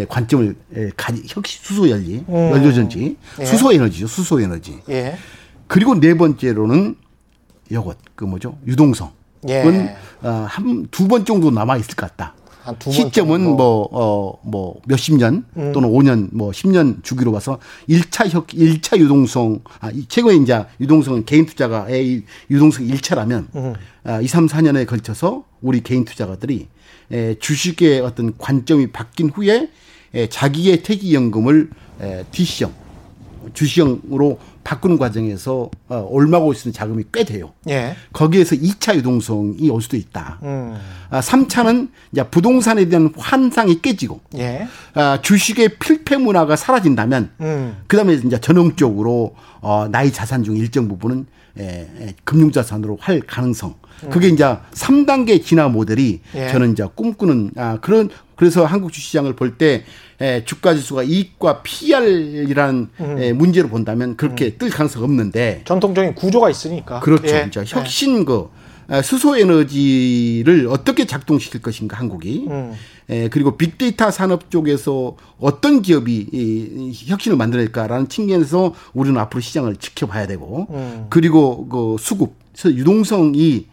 관점을 0.07 0.55
에, 0.75 0.89
가지 0.95 1.23
혁신 1.25 1.59
수소 1.63 1.89
연리 1.89 2.23
음. 2.27 2.51
연료 2.51 2.71
전지 2.71 3.17
예. 3.39 3.45
수소 3.45 3.73
에너지죠 3.73 4.07
수소 4.07 4.39
에너지 4.41 4.79
예. 4.89 5.17
그리고 5.67 5.99
네 5.99 6.15
번째로는 6.15 6.95
요것 7.71 7.97
그 8.15 8.25
뭐죠 8.25 8.57
유동성 8.67 9.11
예. 9.47 9.61
은 9.63 9.89
어, 10.21 10.45
한두 10.47 11.07
번 11.07 11.25
정도 11.25 11.49
남아 11.51 11.77
있을 11.77 11.95
것 11.95 12.09
같다. 12.09 12.35
시점은 12.91 13.43
정도. 13.43 13.55
뭐, 13.55 13.89
어, 13.91 14.39
뭐, 14.43 14.81
몇십 14.85 15.15
년 15.17 15.45
또는 15.73 15.89
오 15.89 16.01
년, 16.01 16.29
뭐, 16.31 16.51
십년 16.51 16.99
주기로 17.01 17.31
봐서 17.31 17.57
일차 17.87 18.27
혁, 18.27 18.53
일차 18.53 18.97
유동성, 18.97 19.61
아, 19.79 19.89
이 19.91 20.05
최고의 20.07 20.39
이제 20.39 20.65
유동성은 20.79 21.25
개인 21.25 21.45
투자가의 21.45 22.23
유동성 22.51 22.85
일차라면 22.85 23.47
아, 24.03 24.21
2, 24.21 24.27
3, 24.27 24.47
4년에 24.47 24.85
걸쳐서 24.85 25.45
우리 25.61 25.81
개인 25.81 26.05
투자가들이 26.05 26.67
에, 27.12 27.36
주식의 27.39 28.01
어떤 28.01 28.38
관점이 28.38 28.88
바뀐 28.88 29.30
후에 29.30 29.70
에, 30.14 30.28
자기의 30.28 30.84
퇴직연금을 30.84 31.70
에, 32.01 32.24
DC형, 32.32 32.74
주식형으로 33.53 34.39
바꾸는 34.64 34.97
과정에서 34.97 35.72
어, 35.88 36.07
올마고 36.10 36.53
있는 36.53 36.74
자금이 36.74 37.05
꽤 37.12 37.24
돼요. 37.24 37.53
예. 37.70 37.95
거기에서 38.14 38.55
2차 38.55 38.95
유동성이 38.95 39.70
올 39.70 39.82
수도 39.82 39.97
있다. 39.97 40.39
음. 40.43 40.78
아, 41.10 41.22
3차는 41.22 41.89
이제 42.12 42.24
부동산에 42.28 42.88
대한 42.88 43.12
환상이 43.18 43.82
깨지고 43.82 44.20
예. 44.38 44.68
아, 44.93 45.20
주식의 45.22 45.80
필패 45.80 46.18
문화가 46.18 46.55
사라진다면 46.55 47.32
음. 47.41 47.78
그다음에 47.88 48.14
이제 48.14 48.39
전형적으로 48.39 49.36
어, 49.62 49.88
나의 49.89 50.12
자산 50.12 50.43
중 50.43 50.55
일정 50.55 50.88
부분은 50.88 51.26
에, 51.57 51.63
에, 51.63 52.15
금융 52.23 52.51
자산으로 52.51 52.97
할 53.01 53.21
가능성. 53.21 53.75
그게 54.09 54.29
이제 54.29 54.45
3단계 54.71 55.43
진화 55.43 55.67
모델이 55.67 56.21
예. 56.35 56.47
저는 56.49 56.71
이제 56.71 56.85
꿈꾸는 56.95 57.51
아, 57.57 57.79
그런 57.81 58.09
그래서 58.37 58.63
한국 58.65 58.93
주시장을 58.93 59.35
볼 59.35 59.57
때 59.57 59.83
주가 60.45 60.73
지수가 60.73 61.03
이익과 61.03 61.61
PR이라는 61.63 62.89
에, 63.17 63.33
문제로 63.33 63.67
본다면 63.67 64.15
그렇게 64.15 64.55
뜰 64.57 64.69
가능성 64.69 65.03
없는데 65.03 65.61
전통적인 65.65 66.15
구조가 66.15 66.49
있으니까. 66.49 66.99
그렇죠. 67.01 67.27
예. 67.27 67.49
혁신 67.65 68.23
그 68.25 68.49
아, 68.53 68.68
수소 69.03 69.37
에너지를 69.37 70.67
어떻게 70.69 71.05
작동시킬 71.05 71.61
것인가 71.61 71.97
한국이 71.97 72.47
음. 72.49 72.73
에, 73.09 73.29
그리고 73.29 73.57
빅데이터 73.57 74.11
산업 74.11 74.49
쪽에서 74.49 75.15
어떤 75.39 75.81
기업이 75.81 76.29
이, 76.31 76.91
이 76.91 77.09
혁신을 77.09 77.37
만들어낼까라는 77.37 78.09
측면에서 78.09 78.73
우리는 78.93 79.19
앞으로 79.19 79.41
시장을 79.41 79.75
지켜봐야 79.77 80.27
되고 80.27 80.67
음. 80.71 81.07
그리고 81.09 81.67
그 81.67 81.95
수급 81.99 82.33
유동성이 82.65 83.37
이 83.37 83.65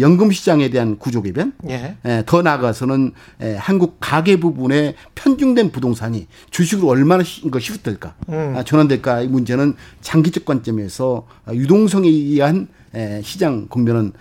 연금 0.00 0.30
시장에 0.32 0.70
대한 0.70 0.98
구조 0.98 1.20
개변 1.22 1.52
예. 1.68 1.96
에, 2.04 2.22
더 2.24 2.40
나아가서는 2.42 3.12
에, 3.40 3.54
한국 3.56 3.98
가계 4.00 4.40
부분에 4.40 4.94
편중된 5.14 5.72
부동산이 5.72 6.26
주식으로 6.50 6.88
얼마나 6.88 7.22
시, 7.22 7.46
이거 7.46 7.58
시프트될까 7.60 8.14
음. 8.30 8.54
아, 8.56 8.62
전환될까의 8.64 9.28
문제는 9.28 9.74
장기적 10.00 10.44
관점에서 10.46 11.26
아, 11.44 11.52
유동성에 11.52 12.08
의한 12.08 12.68
에, 12.94 13.20
시장 13.22 13.66
국면은 13.68 14.12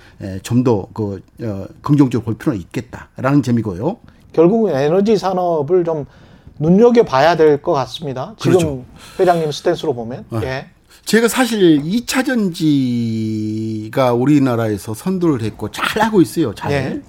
좀 0.42 0.64
더 0.64 0.88
그, 0.94 1.22
어, 1.42 1.66
긍정적으로 1.82 2.26
볼 2.26 2.38
필요는 2.38 2.60
있겠다라는 2.60 3.44
점이고요. 3.44 3.98
결국은 4.34 4.74
에너지 4.76 5.18
산업을 5.18 5.84
좀 5.84 6.06
눈여겨 6.60 7.04
봐야 7.04 7.36
될 7.38 7.62
것 7.62 7.72
같습니다. 7.74 8.34
지금 8.38 8.58
그렇죠. 8.58 8.86
회장님 9.20 9.52
스탠스로 9.52 9.94
보면. 9.94 10.26
네. 10.30 10.40
예. 10.44 10.66
제가 11.06 11.28
사실 11.28 11.82
2차 11.82 12.26
전지가 12.26 14.14
우리나라에서 14.14 14.94
선도를 14.94 15.42
했고 15.42 15.70
잘 15.72 16.02
하고 16.02 16.22
있어요. 16.22 16.54
잘. 16.56 16.72
예. 16.72 17.02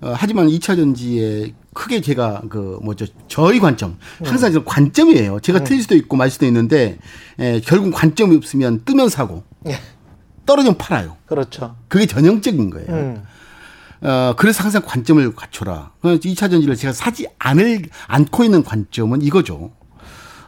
어, 0.00 0.14
하지만 0.16 0.48
2차 0.48 0.76
전지에 0.76 1.54
크게 1.74 2.00
제가 2.00 2.42
그 2.50 2.78
뭐죠 2.82 3.06
저희 3.28 3.58
관점 3.60 3.98
항상 4.22 4.52
저는 4.52 4.64
관점이에요. 4.64 5.40
제가 5.40 5.64
틀릴 5.64 5.82
수도 5.82 5.94
있고 5.96 6.16
말 6.16 6.30
수도 6.30 6.44
있는데 6.46 6.98
에, 7.38 7.60
결국 7.60 7.92
관점이 7.92 8.36
없으면 8.36 8.82
뜨면 8.84 9.08
사고 9.08 9.44
예. 9.66 9.78
떨어지면 10.44 10.76
팔아요. 10.76 11.16
그렇죠. 11.26 11.76
그게 11.88 12.06
전형적인 12.06 12.70
거예요. 12.70 12.88
음. 12.88 13.22
어, 14.02 14.34
그래서 14.36 14.64
항상 14.64 14.82
관점을 14.84 15.34
갖춰라. 15.34 15.92
2차 16.02 16.50
전지를 16.50 16.74
제가 16.76 16.92
사지 16.92 17.26
않을, 17.38 17.88
않고 18.08 18.44
있는 18.44 18.64
관점은 18.64 19.22
이거죠. 19.22 19.70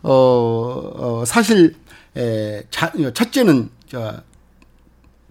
어, 0.02 0.92
어 0.96 1.24
사실, 1.24 1.76
에, 2.16 2.62
자, 2.70 2.92
첫째는, 3.12 3.70
저, 3.88 4.22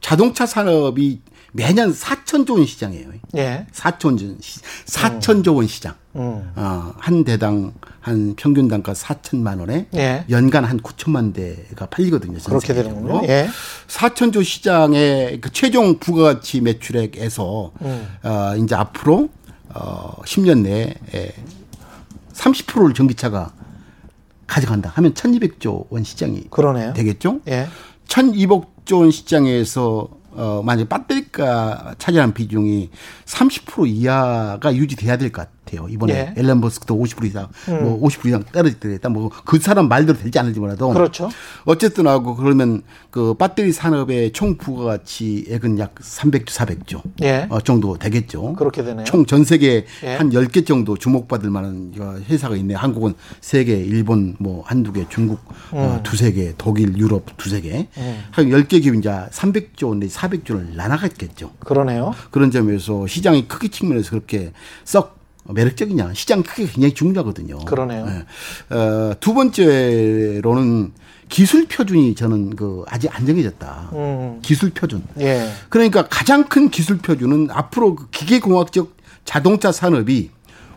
자동차 0.02 0.46
산업이 0.46 1.22
매년 1.54 1.94
4천조 1.94 2.58
원 2.58 2.66
시장이에요. 2.66 3.10
예. 3.38 3.66
4천조, 3.72 4.38
4천조 4.86 5.56
원 5.56 5.68
시장. 5.68 5.94
음. 6.16 6.52
어, 6.56 6.94
한 6.98 7.24
대당 7.24 7.74
한 8.00 8.36
평균 8.36 8.68
단가 8.68 8.94
4천만 8.94 9.60
원에 9.60 9.88
예. 9.96 10.26
연간 10.30 10.66
한 10.66 10.80
9천만 10.80 11.34
대가 11.34 11.86
팔리거든요. 11.86 12.38
전 12.40 12.60
그렇게. 12.60 12.74
되는군요. 12.74 13.22
예. 13.28 13.48
4천조 13.88 14.44
시장의 14.44 15.42
그 15.42 15.52
최종 15.52 16.00
부가가치 16.00 16.62
매출액에서 16.62 17.72
음. 17.82 18.08
어, 18.24 18.56
이제 18.58 18.76
앞으로 18.76 19.30
어, 19.74 20.22
10년 20.26 20.62
내에 20.64 21.34
30%를 22.34 22.94
전기차가 22.94 23.54
가져간다 24.54 24.92
하면 24.96 25.14
1,200조 25.16 25.88
원 25.90 26.04
시장이 26.04 26.44
그러네요. 26.52 26.94
되겠죠? 26.94 27.40
예. 27.48 27.68
1,200조 28.08 29.00
원 29.00 29.10
시장에서 29.12 30.08
어, 30.36 30.62
만약 30.64 30.90
배터리가 30.90 31.96
차지하는 31.98 32.34
비중이 32.34 32.90
30% 33.26 33.88
이하가 33.88 34.76
유지돼야 34.76 35.18
될 35.18 35.32
것 35.32 35.42
같아요. 35.44 35.63
이번에 35.90 36.14
예. 36.14 36.34
앨런 36.40 36.60
머스크도 36.62 36.96
50% 36.96 37.26
이상, 37.26 37.48
뭐50% 37.66 38.28
이상 38.28 38.44
떨어지더랬다. 38.52 39.10
뭐 39.10 39.30
그 39.46 39.60
사람 39.60 39.88
말대로 39.88 40.18
될지 40.18 40.38
않을지 40.40 40.60
몰라도. 40.60 40.90
그렇죠. 40.90 41.30
어쨌든 41.66 42.08
하고 42.08 42.36
그러면 42.36 42.82
그 43.12 43.34
배터리 43.36 43.72
산업의 43.72 44.32
총 44.34 44.58
부가가치 44.58 45.46
액은 45.50 45.80
약 45.80 45.96
300조, 45.96 46.48
400조 46.50 47.02
예. 47.24 47.48
어, 47.50 47.60
정도 47.62 47.98
되겠죠. 47.98 48.54
그렇게 48.54 48.84
되네요. 48.84 49.04
총 49.06 49.26
전 49.26 49.44
세계 49.44 49.86
예. 50.04 50.16
한 50.16 50.30
10개 50.32 50.66
정도 50.66 50.98
주목받을 50.98 51.50
만한 51.50 51.94
어, 52.00 52.16
회사가 52.30 52.56
있네. 52.56 52.74
한국은 52.76 53.14
3개, 53.42 53.70
일본 53.70 54.36
뭐 54.40 54.64
한두 54.66 54.92
개, 54.94 55.06
중국 55.10 55.40
어, 55.72 55.96
음. 55.98 56.04
두세 56.04 56.32
개, 56.34 56.54
독일, 56.58 56.98
유럽 56.98 57.26
두세 57.38 57.62
개. 57.62 57.88
한 58.32 58.50
10개 58.50 58.82
기업 58.82 58.96
이제 58.96 59.10
300조 59.10 59.98
내지 59.98 60.16
400조를 60.18 60.76
나눠갔겠죠. 60.76 61.52
그러네요. 61.60 62.14
그런 62.32 62.52
점에서 62.52 63.08
시장의 63.08 63.48
크기 63.48 63.70
측면에서 63.70 64.12
그렇게 64.12 64.52
썩 64.84 65.23
매력적이냐. 65.50 66.14
시장 66.14 66.44
크기가 66.44 66.72
굉장히 66.72 66.94
중요하거든요. 66.94 67.60
그러네요. 67.66 68.08
예. 68.08 68.76
어, 68.76 69.16
두 69.20 69.34
번째로는 69.34 70.94
기술 71.30 71.68
표준이 71.68 72.16
저는 72.16 72.56
그 72.56 72.84
아직 72.88 73.14
안 73.14 73.26
정해졌다. 73.26 73.90
음. 73.94 74.40
기술 74.42 74.70
표준. 74.70 75.04
예. 75.20 75.50
그러니까 75.70 76.08
가장 76.10 76.46
큰 76.46 76.70
기술 76.70 76.98
표준은 77.00 77.50
앞으로 77.52 77.96
그 77.96 78.10
기계공학적 78.12 78.96
자동차 79.26 79.72
산업이 79.72 80.32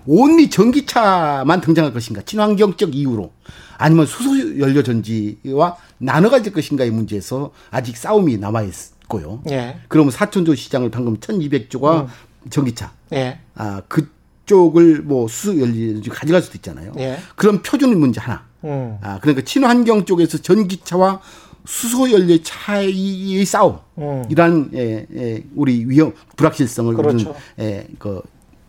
온리 0.07 0.51
전기차만 0.51 1.61
등장할 1.61 1.93
것인가 1.93 2.23
친환경적 2.23 2.95
이유로 2.95 3.33
아니면 3.77 4.07
수소 4.07 4.59
연료 4.61 4.83
전지와 4.83 5.77
나눠갈 5.99 6.43
것인가의 6.43 6.91
문제에서 6.91 7.51
아직 7.71 7.97
싸움이 7.97 8.39
남아 8.39 8.63
있고요. 8.63 9.43
예. 9.51 9.79
그러면 9.89 10.13
4천조 10.13 10.57
시장을 10.57 10.91
방금 10.91 11.17
1,200조가 11.19 12.03
음. 12.03 12.09
전기차. 12.51 12.93
예. 13.13 13.41
아 13.57 13.83
그 13.89 14.16
쪽을 14.47 15.03
뭐 15.03 15.29
수소 15.29 15.61
연료 15.61 16.01
가져갈 16.11 16.41
수도 16.41 16.57
있잖아요. 16.57 16.93
예. 16.99 17.19
그런 17.35 17.63
표준 17.63 17.99
문제 17.99 18.21
하나. 18.21 18.47
음. 18.65 18.97
아 19.03 19.19
그러니까 19.21 19.45
친환경 19.45 20.05
쪽에서 20.05 20.39
전기차와 20.39 21.21
수소 21.67 22.11
연료 22.13 22.41
차이의 22.43 23.45
싸움. 23.45 23.79
음. 23.99 24.25
이러한 24.31 24.71
예, 24.75 25.07
예, 25.15 25.45
우리 25.55 25.85
위험 25.87 26.13
불확실성을 26.37 26.95
그렇죠. 26.95 27.17
우리는 27.17 27.33
예, 27.61 27.87
그 27.99 28.23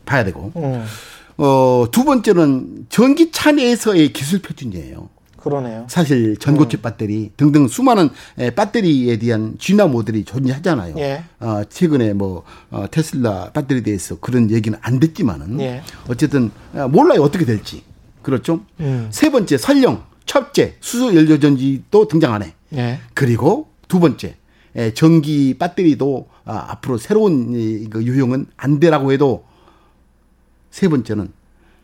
봐야 0.06 0.24
되고. 0.24 0.52
음. 0.56 0.84
어, 1.38 1.86
두 1.92 2.04
번째는 2.04 2.88
전기차 2.90 3.52
내에서의 3.52 4.12
기술 4.12 4.42
표준이에요. 4.42 5.10
그러네요. 5.50 5.86
사실 5.89 6.38
전고체 6.38 6.82
배터리 6.82 7.32
등등 7.38 7.68
수많은 7.68 8.10
에, 8.38 8.52
배터리에 8.52 9.18
대한 9.18 9.56
진화 9.60 9.88
모델이 9.88 10.24
존재하잖아요. 10.26 10.95
예. 10.98 11.24
어, 11.39 11.64
최근에 11.70 12.14
뭐 12.14 12.43
어, 12.70 12.86
테슬라 12.89 13.52
배터리에 13.54 13.84
대해서 13.84 14.20
그런 14.20 14.52
얘기는 14.52 14.78
안 14.82 15.00
됐지만은 15.00 15.60
예. 15.62 15.82
어쨌든 16.08 16.52
어, 16.74 16.88
몰라요 16.88 17.22
어떻게 17.22 17.45
될지 17.45 17.84
그렇죠. 18.22 18.62
음. 18.80 19.08
세 19.12 19.30
번째 19.30 19.58
설령 19.58 20.04
첫째 20.26 20.76
수소 20.82 21.16
연료 21.16 21.39
전지도 21.39 22.08
등장하네. 22.08 22.54
예. 22.74 23.00
그리고 23.14 23.70
두 23.88 24.00
번째 24.00 24.36
에, 24.76 24.93
전기 24.93 25.56
배터리도 25.58 26.28
아, 26.45 26.66
앞으로 26.70 26.98
새로운 26.98 27.54
이, 27.56 27.89
그 27.89 28.04
유형은 28.04 28.48
안 28.58 28.80
되라고 28.80 29.12
해도 29.12 29.45
세 30.70 30.88
번째는 30.88 31.32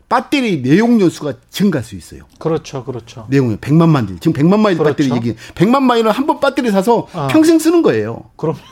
배터리 0.08 0.62
내용 0.62 1.00
연수가 1.00 1.34
증가할 1.50 1.82
수 1.84 1.94
있어요. 1.96 2.22
그렇죠. 2.38 2.84
그렇죠. 2.84 3.26
내용이 3.30 3.56
100만 3.56 3.88
마일. 3.88 4.18
지금 4.20 4.32
100만 4.32 4.60
마일 4.60 4.76
그렇죠. 4.78 4.96
배터리 4.96 5.16
얘기. 5.16 5.36
100만 5.54 5.80
마일은 5.82 6.10
한 6.10 6.26
번 6.26 6.40
배터리 6.40 6.70
사서 6.70 7.06
아. 7.12 7.26
평생 7.28 7.58
쓰는 7.58 7.82
거예요. 7.82 8.24
그럼 8.36 8.54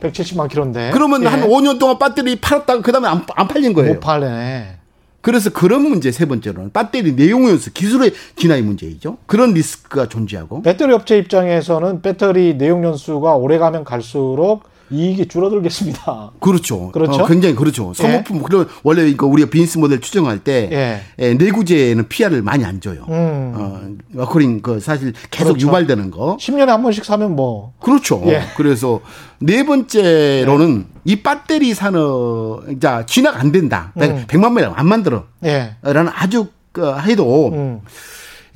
170만 0.00 0.48
킬로인데. 0.48 0.90
그러면 0.92 1.22
예. 1.24 1.26
한 1.26 1.42
5년 1.42 1.78
동안 1.78 1.98
배터리 1.98 2.36
팔았다가 2.36 2.82
그다음에 2.82 3.08
안, 3.08 3.24
안 3.34 3.48
팔린 3.48 3.72
거예요. 3.72 3.94
못 3.94 4.00
팔래네. 4.00 4.76
그래서 5.20 5.50
그런 5.50 5.82
문제 5.82 6.12
세 6.12 6.26
번째로는 6.26 6.70
배터리 6.72 7.14
내용 7.16 7.48
연수 7.48 7.72
기술의 7.72 8.12
진화의 8.36 8.62
문제이죠. 8.62 9.18
그런 9.26 9.52
리스크가 9.52 10.08
존재하고 10.08 10.62
배터리 10.62 10.92
업체 10.94 11.18
입장에서는 11.18 12.02
배터리 12.02 12.56
내용 12.56 12.84
연수가 12.84 13.34
오래 13.34 13.58
가면 13.58 13.82
갈수록 13.84 14.62
이익이 14.90 15.26
줄어들겠습니다. 15.26 16.32
그렇죠. 16.40 16.90
그렇죠? 16.92 17.22
어, 17.22 17.26
굉장히 17.26 17.54
그렇죠. 17.54 17.92
소모품 17.94 18.42
그런 18.42 18.68
원래 18.82 19.08
이거 19.08 19.26
우리가 19.26 19.50
비즈니스 19.50 19.78
모델 19.78 20.00
추정할 20.00 20.38
때 20.38 20.68
예. 20.72 21.00
예, 21.18 21.34
내구재는 21.34 22.08
PR을 22.08 22.42
많이 22.42 22.64
안 22.64 22.80
줘요. 22.80 23.04
음. 23.08 23.52
어, 23.54 24.22
어커링 24.22 24.62
그 24.62 24.80
사실 24.80 25.12
계속 25.30 25.50
그렇죠. 25.54 25.66
유발되는 25.66 26.10
거. 26.10 26.36
10년에 26.40 26.66
한 26.66 26.82
번씩 26.82 27.04
사면 27.04 27.36
뭐 27.36 27.74
그렇죠. 27.80 28.22
예. 28.26 28.42
그래서 28.56 29.00
네 29.40 29.64
번째로는 29.64 30.86
이 31.04 31.16
배터리 31.22 31.74
산업, 31.74 32.64
자, 32.80 33.04
진화가 33.06 33.38
안 33.38 33.52
된다. 33.52 33.92
음. 33.98 34.24
100만 34.26 34.52
마일 34.52 34.70
안 34.74 34.86
만들어. 34.86 35.24
예. 35.44 35.76
라는 35.82 36.10
아주 36.14 36.48
그 36.72 36.98
해도 37.00 37.48
음. 37.52 37.80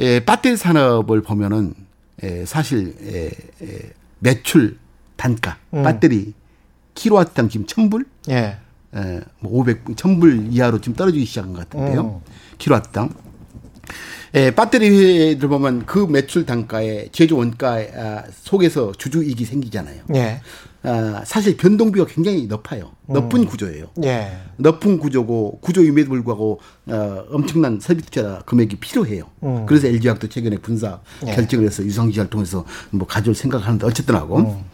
예, 0.00 0.24
배터리 0.24 0.56
산업을 0.56 1.22
보면은 1.22 1.74
예, 2.22 2.44
사실 2.44 2.94
예, 3.04 3.30
예, 3.66 3.78
매출 4.18 4.78
단가 5.16 5.56
음. 5.74 5.82
배터리 5.82 6.34
킬로와트당 6.94 7.48
지금 7.48 7.66
1000불? 7.66 8.06
예. 8.30 8.58
예, 8.94 9.20
뭐 9.40 9.60
500, 9.60 9.84
1000불 9.84 10.52
이하로 10.52 10.80
지금 10.80 10.94
떨어지기 10.94 11.24
시작한 11.24 11.54
것 11.54 11.68
같은데요. 11.68 12.20
음. 12.24 12.32
킬로와트당. 12.58 13.10
예, 14.34 14.54
배터리를 14.54 15.48
보면 15.48 15.84
그 15.86 15.98
매출 15.98 16.46
단가에 16.46 17.08
제조 17.12 17.36
원가 17.38 17.76
아, 17.94 18.24
속에서 18.30 18.92
주주 18.92 19.22
이익이 19.24 19.44
생기잖아요. 19.44 20.02
예. 20.14 20.40
아, 20.84 21.22
사실 21.24 21.56
변동비가 21.56 22.06
굉장히 22.06 22.46
높아요. 22.46 22.90
음. 23.06 23.14
높은 23.14 23.44
구조예요. 23.46 23.86
예. 24.04 24.32
높은 24.56 24.98
구조고 24.98 25.60
구조임에도 25.60 26.08
불구하고 26.08 26.60
어, 26.86 27.24
엄청난 27.30 27.78
설비 27.80 28.02
투자 28.02 28.42
금액이 28.46 28.76
필요해요. 28.76 29.24
음. 29.44 29.64
그래서 29.66 29.86
LG화학도 29.86 30.28
최근에 30.28 30.58
분사 30.58 31.00
예. 31.26 31.34
결정을 31.34 31.66
해서 31.66 31.84
유상지를 31.84 32.28
통해서 32.30 32.64
뭐 32.90 33.06
가져올 33.06 33.34
생각하는데 33.36 33.86
어쨌든 33.86 34.16
하고 34.16 34.38
음. 34.38 34.64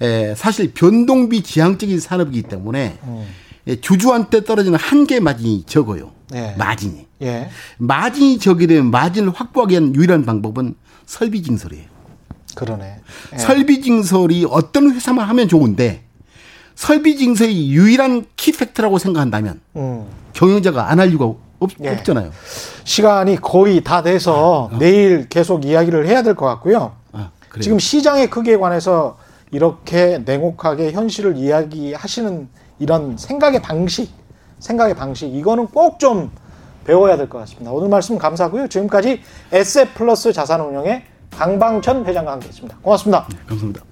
에, 0.00 0.34
사실 0.34 0.72
변동비 0.72 1.42
지향적인 1.42 2.00
산업이기 2.00 2.42
때문에 2.42 2.98
음. 3.04 3.26
에, 3.66 3.76
주주한테 3.76 4.44
떨어지는 4.44 4.78
한계 4.78 5.20
마진이 5.20 5.64
적어요. 5.66 6.12
예. 6.34 6.54
마진이. 6.56 7.06
예. 7.22 7.50
마진이 7.76 8.38
적게 8.38 8.66
되면 8.66 8.90
마진을 8.90 9.32
확보하기 9.34 9.72
위한 9.72 9.94
유일한 9.94 10.24
방법은 10.24 10.76
설비 11.04 11.42
증설이에요. 11.42 11.97
그러네. 12.54 12.96
예. 13.34 13.38
설비 13.38 13.80
증설이 13.82 14.46
어떤 14.50 14.92
회사만 14.92 15.28
하면 15.28 15.48
좋은데 15.48 16.02
설비 16.74 17.16
증설이 17.16 17.70
유일한 17.72 18.26
키팩트라고 18.36 18.98
생각한다면 18.98 19.60
음. 19.76 20.06
경영자가 20.32 20.90
안 20.90 21.00
할 21.00 21.10
이유가 21.10 21.26
없, 21.26 21.70
예. 21.82 21.90
없잖아요. 21.90 22.30
시간이 22.84 23.36
거의 23.40 23.82
다 23.82 24.02
돼서 24.02 24.70
내일 24.78 25.28
계속 25.28 25.64
이야기를 25.64 26.06
해야 26.06 26.22
될 26.22 26.34
것 26.34 26.46
같고요. 26.46 26.92
아. 27.12 27.30
지금 27.60 27.78
시장의 27.78 28.30
크기에 28.30 28.56
관해서 28.56 29.16
이렇게 29.50 30.18
냉혹하게 30.24 30.92
현실을 30.92 31.36
이야기하시는 31.36 32.48
이런 32.78 33.16
생각의 33.16 33.60
방식, 33.62 34.10
생각의 34.60 34.94
방식, 34.94 35.26
이거는 35.34 35.66
꼭 35.68 35.98
좀 35.98 36.30
배워야 36.84 37.16
될 37.16 37.28
것 37.28 37.38
같습니다. 37.40 37.72
오늘 37.72 37.88
말씀 37.88 38.16
감사하고요. 38.18 38.68
지금까지 38.68 39.20
SF 39.52 39.94
플러스 39.94 40.32
자산운용의 40.32 41.02
강방천 41.30 42.04
회장과 42.04 42.32
함께 42.32 42.48
했습니다. 42.48 42.76
고맙습니다. 42.82 43.26
감사합니다. 43.46 43.82